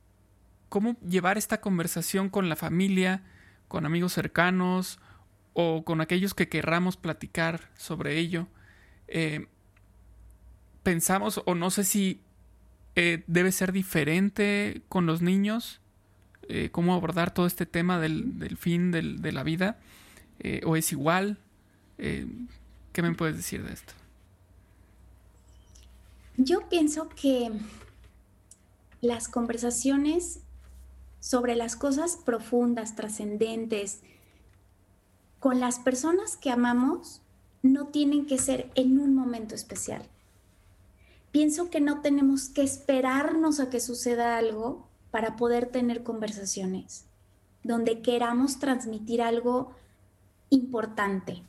cómo 0.72 0.96
llevar 1.02 1.38
esta 1.38 1.60
conversación 1.60 2.30
con 2.30 2.48
la 2.48 2.56
familia, 2.56 3.24
con 3.68 3.86
amigos 3.86 4.14
cercanos 4.14 5.00
o 5.52 5.84
con 5.84 6.00
aquellos 6.00 6.34
que 6.34 6.48
querramos 6.48 6.96
platicar 6.96 7.70
sobre 7.76 8.18
ello. 8.18 8.48
Eh, 9.10 9.48
pensamos, 10.82 11.42
o 11.46 11.56
no 11.56 11.72
sé 11.72 11.84
si 11.84 12.22
eh, 12.96 13.26
debe 13.28 13.52
ser 13.52 13.74
diferente 13.74 14.82
con 14.88 15.06
los 15.06 15.22
niños, 15.22 15.82
eh, 16.44 16.70
cómo 16.72 16.94
abordar 16.94 17.34
todo 17.34 17.48
este 17.48 17.66
tema 17.66 18.00
del, 18.00 18.56
fin 18.58 18.92
de 18.92 19.32
la 19.34 19.44
vida, 19.44 19.78
o 20.66 20.78
es 20.78 20.94
igual. 20.94 21.38
¿Qué 21.98 23.02
me 23.02 23.14
puedes 23.14 23.36
decir 23.36 23.62
de 23.66 23.74
esto? 23.74 23.92
Yo 26.38 26.70
pienso 26.70 27.10
que 27.10 27.52
las 29.02 29.28
conversaciones 29.28 30.40
sobre 31.22 31.56
las 31.56 31.78
cosas 31.78 32.18
profundas, 32.18 32.98
trascendentes, 32.98 34.02
con 35.40 35.62
las 35.62 35.80
personas 35.80 36.36
que 36.36 36.52
amamos, 36.52 37.22
no 37.64 37.88
tienen 37.88 38.26
que 38.26 38.38
ser 38.38 38.70
en 38.76 39.00
un 39.00 39.16
momento 39.16 39.56
especial. 39.56 40.10
Pienso 41.32 41.70
que 41.70 41.80
no 41.80 42.02
tenemos 42.02 42.50
que 42.50 42.64
esperarnos 42.64 43.62
a 43.62 43.70
que 43.70 43.80
suceda 43.80 44.38
algo 44.38 44.90
para 45.12 45.38
poder 45.38 45.68
tener 45.68 46.04
conversaciones 46.04 47.06
donde 47.64 48.02
queramos 48.02 48.60
transmitir 48.60 49.22
algo 49.22 49.76
importante. 50.50 51.44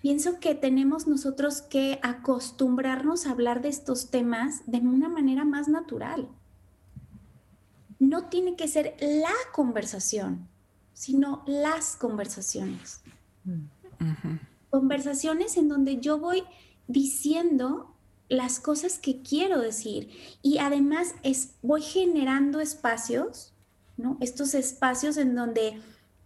Pienso 0.00 0.38
que 0.38 0.54
tenemos 0.54 1.06
nosotros 1.06 1.62
que 1.62 1.98
acostumbrarnos 2.02 3.26
a 3.26 3.30
hablar 3.30 3.62
de 3.62 3.68
estos 3.68 4.10
temas 4.10 4.62
de 4.66 4.78
una 4.78 5.08
manera 5.08 5.44
más 5.44 5.66
natural 5.66 6.28
no 7.98 8.28
tiene 8.28 8.56
que 8.56 8.68
ser 8.68 8.96
la 9.00 9.32
conversación, 9.52 10.48
sino 10.92 11.42
las 11.46 11.96
conversaciones. 11.96 13.02
Conversaciones 14.70 15.56
en 15.56 15.68
donde 15.68 15.98
yo 15.98 16.18
voy 16.18 16.44
diciendo 16.86 17.94
las 18.28 18.58
cosas 18.58 18.98
que 18.98 19.22
quiero 19.22 19.60
decir 19.60 20.10
y 20.42 20.58
además 20.58 21.14
es, 21.22 21.54
voy 21.62 21.82
generando 21.82 22.60
espacios, 22.60 23.52
¿no? 23.96 24.16
Estos 24.20 24.54
espacios 24.54 25.16
en 25.16 25.34
donde 25.34 25.80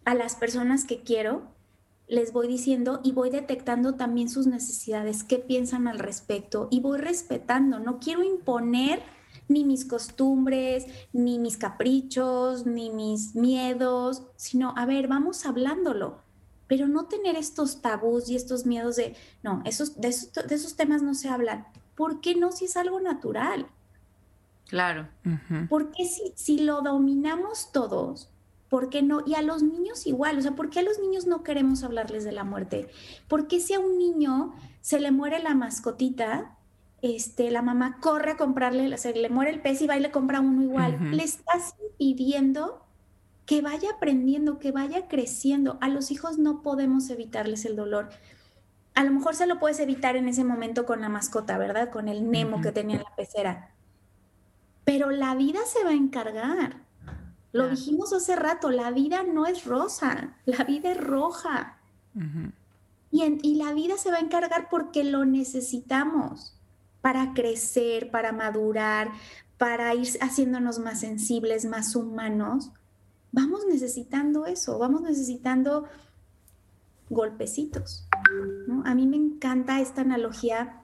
a 0.04 0.14
las 0.14 0.36
personas 0.36 0.84
que 0.84 1.02
quiero 1.02 1.54
les 2.08 2.32
voy 2.32 2.48
diciendo 2.48 3.00
y 3.04 3.12
voy 3.12 3.28
detectando 3.30 3.94
también 3.94 4.30
sus 4.30 4.46
necesidades, 4.46 5.24
qué 5.24 5.38
piensan 5.38 5.86
al 5.86 5.98
respecto 5.98 6.68
y 6.70 6.80
voy 6.80 6.98
respetando, 6.98 7.78
no 7.78 7.98
quiero 7.98 8.22
imponer 8.22 9.02
ni 9.49 9.64
mis 9.64 9.84
costumbres, 9.84 10.86
ni 11.12 11.38
mis 11.38 11.57
caprichos, 11.57 12.66
ni 12.66 12.90
mis 12.90 13.34
miedos, 13.34 14.22
sino, 14.36 14.74
a 14.76 14.86
ver, 14.86 15.09
vamos 15.09 15.46
hablándolo, 15.46 16.18
pero 16.66 16.86
no 16.86 17.07
tener 17.07 17.36
estos 17.36 17.80
tabús 17.80 18.28
y 18.28 18.36
estos 18.36 18.66
miedos 18.66 18.96
de, 18.96 19.16
no, 19.42 19.62
esos, 19.64 20.01
de, 20.01 20.09
esos, 20.09 20.76
temas 20.76 21.03
no 21.03 21.14
se 21.14 21.28
hablan. 21.28 21.66
¿Por 21.96 22.20
qué 22.20 22.34
no 22.34 22.53
si 22.53 22.66
es 22.66 22.76
algo 22.76 23.01
natural? 23.01 23.66
Claro. 24.68 25.09
Porque 25.70 26.05
si, 26.05 26.32
si 26.36 26.59
lo 26.59 26.82
dominamos 26.82 27.72
todos, 27.72 28.30
¿por 28.68 28.90
qué 28.90 29.03
no? 29.03 29.22
Y 29.26 29.34
a 29.34 29.42
los 29.42 29.62
niños 29.62 30.07
igual, 30.07 30.38
o 30.38 30.42
sea, 30.42 30.55
¿por 30.55 30.68
qué 30.68 30.80
a 30.80 30.82
los 30.82 30.99
niños 30.99 31.26
no 31.26 31.42
queremos 31.42 31.82
hablarles 31.82 32.24
de 32.24 32.32
la 32.32 32.44
muerte? 32.44 32.90
¿Por 33.28 33.49
qué 33.49 33.61
si 33.61 33.72
a 33.72 33.80
un 33.80 33.96
niño 33.96 34.55
se 34.82 35.01
le 35.01 35.11
muere 35.11 35.38
la 35.42 35.55
mascotita, 35.55 36.57
este, 37.01 37.51
la 37.51 37.62
mamá 37.62 37.99
corre 38.01 38.32
a 38.32 38.36
comprarle, 38.36 38.96
se 38.99 39.12
le 39.14 39.28
muere 39.28 39.51
el 39.51 39.61
pez 39.61 39.80
y 39.82 39.86
va 39.86 39.96
y 39.96 40.01
le 40.01 40.11
compra 40.11 40.40
uno 40.40 40.62
igual. 40.62 41.12
Le 41.12 41.22
estás 41.22 41.74
impidiendo 41.80 42.84
que 43.46 43.62
vaya 43.62 43.90
aprendiendo, 43.96 44.59
que 44.59 44.72
vaya 44.72 45.07
creciendo. 45.09 45.78
A 45.80 45.88
los 45.88 46.11
hijos 46.11 46.38
no 46.38 46.62
podemos 46.62 47.09
evitarles 47.11 47.64
el 47.64 47.76
dolor. 47.76 48.09
A 48.94 49.05
lo 49.05 49.12
mejor 49.12 49.36
se 49.36 49.46
lo 49.46 49.61
puedes 49.61 49.78
evitar 49.78 50.16
en 50.16 50.28
ese 50.28 50.44
momento 50.44 50.86
con 50.86 51.01
la 51.01 51.09
mascota, 51.09 51.57
¿verdad? 51.57 51.90
Con 51.90 52.09
el 52.09 52.30
Nemo 52.30 52.61
que 52.61 52.72
tenía 52.72 52.96
en 52.96 53.05
la 53.05 53.14
pecera. 53.14 53.70
Pero 54.84 55.11
la 55.11 55.34
vida 55.36 55.61
se 55.66 55.84
va 55.84 55.90
a 55.90 55.94
encargar. 55.94 56.82
Lo 57.53 57.68
dijimos 57.68 58.12
hace 58.12 58.34
rato, 58.36 58.70
la 58.70 58.90
vida 58.90 59.22
no 59.22 59.46
es 59.46 59.64
rosa, 59.64 60.36
la 60.44 60.64
vida 60.64 60.90
es 60.92 61.01
roja. 61.01 61.78
y, 63.12 63.38
y 63.42 63.55
la 63.55 63.72
vida 63.72 63.96
se 63.96 64.11
va 64.11 64.16
a 64.16 64.20
encargar 64.20 64.68
porque 64.68 65.05
lo 65.05 65.24
necesitamos 65.24 66.57
para 67.01 67.32
crecer, 67.34 68.11
para 68.11 68.32
madurar, 68.32 69.11
para 69.57 69.94
ir 69.94 70.09
haciéndonos 70.20 70.78
más 70.78 71.01
sensibles, 71.01 71.64
más 71.64 71.96
humanos, 71.96 72.70
vamos 73.32 73.66
necesitando 73.66 74.46
eso, 74.46 74.78
vamos 74.78 75.03
necesitando 75.03 75.84
golpecitos. 77.11 78.07
A 78.84 78.94
mí 78.94 79.07
me 79.07 79.16
encanta 79.16 79.80
esta 79.80 80.03
analogía, 80.03 80.82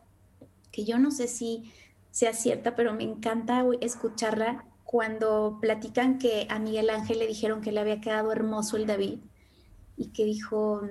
que 0.73 0.85
yo 0.85 0.99
no 0.99 1.11
sé 1.11 1.29
si 1.29 1.73
sea 2.11 2.33
cierta, 2.33 2.75
pero 2.75 2.95
me 2.95 3.05
encanta 3.05 3.65
escucharla 3.81 4.65
cuando 4.85 5.59
platican 5.61 6.19
que 6.19 6.47
a 6.51 6.59
Miguel 6.59 6.91
Ángel 6.91 7.19
le 7.19 7.27
dijeron 7.27 7.61
que 7.61 7.73
le 7.73 7.81
había 7.81 8.01
quedado 8.01 8.33
hermoso 8.33 8.77
el 8.77 8.87
David 8.87 9.19
y 9.97 10.09
que 10.09 10.25
dijo, 10.25 10.83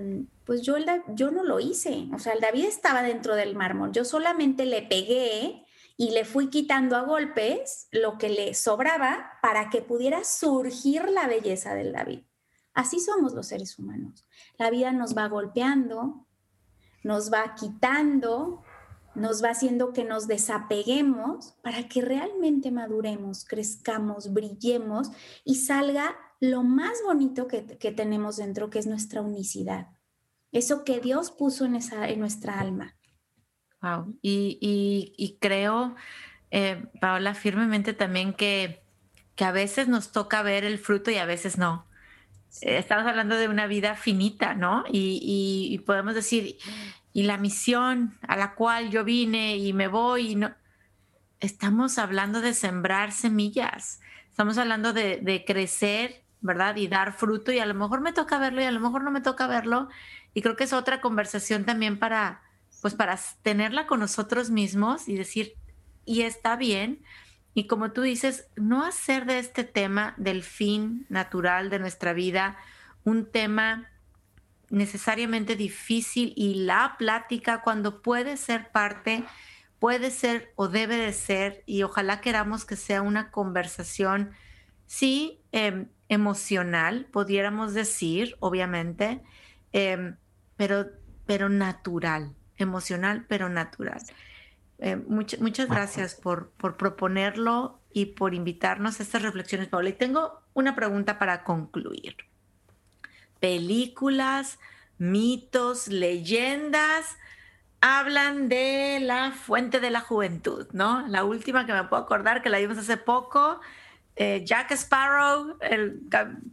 pues 0.46 0.62
yo, 0.62 0.78
el, 0.78 0.86
yo 1.10 1.32
no 1.32 1.44
lo 1.44 1.60
hice, 1.60 2.08
o 2.14 2.20
sea, 2.20 2.34
el 2.34 2.42
David 2.42 2.66
estaba 2.66 3.04
dentro 3.04 3.36
del 3.36 3.56
mármol, 3.56 3.92
yo 3.92 4.06
solamente 4.06 4.66
le 4.66 4.82
pegué 4.82 5.66
y 5.98 6.12
le 6.12 6.26
fui 6.26 6.50
quitando 6.50 6.96
a 6.96 7.02
golpes 7.02 7.88
lo 7.92 8.18
que 8.18 8.30
le 8.30 8.54
sobraba 8.54 9.34
para 9.42 9.70
que 9.70 9.82
pudiera 9.82 10.24
surgir 10.24 11.08
la 11.10 11.28
belleza 11.28 11.76
del 11.76 11.92
David. 11.94 12.22
Así 12.74 13.00
somos 13.00 13.34
los 13.34 13.48
seres 13.48 13.78
humanos. 13.78 14.26
La 14.58 14.72
vida 14.72 14.92
nos 14.92 15.16
va 15.16 15.28
golpeando, 15.28 16.26
nos 17.04 17.32
va 17.32 17.54
quitando, 17.56 18.64
nos 19.16 19.44
va 19.44 19.50
haciendo 19.50 19.94
que 19.94 20.04
nos 20.04 20.28
desapeguemos 20.28 21.54
para 21.62 21.88
que 21.88 22.02
realmente 22.02 22.72
maduremos, 22.72 23.46
crezcamos, 23.46 24.34
brillemos 24.34 25.12
y 25.44 25.56
salga 25.56 26.16
lo 26.44 26.62
más 26.62 27.02
bonito 27.06 27.48
que, 27.48 27.62
tenemos 27.62 28.36
dentro, 28.36 28.70
que 28.70 28.78
es 28.78 28.86
nuestra 28.86 29.22
unicidad. 29.22 29.88
Eso 30.52 30.84
que 30.84 31.00
Dios 31.00 31.32
puso 31.32 31.64
en, 31.64 31.78
esa, 31.78 32.10
en 32.10 32.20
nuestra 32.20 32.60
alma. 32.60 32.98
Wow. 33.82 34.18
Y, 34.22 35.38
creo, 35.40 35.96
eh, 36.52 36.86
Paola, 37.00 37.34
firmemente 37.34 37.94
también 37.94 38.34
que, 38.34 38.84
que, 39.36 39.46
a 39.46 39.54
veces 39.54 39.88
nos 39.88 40.12
toca 40.12 40.44
ver 40.44 40.66
el 40.66 40.80
fruto 40.80 41.12
y 41.12 41.16
a 41.16 41.26
veces 41.26 41.58
no. 41.58 41.88
Eh, 42.62 42.78
estamos 42.78 43.06
hablando 43.06 43.38
de 43.38 43.48
una 43.48 43.66
vida 43.66 43.96
finita, 43.96 44.54
¿no? 44.54 44.84
Y, 44.92 45.70
y, 45.72 45.80
podemos 45.80 46.14
decir, 46.14 46.58
y 47.14 47.24
la 47.24 47.38
misión 47.38 48.18
a 48.28 48.36
la 48.36 48.56
cual 48.56 48.90
yo 48.90 49.06
vine 49.06 49.56
y 49.56 49.72
me 49.72 49.88
voy, 49.88 50.32
y 50.32 50.36
no. 50.36 50.54
Estamos 51.40 51.98
hablando 51.98 52.42
de 52.42 52.54
sembrar 52.54 53.14
semillas, 53.14 54.02
estamos 54.30 54.58
hablando 54.58 54.92
de, 54.92 55.22
de 55.22 55.46
crecer, 55.46 56.24
¿verdad? 56.44 56.76
Y 56.76 56.88
dar 56.88 57.14
fruto, 57.14 57.52
y 57.52 57.58
a 57.58 57.66
lo 57.66 57.74
mejor 57.74 58.02
me 58.02 58.14
toca 58.14 58.38
verlo 58.38 58.62
y 58.62 58.66
a 58.66 58.72
lo 58.72 58.80
mejor 58.80 59.04
no 59.04 59.10
me 59.10 59.22
toca 59.22 59.48
verlo. 59.48 59.90
Y 60.36 60.42
creo 60.42 60.56
que 60.56 60.66
es 60.66 60.74
otra 60.74 61.02
conversación 61.02 61.66
también 61.66 61.98
para, 61.98 62.44
pues 62.82 62.94
para 62.94 63.18
tenerla 63.42 63.88
con 63.88 64.02
nosotros 64.02 64.52
mismos 64.52 65.08
y 65.08 65.16
decir, 65.16 65.56
y 66.06 66.22
está 66.22 66.56
bien. 66.58 67.02
Y 67.56 67.66
como 67.68 67.92
tú 67.92 68.02
dices, 68.02 68.48
no 68.56 68.86
hacer 68.86 69.26
de 69.26 69.40
este 69.40 69.64
tema 69.64 70.14
del 70.18 70.44
fin 70.44 71.06
natural 71.10 71.70
de 71.70 71.80
nuestra 71.80 72.14
vida 72.14 72.58
un 73.06 73.26
tema 73.32 73.90
necesariamente 74.70 75.56
difícil 75.56 76.34
y 76.36 76.66
la 76.66 76.96
plática 76.98 77.62
cuando 77.62 78.02
puede 78.02 78.38
ser 78.38 78.72
parte, 78.72 79.24
puede 79.80 80.12
ser 80.12 80.52
o 80.56 80.68
debe 80.68 80.98
de 80.98 81.14
ser, 81.14 81.64
y 81.66 81.84
ojalá 81.84 82.22
queramos 82.22 82.66
que 82.66 82.76
sea 82.76 83.02
una 83.02 83.32
conversación, 83.32 84.32
sí, 84.88 85.42
em, 85.52 85.90
emocional, 86.10 87.08
pudiéramos 87.12 87.74
decir, 87.74 88.36
obviamente, 88.40 89.22
em, 89.72 90.16
pero, 90.56 90.88
pero 91.26 91.50
natural, 91.50 92.36
emocional, 92.58 93.26
pero 93.28 93.50
natural. 93.50 94.02
Eh, 94.80 94.96
muchas 94.96 95.70
gracias 95.70 96.16
por, 96.16 96.52
por 96.52 96.78
proponerlo 96.78 97.80
y 97.94 98.08
por 98.08 98.34
invitarnos 98.34 99.00
a 99.00 99.04
estas 99.04 99.22
reflexiones, 99.22 99.68
Paula. 99.70 99.90
Y 99.90 99.94
tengo 99.94 100.42
una 100.54 100.76
pregunta 100.76 101.20
para 101.20 101.44
concluir 101.44 102.18
películas, 103.44 104.58
mitos, 104.98 105.90
leyendas 105.90 107.18
hablan 107.82 108.48
de 108.48 109.02
la 109.02 109.34
fuente 109.34 109.82
de 109.82 109.90
la 109.90 110.00
juventud, 110.00 110.68
¿no? 110.72 111.06
La 111.10 111.26
última 111.26 111.66
que 111.66 111.74
me 111.74 111.84
puedo 111.84 112.02
acordar 112.02 112.42
que 112.42 112.50
la 112.50 112.60
vimos 112.60 112.78
hace 112.78 112.96
poco, 112.96 113.60
eh, 114.16 114.44
Jack 114.46 114.72
Sparrow, 114.72 115.58
el 115.62 116.02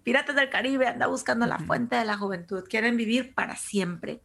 pirata 0.02 0.32
del 0.32 0.50
Caribe, 0.50 0.86
anda 0.86 1.06
buscando 1.06 1.46
la 1.46 1.58
fuente 1.58 1.96
de 1.96 2.04
la 2.04 2.16
juventud, 2.16 2.64
quieren 2.68 2.96
vivir 2.96 3.34
para 3.34 3.56
siempre. 3.56 4.20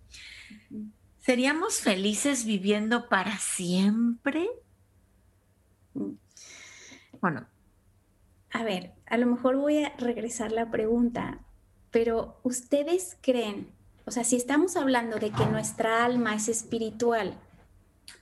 ¿Seríamos 1.19 1.79
felices 1.79 2.45
viviendo 2.45 3.09
para 3.09 3.37
siempre? 3.37 4.47
Bueno, 7.21 7.47
a 8.51 8.63
ver, 8.63 8.93
a 9.07 9.17
lo 9.17 9.25
mejor 9.25 9.57
voy 9.57 9.83
a 9.83 9.93
regresar 9.97 10.51
la 10.51 10.69
pregunta 10.69 11.39
pero 11.95 12.35
ustedes 12.43 13.15
creen, 13.21 13.71
o 14.05 14.11
sea, 14.11 14.25
si 14.25 14.35
estamos 14.35 14.75
hablando 14.75 15.15
de 15.15 15.31
que 15.31 15.45
nuestra 15.45 16.03
alma 16.03 16.35
es 16.35 16.49
espiritual, 16.49 17.39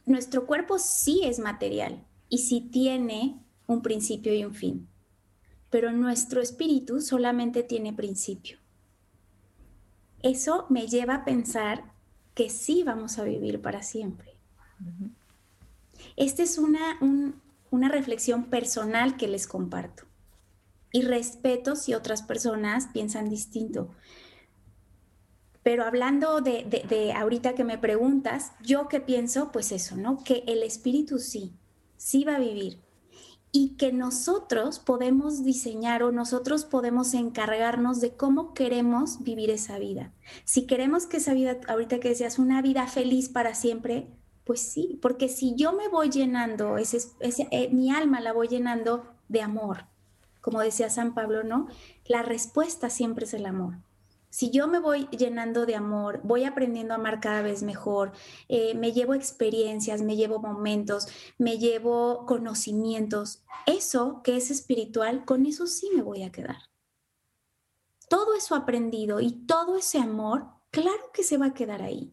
nuestro 0.06 0.46
cuerpo 0.46 0.78
sí 0.78 1.22
es 1.24 1.40
material 1.40 2.06
y 2.30 2.38
sí 2.38 2.70
tiene 2.72 3.40
un 3.66 3.82
principio 3.82 4.32
y 4.32 4.46
un 4.46 4.54
fin, 4.54 4.88
pero 5.74 5.92
nuestro 5.92 6.40
espíritu 6.40 7.02
solamente 7.02 7.64
tiene 7.64 7.94
principio. 7.94 8.60
Eso 10.22 10.68
me 10.70 10.86
lleva 10.86 11.16
a 11.16 11.26
pensar 11.26 11.86
que 12.36 12.52
sí 12.52 12.84
vamos 12.84 13.18
a 13.18 13.24
vivir 13.24 13.60
para 13.60 13.82
siempre. 13.82 14.36
Esta 16.16 16.44
es 16.44 16.60
una, 16.60 17.00
una 17.72 17.90
reflexión 17.90 18.52
personal 18.52 19.18
que 19.18 19.28
les 19.28 19.48
comparto 19.48 20.04
y 20.92 21.02
respeto 21.02 21.76
si 21.76 21.96
otras 21.96 22.22
personas 22.22 22.90
piensan 22.94 23.28
distinto. 23.28 23.90
Pero 25.64 25.86
hablando 25.86 26.42
de, 26.42 27.16
ahorita 27.18 27.56
que 27.56 27.64
me 27.64 27.80
preguntas, 27.80 28.52
yo 28.62 28.88
qué 28.90 29.00
pienso, 29.00 29.52
pues 29.52 29.72
eso, 29.72 29.96
¿no? 29.96 30.24
Que 30.24 30.44
el 30.46 30.62
espíritu 30.62 31.18
sí, 31.18 31.52
sí 31.98 32.26
va 32.26 32.36
a 32.36 32.40
vivir. 32.40 32.78
Y 33.54 33.76
que 33.78 33.94
nosotros 33.94 34.80
podemos 34.80 35.46
diseñar 35.46 36.04
o 36.04 36.12
nosotros 36.12 36.66
podemos 36.66 37.14
encargarnos 37.14 38.02
de 38.02 38.16
cómo 38.18 38.54
queremos 38.54 39.24
vivir 39.24 39.50
esa 39.50 39.78
vida. 39.78 40.12
Si 40.44 40.66
queremos 40.66 41.06
que 41.06 41.18
esa 41.18 41.34
vida, 41.34 41.60
ahorita 41.70 42.00
que 42.00 42.10
decías, 42.10 42.40
una 42.40 42.62
vida 42.62 42.88
feliz 42.88 43.30
para 43.30 43.54
siempre, 43.54 44.10
pues 44.44 44.60
sí, 44.60 45.00
porque 45.02 45.30
si 45.30 45.56
yo 45.56 45.72
me 45.72 45.88
voy 45.88 46.10
llenando, 46.10 46.78
ese, 46.78 46.98
eh, 47.22 47.70
mi 47.72 47.92
alma 47.92 48.20
la 48.20 48.34
voy 48.34 48.48
llenando 48.48 49.06
de 49.30 49.42
amor, 49.42 49.86
como 50.42 50.60
decía 50.60 50.90
San 50.90 51.14
Pablo, 51.14 51.44
¿no? 51.44 51.68
La 52.06 52.24
respuesta 52.24 52.90
siempre 52.90 53.26
es 53.26 53.34
el 53.34 53.46
amor. 53.46 53.76
Si 54.34 54.50
yo 54.50 54.68
me 54.68 54.80
voy 54.80 55.08
llenando 55.10 55.68
de 55.68 55.76
amor, 55.76 56.20
voy 56.24 56.44
aprendiendo 56.44 56.96
a 56.96 56.98
amar 56.98 57.20
cada 57.20 57.44
vez 57.44 57.62
mejor, 57.62 58.14
eh, 58.48 58.74
me 58.74 58.92
llevo 58.92 59.14
experiencias, 59.14 60.02
me 60.02 60.16
llevo 60.16 60.40
momentos, 60.40 61.08
me 61.38 61.60
llevo 61.60 62.26
conocimientos, 62.26 63.44
eso 63.68 64.22
que 64.24 64.36
es 64.36 64.50
espiritual, 64.50 65.24
con 65.24 65.46
eso 65.46 65.68
sí 65.68 65.92
me 65.96 66.02
voy 66.02 66.24
a 66.24 66.32
quedar. 66.32 66.58
Todo 68.10 68.34
eso 68.34 68.56
aprendido 68.56 69.20
y 69.20 69.46
todo 69.46 69.78
ese 69.78 70.00
amor, 70.00 70.48
claro 70.72 71.12
que 71.14 71.24
se 71.24 71.38
va 71.38 71.46
a 71.46 71.54
quedar 71.54 71.84
ahí. 71.84 72.12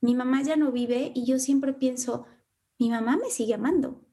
Mi 0.00 0.16
mamá 0.16 0.42
ya 0.42 0.56
no 0.56 0.72
vive 0.72 1.12
y 1.14 1.24
yo 1.24 1.38
siempre 1.38 1.72
pienso, 1.72 2.26
mi 2.80 2.90
mamá 2.90 3.16
me 3.16 3.30
sigue 3.30 3.54
amando. 3.54 4.04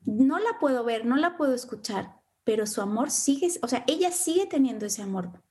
No 0.00 0.40
la 0.40 0.58
puedo 0.58 0.82
ver, 0.82 1.06
no 1.06 1.14
la 1.14 1.36
puedo 1.36 1.54
escuchar, 1.54 2.15
pero 2.46 2.64
su 2.64 2.80
amor 2.80 3.10
sigue, 3.10 3.48
o 3.60 3.66
sea, 3.66 3.82
ella 3.88 4.12
sigue 4.12 4.46
teniendo 4.46 4.86
ese 4.86 5.02
amor 5.02 5.42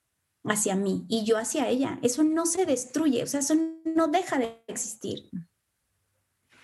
hacia 0.45 0.77
mí 0.77 1.05
y 1.09 1.25
yo 1.25 1.37
hacia 1.37 1.67
ella. 1.67 1.99
Eso 2.01 2.23
no 2.23 2.45
se 2.45 2.65
destruye, 2.65 3.21
o 3.21 3.27
sea, 3.27 3.41
eso 3.41 3.53
no 3.83 4.07
deja 4.07 4.37
de 4.37 4.63
existir. 4.67 5.29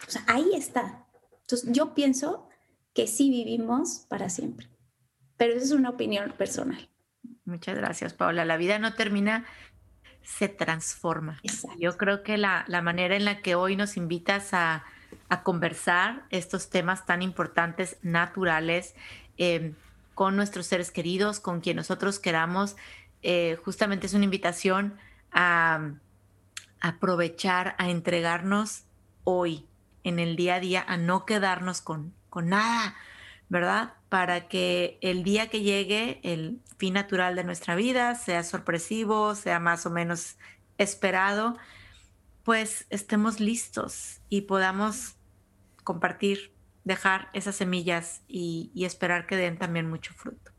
O 0.08 0.10
sea, 0.10 0.24
ahí 0.28 0.52
está. 0.54 1.06
Entonces, 1.42 1.70
yo 1.74 1.94
pienso 1.94 2.48
que 2.94 3.08
sí 3.08 3.30
vivimos 3.30 4.06
para 4.08 4.30
siempre, 4.30 4.70
pero 5.36 5.54
eso 5.54 5.66
es 5.66 5.72
una 5.74 5.90
opinión 5.90 6.32
personal. 6.38 6.90
Muchas 7.44 7.76
gracias, 7.76 8.14
Paula. 8.14 8.46
La 8.46 8.56
vida 8.56 8.80
no 8.80 8.94
termina, 8.94 9.46
se 10.24 10.48
transforma. 10.48 11.42
Yo 11.78 11.98
creo 11.98 12.24
que 12.24 12.38
la, 12.38 12.64
manera 12.82 13.18
en 13.18 13.26
la 13.26 13.42
que 13.42 13.56
hoy 13.56 13.76
nos 13.76 13.98
invitas 13.98 14.54
a, 14.54 14.86
conversar 15.44 16.26
estos 16.30 16.70
temas 16.70 17.06
tan 17.06 17.22
importantes, 17.22 17.98
naturales, 18.02 18.96
eh, 19.38 19.74
con 20.22 20.36
nuestros 20.36 20.68
seres 20.68 20.92
queridos, 20.92 21.40
con 21.40 21.62
quien 21.62 21.78
nosotros 21.78 22.20
queramos. 22.20 22.76
Eh, 23.24 23.58
justamente 23.66 24.06
es 24.06 24.14
una 24.14 24.26
invitación 24.26 25.00
a, 25.32 25.94
aprovechar, 26.80 27.74
a 27.80 27.90
entregarnos 27.90 28.84
hoy, 29.24 29.66
en 30.04 30.20
el 30.20 30.36
día 30.36 30.54
a 30.54 30.60
día, 30.60 30.86
a 30.88 30.98
no 30.98 31.26
quedarnos 31.26 31.82
con, 31.82 32.14
con 32.30 32.50
nada, 32.50 32.94
¿verdad? 33.50 33.96
Para 34.10 34.48
que 34.48 35.00
el 35.02 35.24
día 35.24 35.50
que 35.50 35.62
llegue 35.62 36.20
el 36.22 36.60
fin 36.78 36.94
natural 36.94 37.36
de 37.36 37.44
nuestra 37.44 37.74
vida 37.74 38.14
sea 38.14 38.44
sorpresivo, 38.44 39.34
sea 39.34 39.60
más 39.60 39.88
o 39.88 39.90
menos 39.90 40.36
esperado, 40.78 41.58
pues 42.44 42.86
estemos 42.92 43.40
listos 43.40 44.22
y 44.30 44.42
podamos 44.42 45.16
compartir 45.84 46.54
dejar 46.84 47.30
esas 47.34 47.56
semillas 47.56 48.22
y, 48.28 48.72
esperar 48.76 49.28
que 49.28 49.36
den 49.36 49.58
también 49.58 49.90
mucho 49.90 50.14
fruto. 50.14 50.52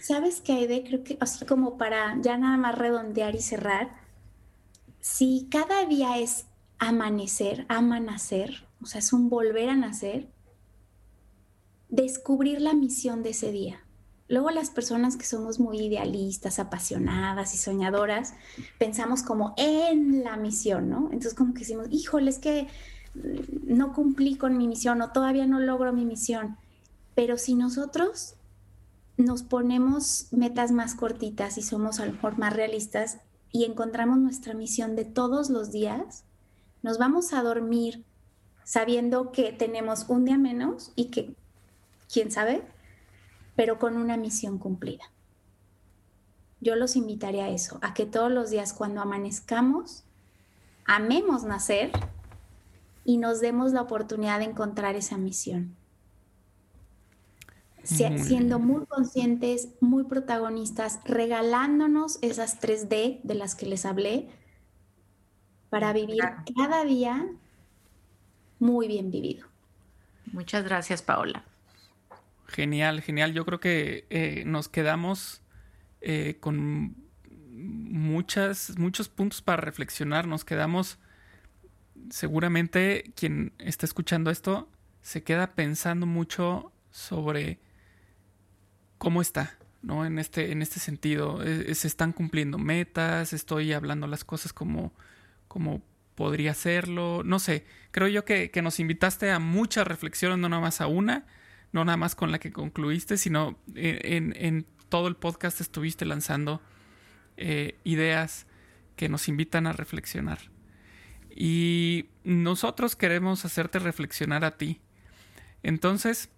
¿Sabes 0.00 0.40
qué, 0.40 0.54
Aide? 0.54 0.84
Creo 0.84 1.04
que, 1.04 1.18
o 1.20 1.46
como 1.46 1.76
para 1.76 2.16
ya 2.20 2.36
nada 2.38 2.56
más 2.56 2.76
redondear 2.76 3.34
y 3.34 3.42
cerrar, 3.42 3.94
si 5.00 5.48
cada 5.50 5.84
día 5.84 6.18
es 6.18 6.46
amanecer, 6.78 7.66
amanacer, 7.68 8.66
o 8.80 8.86
sea, 8.86 9.00
es 9.00 9.12
un 9.12 9.28
volver 9.28 9.68
a 9.68 9.76
nacer, 9.76 10.28
descubrir 11.88 12.60
la 12.60 12.72
misión 12.72 13.22
de 13.22 13.30
ese 13.30 13.52
día. 13.52 13.84
Luego 14.28 14.50
las 14.50 14.70
personas 14.70 15.16
que 15.16 15.26
somos 15.26 15.60
muy 15.60 15.78
idealistas, 15.78 16.58
apasionadas 16.58 17.54
y 17.54 17.58
soñadoras, 17.58 18.34
pensamos 18.78 19.22
como 19.22 19.52
en 19.58 20.24
la 20.24 20.36
misión, 20.36 20.88
¿no? 20.88 21.10
Entonces 21.12 21.34
como 21.34 21.52
que 21.52 21.60
decimos, 21.60 21.88
híjole, 21.90 22.30
es 22.30 22.38
que 22.38 22.66
no 23.14 23.92
cumplí 23.92 24.36
con 24.36 24.56
mi 24.56 24.68
misión 24.68 25.02
o 25.02 25.10
todavía 25.10 25.46
no 25.46 25.60
logro 25.60 25.92
mi 25.92 26.04
misión. 26.04 26.56
Pero 27.14 27.36
si 27.36 27.54
nosotros 27.54 28.34
nos 29.16 29.42
ponemos 29.42 30.28
metas 30.30 30.72
más 30.72 30.94
cortitas 30.94 31.58
y 31.58 31.62
somos 31.62 32.00
a 32.00 32.06
lo 32.06 32.12
mejor 32.12 32.38
más 32.38 32.54
realistas 32.54 33.18
y 33.50 33.64
encontramos 33.64 34.18
nuestra 34.18 34.54
misión 34.54 34.96
de 34.96 35.04
todos 35.04 35.50
los 35.50 35.70
días, 35.70 36.24
nos 36.82 36.98
vamos 36.98 37.32
a 37.32 37.42
dormir 37.42 38.04
sabiendo 38.64 39.32
que 39.32 39.52
tenemos 39.52 40.06
un 40.08 40.24
día 40.24 40.38
menos 40.38 40.92
y 40.96 41.06
que, 41.06 41.34
quién 42.10 42.30
sabe, 42.30 42.62
pero 43.56 43.78
con 43.78 43.96
una 43.96 44.16
misión 44.16 44.58
cumplida. 44.58 45.04
Yo 46.60 46.76
los 46.76 46.96
invitaría 46.96 47.46
a 47.46 47.50
eso, 47.50 47.78
a 47.82 47.92
que 47.92 48.06
todos 48.06 48.30
los 48.30 48.50
días 48.50 48.72
cuando 48.72 49.00
amanezcamos, 49.00 50.04
amemos 50.86 51.44
nacer 51.44 51.90
y 53.04 53.18
nos 53.18 53.40
demos 53.40 53.72
la 53.72 53.82
oportunidad 53.82 54.38
de 54.38 54.46
encontrar 54.46 54.96
esa 54.96 55.18
misión. 55.18 55.76
siendo 57.82 58.60
muy 58.60 58.86
conscientes, 58.86 59.70
muy 59.80 60.04
protagonistas, 60.04 61.00
regalándonos 61.04 62.18
esas 62.22 62.60
3D 62.60 63.20
de 63.22 63.34
las 63.34 63.56
que 63.56 63.66
les 63.66 63.84
hablé 63.84 64.28
para 65.68 65.92
vivir 65.92 66.20
cada 66.56 66.84
día 66.84 67.26
muy 68.60 68.86
bien 68.86 69.10
vivido. 69.10 69.48
Muchas 70.32 70.62
gracias, 70.64 71.02
Paola. 71.02 71.44
Genial, 72.46 73.00
genial. 73.00 73.32
Yo 73.32 73.44
creo 73.44 73.58
que 73.58 74.06
eh, 74.10 74.44
nos 74.46 74.68
quedamos 74.68 75.42
eh, 76.00 76.36
con 76.38 76.94
muchas, 77.50 78.78
muchos 78.78 79.08
puntos 79.08 79.42
para 79.42 79.62
reflexionar. 79.62 80.26
Nos 80.26 80.44
quedamos 80.44 80.98
seguramente 82.10 83.12
quien 83.16 83.52
está 83.58 83.86
escuchando 83.86 84.30
esto 84.30 84.68
se 85.02 85.22
queda 85.22 85.54
pensando 85.54 86.06
mucho 86.06 86.72
sobre 86.90 87.58
cómo 88.98 89.20
está, 89.20 89.58
¿no? 89.82 90.06
En 90.06 90.18
este, 90.18 90.52
en 90.52 90.62
este 90.62 90.78
sentido, 90.78 91.42
e, 91.42 91.74
se 91.74 91.88
están 91.88 92.12
cumpliendo 92.12 92.58
metas, 92.58 93.32
estoy 93.32 93.72
hablando 93.72 94.06
las 94.06 94.24
cosas 94.24 94.52
como, 94.52 94.92
como 95.48 95.82
podría 96.14 96.52
hacerlo, 96.52 97.22
no 97.24 97.38
sé, 97.38 97.66
creo 97.90 98.06
yo 98.08 98.24
que, 98.24 98.50
nos 98.62 98.78
invitaste 98.78 99.30
a 99.30 99.38
muchas 99.38 99.86
reflexiones, 99.86 100.38
no 100.38 100.48
nada 100.48 100.62
más 100.62 100.80
a 100.80 100.86
una, 100.86 101.26
no 101.72 101.84
nada 101.84 101.96
más 101.96 102.14
con 102.14 102.30
la 102.30 102.38
que 102.38 102.52
concluiste, 102.52 103.16
sino 103.16 103.58
en, 103.74 104.66
todo 104.88 105.08
el 105.08 105.16
podcast 105.16 105.60
estuviste 105.60 106.04
lanzando 106.04 106.60
eh, 107.38 107.78
ideas 107.82 108.46
que 108.94 109.08
nos 109.08 109.26
invitan 109.26 109.66
a 109.66 109.72
reflexionar. 109.72 110.38
Y 111.34 112.06
nosotros 112.24 112.96
queremos 112.96 113.44
hacerte 113.44 113.78
reflexionar 113.78 114.44
a 114.44 114.56
ti. 114.56 114.80
Entonces, 115.62 116.28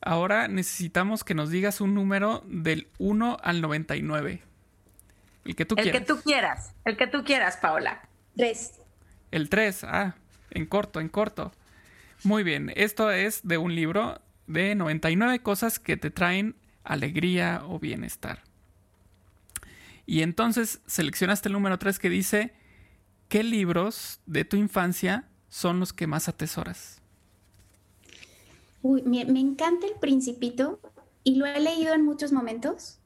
ahora 0.00 0.48
necesitamos 0.48 1.24
que 1.24 1.34
nos 1.34 1.50
digas 1.50 1.80
un 1.80 1.94
número 1.94 2.42
del 2.46 2.88
1 2.98 3.38
al 3.42 3.60
99. 3.60 4.42
El 5.44 5.56
que 5.56 5.64
tú 5.64 5.76
quieras. 5.76 5.94
El 5.94 6.00
que 6.00 6.06
tú 6.06 6.20
quieras. 6.22 6.74
El 6.84 6.96
que 6.96 7.06
tú 7.06 7.24
quieras, 7.24 7.56
Paola. 7.56 8.02
3. 8.36 8.80
El 9.30 9.48
3, 9.48 9.84
ah, 9.84 10.16
en 10.50 10.66
corto, 10.66 11.00
en 11.00 11.08
corto. 11.08 11.52
Muy 12.24 12.42
bien, 12.42 12.72
esto 12.76 13.10
es 13.10 13.46
de 13.46 13.58
un 13.58 13.74
libro 13.74 14.20
de 14.46 14.74
99 14.74 15.40
cosas 15.40 15.78
que 15.78 15.96
te 15.96 16.10
traen 16.10 16.56
alegría 16.84 17.62
o 17.66 17.78
bienestar. 17.78 18.42
Y 20.06 20.22
entonces 20.22 20.80
seleccionaste 20.86 21.48
el 21.48 21.52
número 21.52 21.78
3 21.78 21.98
que 21.98 22.08
dice 22.08 22.54
¿qué 23.28 23.42
libros 23.42 24.20
de 24.26 24.44
tu 24.44 24.56
infancia 24.56 25.28
son 25.48 25.80
los 25.80 25.92
que 25.92 26.06
más 26.06 26.28
atesoras? 26.28 27.00
Uy, 28.82 29.02
me, 29.02 29.22
encanta 29.22 29.86
El 29.86 29.94
Principito 29.94 30.80
y 31.24 31.36
lo 31.36 31.46
he 31.46 31.58
leído 31.60 31.92
en 31.94 32.04
muchos 32.04 32.32
momentos. 32.32 33.00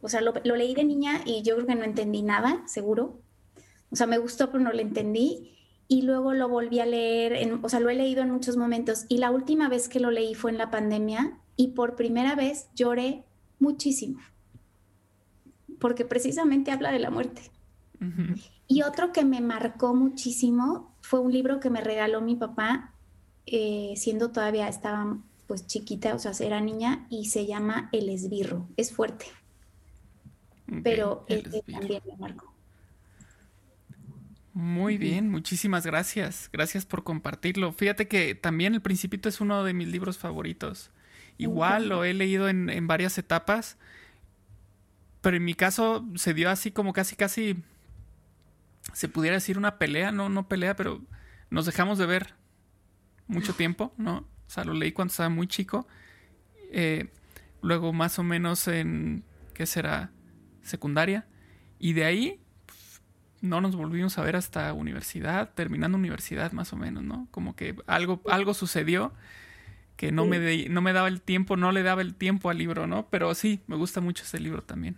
O 0.00 0.08
sea, 0.08 0.20
lo, 0.20 0.32
leí 0.32 0.74
de 0.74 0.84
niña 0.84 1.20
y 1.24 1.42
yo 1.42 1.54
creo 1.54 1.66
que 1.66 1.74
no 1.74 1.84
entendí 1.84 2.22
nada, 2.22 2.66
seguro. 2.66 3.20
O 3.90 3.96
sea, 3.96 4.06
me 4.06 4.18
gustó, 4.18 4.50
pero 4.50 4.64
no 4.64 4.72
lo 4.72 4.80
entendí. 4.80 5.56
Y 5.86 6.02
luego 6.02 6.34
lo 6.34 6.48
volví 6.48 6.80
a 6.80 6.86
leer, 6.86 7.52
o 7.62 7.68
sea, 7.68 7.80
lo 7.80 7.90
he 7.90 7.94
leído 7.94 8.22
en 8.22 8.30
muchos 8.30 8.56
momentos. 8.56 9.04
Y 9.08 9.18
la 9.18 9.30
última 9.30 9.68
vez 9.68 9.88
que 9.88 10.00
lo 10.00 10.10
leí 10.10 10.34
fue 10.34 10.50
en 10.50 10.58
la 10.58 10.70
pandemia 10.70 11.38
y 11.56 11.68
por 11.68 11.96
primera 11.96 12.34
vez 12.34 12.68
lloré 12.74 13.24
muchísimo. 13.58 14.20
Porque 15.78 16.04
precisamente 16.04 16.70
habla 16.70 16.92
de 16.92 16.98
la 16.98 17.10
muerte. 17.10 17.50
Y 18.66 18.82
otro 18.82 19.12
que 19.12 19.24
me 19.24 19.40
marcó 19.40 19.94
muchísimo 19.94 20.94
fue 21.02 21.20
un 21.20 21.32
libro 21.32 21.60
que 21.60 21.70
me 21.70 21.80
regaló 21.80 22.20
mi 22.20 22.36
papá, 22.36 22.94
eh, 23.46 23.94
siendo 23.96 24.30
todavía 24.30 24.68
estaba 24.68 25.18
pues 25.46 25.66
chiquita, 25.66 26.14
o 26.14 26.18
sea, 26.18 26.32
era 26.46 26.60
niña, 26.60 27.06
y 27.10 27.26
se 27.26 27.46
llama 27.46 27.88
El 27.92 28.08
esbirro. 28.08 28.68
Es 28.76 28.92
fuerte, 28.92 29.26
pero 30.84 31.26
también 31.66 32.02
me 32.06 32.16
marcó. 32.16 32.54
Muy 34.52 34.98
bien, 34.98 35.28
muchísimas 35.28 35.84
gracias. 35.84 36.48
Gracias 36.52 36.86
por 36.86 37.02
compartirlo. 37.02 37.72
Fíjate 37.72 38.08
que 38.08 38.34
también 38.34 38.74
El 38.74 38.82
Principito 38.82 39.28
es 39.28 39.40
uno 39.40 39.64
de 39.64 39.74
mis 39.74 39.88
libros 39.88 40.18
favoritos. 40.18 40.90
Igual 41.38 41.88
lo 41.88 42.04
he 42.04 42.14
leído 42.14 42.48
en, 42.48 42.68
en 42.68 42.86
varias 42.86 43.16
etapas, 43.18 43.78
pero 45.20 45.36
en 45.36 45.44
mi 45.44 45.54
caso 45.54 46.06
se 46.14 46.34
dio 46.34 46.50
así 46.50 46.70
como 46.70 46.92
casi, 46.92 47.16
casi 47.16 47.62
se 48.92 49.08
pudiera 49.08 49.36
decir 49.36 49.58
una 49.58 49.78
pelea, 49.78 50.12
no, 50.12 50.28
no 50.28 50.48
pelea, 50.48 50.76
pero 50.76 51.00
nos 51.50 51.66
dejamos 51.66 51.98
de 51.98 52.06
ver 52.06 52.34
mucho 53.26 53.54
tiempo, 53.54 53.92
¿no? 53.96 54.18
O 54.18 54.50
sea, 54.50 54.64
lo 54.64 54.74
leí 54.74 54.92
cuando 54.92 55.12
estaba 55.12 55.28
muy 55.28 55.46
chico. 55.46 55.86
Eh, 56.72 57.08
luego, 57.62 57.92
más 57.92 58.18
o 58.18 58.22
menos 58.22 58.66
en, 58.68 59.24
¿qué 59.54 59.66
será? 59.66 60.10
secundaria. 60.62 61.26
Y 61.78 61.92
de 61.92 62.04
ahí 62.04 62.40
pues, 62.66 63.02
no 63.40 63.60
nos 63.60 63.76
volvimos 63.76 64.18
a 64.18 64.22
ver 64.22 64.36
hasta 64.36 64.72
universidad, 64.72 65.50
terminando 65.54 65.98
universidad 65.98 66.52
más 66.52 66.72
o 66.72 66.76
menos, 66.76 67.02
¿no? 67.02 67.28
Como 67.30 67.56
que 67.56 67.76
algo, 67.86 68.22
algo 68.30 68.54
sucedió 68.54 69.12
que 69.96 70.12
no, 70.12 70.24
me 70.24 70.68
no 70.68 70.80
me 70.80 70.94
daba 70.94 71.08
el 71.08 71.20
tiempo, 71.20 71.56
no 71.56 71.72
le 71.72 71.82
daba 71.82 72.00
el 72.00 72.14
tiempo 72.14 72.48
al 72.48 72.56
libro, 72.56 72.86
¿no? 72.86 73.08
Pero 73.10 73.34
sí, 73.34 73.60
me 73.66 73.76
gusta 73.76 74.00
mucho 74.00 74.24
ese 74.24 74.40
libro 74.40 74.62
también. 74.62 74.96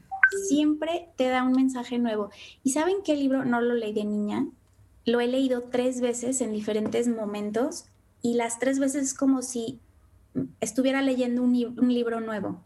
Siempre 0.48 1.08
te 1.16 1.28
da 1.28 1.42
un 1.42 1.52
mensaje 1.52 1.98
nuevo. 1.98 2.30
¿Y 2.62 2.70
saben 2.70 2.96
qué 3.04 3.16
libro 3.16 3.44
no 3.44 3.60
lo 3.60 3.74
leí 3.74 3.92
de 3.92 4.04
niña? 4.04 4.46
Lo 5.04 5.20
he 5.20 5.26
leído 5.26 5.62
tres 5.64 6.00
veces 6.00 6.40
en 6.40 6.52
diferentes 6.52 7.08
momentos 7.08 7.86
y 8.20 8.34
las 8.34 8.58
tres 8.58 8.78
veces 8.78 9.04
es 9.04 9.14
como 9.14 9.42
si 9.42 9.80
estuviera 10.60 11.02
leyendo 11.02 11.42
un, 11.42 11.52
libro 11.92 12.20
nuevo. 12.20 12.62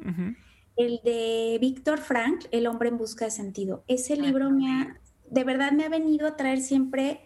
El 0.76 1.00
de 1.04 1.58
Víctor 1.60 1.98
Frank, 1.98 2.44
El 2.50 2.66
hombre 2.66 2.90
en 2.90 2.98
busca 2.98 3.24
de 3.24 3.30
sentido. 3.30 3.82
Ese 3.88 4.14
ah, 4.14 4.16
libro 4.16 4.50
me 4.50 4.70
ha, 4.70 5.00
de 5.30 5.44
verdad 5.44 5.72
me 5.72 5.84
ha 5.84 5.88
venido 5.88 6.28
a 6.28 6.36
traer 6.36 6.60
siempre 6.60 7.20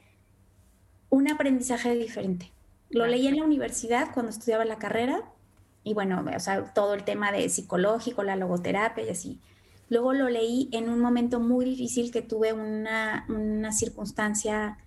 un 1.09 1.29
aprendizaje 1.29 1.95
diferente. 1.97 2.53
Lo 2.89 3.07
leí 3.07 3.27
en 3.27 3.37
la 3.37 3.45
universidad 3.45 4.13
cuando 4.15 4.31
estudiaba 4.31 4.65
la 4.65 4.79
carrera 4.79 5.25
y 5.83 5.95
bueno, 5.95 6.25
o 6.35 6.41
sea, 6.41 6.73
todo 6.75 6.95
el 6.95 7.05
tema 7.05 7.33
de 7.33 7.49
psicológico, 7.49 8.23
la 8.23 8.37
logoterapia 8.37 9.05
y 9.05 9.11
así. 9.11 9.41
Luego 9.91 10.15
lo 10.15 10.31
leí 10.31 10.69
en 10.73 10.89
un 10.89 11.01
momento 11.01 11.41
muy 11.41 11.65
difícil 11.65 12.13
que 12.13 12.23
tuve 12.23 12.53
una, 12.53 13.27
una 13.29 13.73
circunstancia 13.73 14.79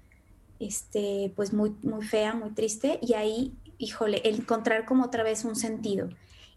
este, 0.59 1.33
pues 1.35 1.51
muy, 1.51 1.75
muy 1.83 2.05
fea, 2.05 2.33
muy 2.33 2.51
triste, 2.51 2.99
y 3.01 3.13
ahí, 3.13 3.53
híjole, 3.77 4.21
encontrar 4.29 4.85
como 4.85 5.03
otra 5.03 5.23
vez 5.23 5.43
un 5.43 5.57
sentido. 5.57 6.07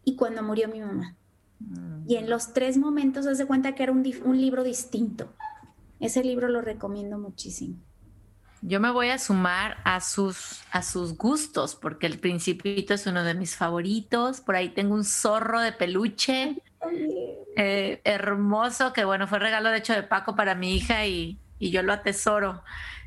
Y 0.05 0.14
cuando 0.14 0.44
murió 0.44 0.68
mi 0.68 0.80
mamá. 0.80 1.16
Y 2.07 2.14
en 2.16 2.30
los 2.30 2.53
tres 2.53 2.78
momentos, 2.78 3.26
haz 3.26 3.38
de 3.38 3.47
cuenta 3.47 3.74
que 3.74 3.82
era 3.82 3.90
un, 3.90 4.07
un 4.24 4.40
libro 4.40 4.62
distinto. 4.62 5.34
Ese 5.99 6.22
libro 6.22 6.49
lo 6.49 6.61
recomiendo 6.61 7.18
muchísimo. 7.18 7.78
Yo 8.62 8.78
me 8.78 8.92
voy 8.92 9.09
a 9.09 9.18
sumar 9.18 9.78
a 9.84 10.01
sus, 10.01 10.61
a 10.70 10.82
sus 10.82 11.16
gustos, 11.16 11.74
porque 11.74 12.07
el 12.07 12.20
Principito 12.20 12.94
es 12.94 13.07
uno 13.07 13.24
de 13.24 13.34
mis 13.34 13.57
favoritos. 13.57 14.40
Por 14.40 14.55
ahí 14.55 14.68
tengo 14.68 14.94
un 14.94 15.05
zorro 15.05 15.61
de 15.61 15.72
peluche 15.72 16.62
eh, 17.57 18.01
hermoso, 18.05 18.93
que 18.93 19.05
bueno, 19.05 19.26
fue 19.26 19.39
regalo 19.39 19.70
de 19.70 19.78
hecho 19.78 19.93
de 19.93 20.03
Paco 20.03 20.37
para 20.37 20.55
mi 20.55 20.74
hija 20.74 21.07
y, 21.07 21.39
y 21.59 21.70
yo 21.70 21.82
lo 21.82 21.93
atesoro. 21.93 22.62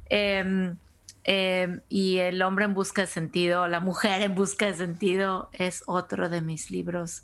Em, 0.09 0.77
em, 1.23 1.81
y 1.89 2.17
El 2.17 2.41
hombre 2.41 2.65
en 2.65 2.73
busca 2.73 3.01
de 3.01 3.07
sentido, 3.07 3.67
La 3.67 3.79
mujer 3.79 4.21
en 4.21 4.35
busca 4.35 4.65
de 4.65 4.73
sentido 4.73 5.49
es 5.53 5.83
otro 5.85 6.29
de 6.29 6.41
mis 6.41 6.71
libros 6.71 7.23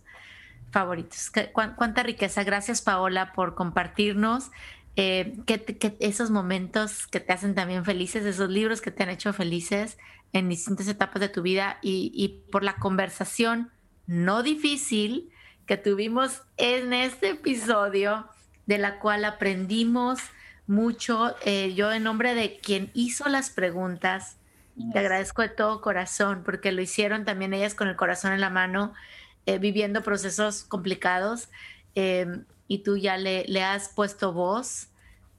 favoritos. 0.72 1.32
cuánta 1.54 2.04
riqueza. 2.04 2.44
Gracias 2.44 2.82
Paola 2.82 3.34
por 3.34 3.56
compartirnos 3.56 4.52
eh, 4.98 5.38
que, 5.46 5.98
esos 6.00 6.32
momentos 6.32 7.08
que 7.08 7.20
te 7.20 7.34
hacen 7.34 7.56
también 7.56 7.86
felices, 7.86 8.26
esos 8.26 8.50
libros 8.50 8.82
que 8.82 8.92
te 8.92 9.04
han 9.04 9.10
hecho 9.10 9.34
felices 9.34 9.98
en 10.34 10.50
distintas 10.50 10.88
etapas 10.88 11.22
de 11.22 11.30
tu 11.30 11.42
vida 11.42 11.80
y, 11.82 12.12
y 12.14 12.50
por 12.52 12.64
la 12.64 12.76
conversación 12.76 13.72
no 14.08 14.44
difícil 14.44 15.32
que 15.66 15.78
tuvimos 15.78 16.44
en 16.58 16.94
este 16.94 17.32
episodio, 17.32 18.28
de 18.66 18.78
la 18.78 19.00
cual 19.00 19.26
aprendimos 19.26 20.20
mucho. 20.68 21.36
Eh, 21.44 21.74
yo 21.76 21.92
en 21.92 22.04
nombre 22.04 22.36
de 22.36 22.58
quien 22.58 22.92
hizo 22.94 23.30
las 23.30 23.50
preguntas, 23.50 24.38
te 24.92 25.00
agradezco 25.00 25.42
de 25.42 25.50
todo 25.50 25.82
corazón 25.82 26.44
porque 26.44 26.72
lo 26.72 26.82
hicieron 26.82 27.24
también 27.24 27.54
ellas 27.54 27.76
con 27.76 27.88
el 27.88 27.96
corazón 27.96 28.34
en 28.34 28.42
la 28.42 28.50
mano, 28.50 28.94
eh, 29.46 29.58
viviendo 29.58 30.04
procesos 30.04 30.64
complicados 30.64 31.50
em, 31.94 32.44
y 32.68 32.80
tú 32.80 32.98
ya 32.98 33.18
le, 33.18 33.46
le 33.48 33.64
has 33.64 33.90
puesto 33.90 34.34
voz 34.34 34.90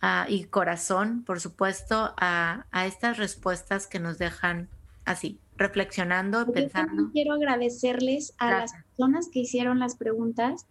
ah, 0.00 0.26
y 0.28 0.44
corazón, 0.44 1.22
por 1.24 1.40
supuesto, 1.40 2.14
a, 2.16 2.64
a, 2.70 2.86
estas 2.86 3.18
respuestas 3.18 3.86
que 3.86 3.98
nos 3.98 4.16
dejan 4.16 4.68
así, 5.06 5.38
reflexionando, 5.56 6.52
pensando. 6.52 7.10
Quiero 7.12 7.34
agradecerles 7.34 8.34
a 8.38 8.50
las 8.50 8.72
personas 8.72 9.30
que 9.32 9.38
hicieron 9.40 9.78
las 9.78 9.96
preguntas 9.96 10.66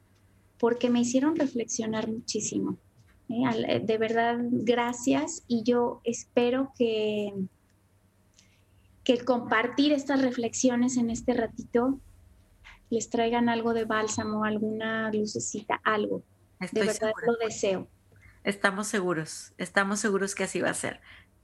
porque 0.59 0.89
me 0.89 0.99
hicieron 0.99 1.36
reflexionar 1.36 2.07
muchísimo. 2.07 2.77
¿eh? 3.29 3.43
Eh, 3.67 3.79
de 3.83 3.97
verdad, 3.97 4.38
gracias 4.41 5.43
y 5.47 5.63
yo 5.63 6.01
espero 6.03 6.71
que, 6.77 7.33
que 9.03 9.13
el 9.13 9.25
compartir 9.25 9.91
estas 9.93 10.21
reflexiones 10.21 10.97
en 10.97 11.09
este 11.09 11.33
ratito 11.33 11.99
les 12.89 13.09
traigan 13.09 13.49
algo 13.49 13.73
de 13.73 13.86
bálsamo, 13.86 14.43
alguna 14.43 15.11
lucecita, 15.11 15.81
algo. 15.83 16.23
de 16.71 16.86
verdad 16.86 17.11
lo 17.25 17.36
deseo. 17.38 17.88
Estamos 18.43 18.88
seguros, 18.88 19.53
estamos 19.57 19.99
seguros 19.99 20.36
que 20.36 20.43
así 20.43 20.61
va 20.61 20.69
a 20.69 20.75
ser. 20.75 20.99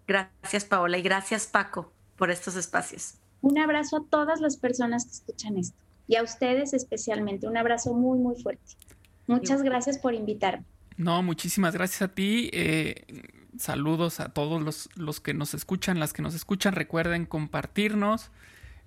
Gracias 0.07 0.65
Paola 0.65 0.97
y 0.97 1.01
gracias 1.01 1.47
Paco 1.47 1.93
por 2.21 2.29
estos 2.29 2.55
espacios. 2.55 3.15
Un 3.41 3.57
abrazo 3.57 3.97
a 3.97 4.03
todas 4.07 4.41
las 4.41 4.55
personas 4.55 5.05
que 5.05 5.11
escuchan 5.11 5.57
esto 5.57 5.75
y 6.07 6.17
a 6.17 6.21
ustedes 6.21 6.71
especialmente. 6.71 7.47
Un 7.47 7.57
abrazo 7.57 7.95
muy, 7.95 8.19
muy 8.19 8.39
fuerte. 8.39 8.75
Muchas 9.25 9.63
gracias 9.63 9.97
por 9.97 10.13
invitarme. 10.13 10.63
No, 10.97 11.23
muchísimas 11.23 11.73
gracias 11.73 12.03
a 12.03 12.09
ti. 12.09 12.51
Eh, 12.53 13.23
saludos 13.57 14.19
a 14.19 14.29
todos 14.29 14.61
los, 14.61 14.87
los, 14.95 15.19
que 15.19 15.33
nos 15.33 15.55
escuchan, 15.55 15.99
las 15.99 16.13
que 16.13 16.21
nos 16.21 16.35
escuchan. 16.35 16.75
Recuerden 16.75 17.25
compartirnos. 17.25 18.29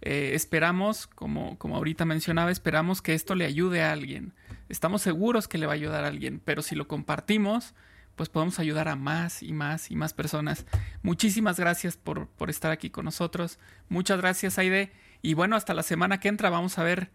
Eh, 0.01 0.31
esperamos, 0.35 1.09
como, 1.09 1.59
como 1.59 1.75
ahorita 1.75 2.05
mencionaba, 2.05 2.53
esperamos 2.53 3.03
que 3.03 3.15
esto 3.15 3.35
le 3.35 3.47
ayude 3.47 3.83
a 3.83 3.91
alguien. 3.91 4.33
Estamos 4.69 5.03
seguros 5.03 5.49
que 5.49 5.59
le 5.59 5.67
va 5.67 5.73
a 5.73 5.75
ayudar 5.75 6.05
a 6.05 6.07
alguien, 6.07 6.41
pero 6.45 6.63
si 6.63 6.77
lo 6.77 6.87
compartimos, 6.87 7.75
pues 8.17 8.29
podemos 8.29 8.59
ayudar 8.59 8.89
a 8.89 8.97
más 8.97 9.43
y 9.43 9.53
más 9.53 9.91
y 9.91 9.97
más 9.97 10.13
personas. 10.13 10.67
Muchísimas 11.03 11.59
gracias 11.59 11.97
por, 11.97 12.29
por 12.29 12.51
estar 12.51 12.71
aquí 12.71 12.91
con 12.91 13.05
nosotros. 13.05 13.59
Muchas 13.89 14.19
gracias, 14.19 14.59
Aide. 14.59 14.93
Y 15.23 15.35
bueno, 15.35 15.57
hasta 15.57 15.75
la 15.75 15.83
semana 15.83 16.21
que 16.21 16.29
entra 16.29 16.51
vamos 16.51 16.79
a 16.79 16.85
ver 16.85 17.11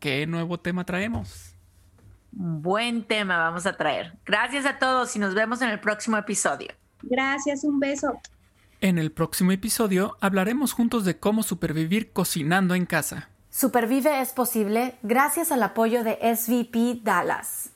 qué 0.00 0.26
nuevo 0.26 0.58
tema 0.60 0.84
traemos 0.84 1.54
buen 2.34 3.04
tema 3.04 3.38
vamos 3.38 3.66
a 3.66 3.76
traer. 3.76 4.12
Gracias 4.24 4.66
a 4.66 4.78
todos 4.78 5.14
y 5.16 5.18
nos 5.18 5.34
vemos 5.34 5.62
en 5.62 5.70
el 5.70 5.80
próximo 5.80 6.16
episodio. 6.16 6.68
Gracias, 7.02 7.64
un 7.64 7.78
beso. 7.78 8.20
En 8.80 8.98
el 8.98 9.12
próximo 9.12 9.52
episodio 9.52 10.16
hablaremos 10.20 10.72
juntos 10.72 11.04
de 11.04 11.18
cómo 11.18 11.42
supervivir 11.42 12.12
cocinando 12.12 12.74
en 12.74 12.86
casa. 12.86 13.28
Supervive 13.50 14.20
es 14.20 14.32
posible 14.32 14.96
gracias 15.02 15.52
al 15.52 15.62
apoyo 15.62 16.02
de 16.02 16.18
SVP 16.34 17.00
Dallas. 17.02 17.70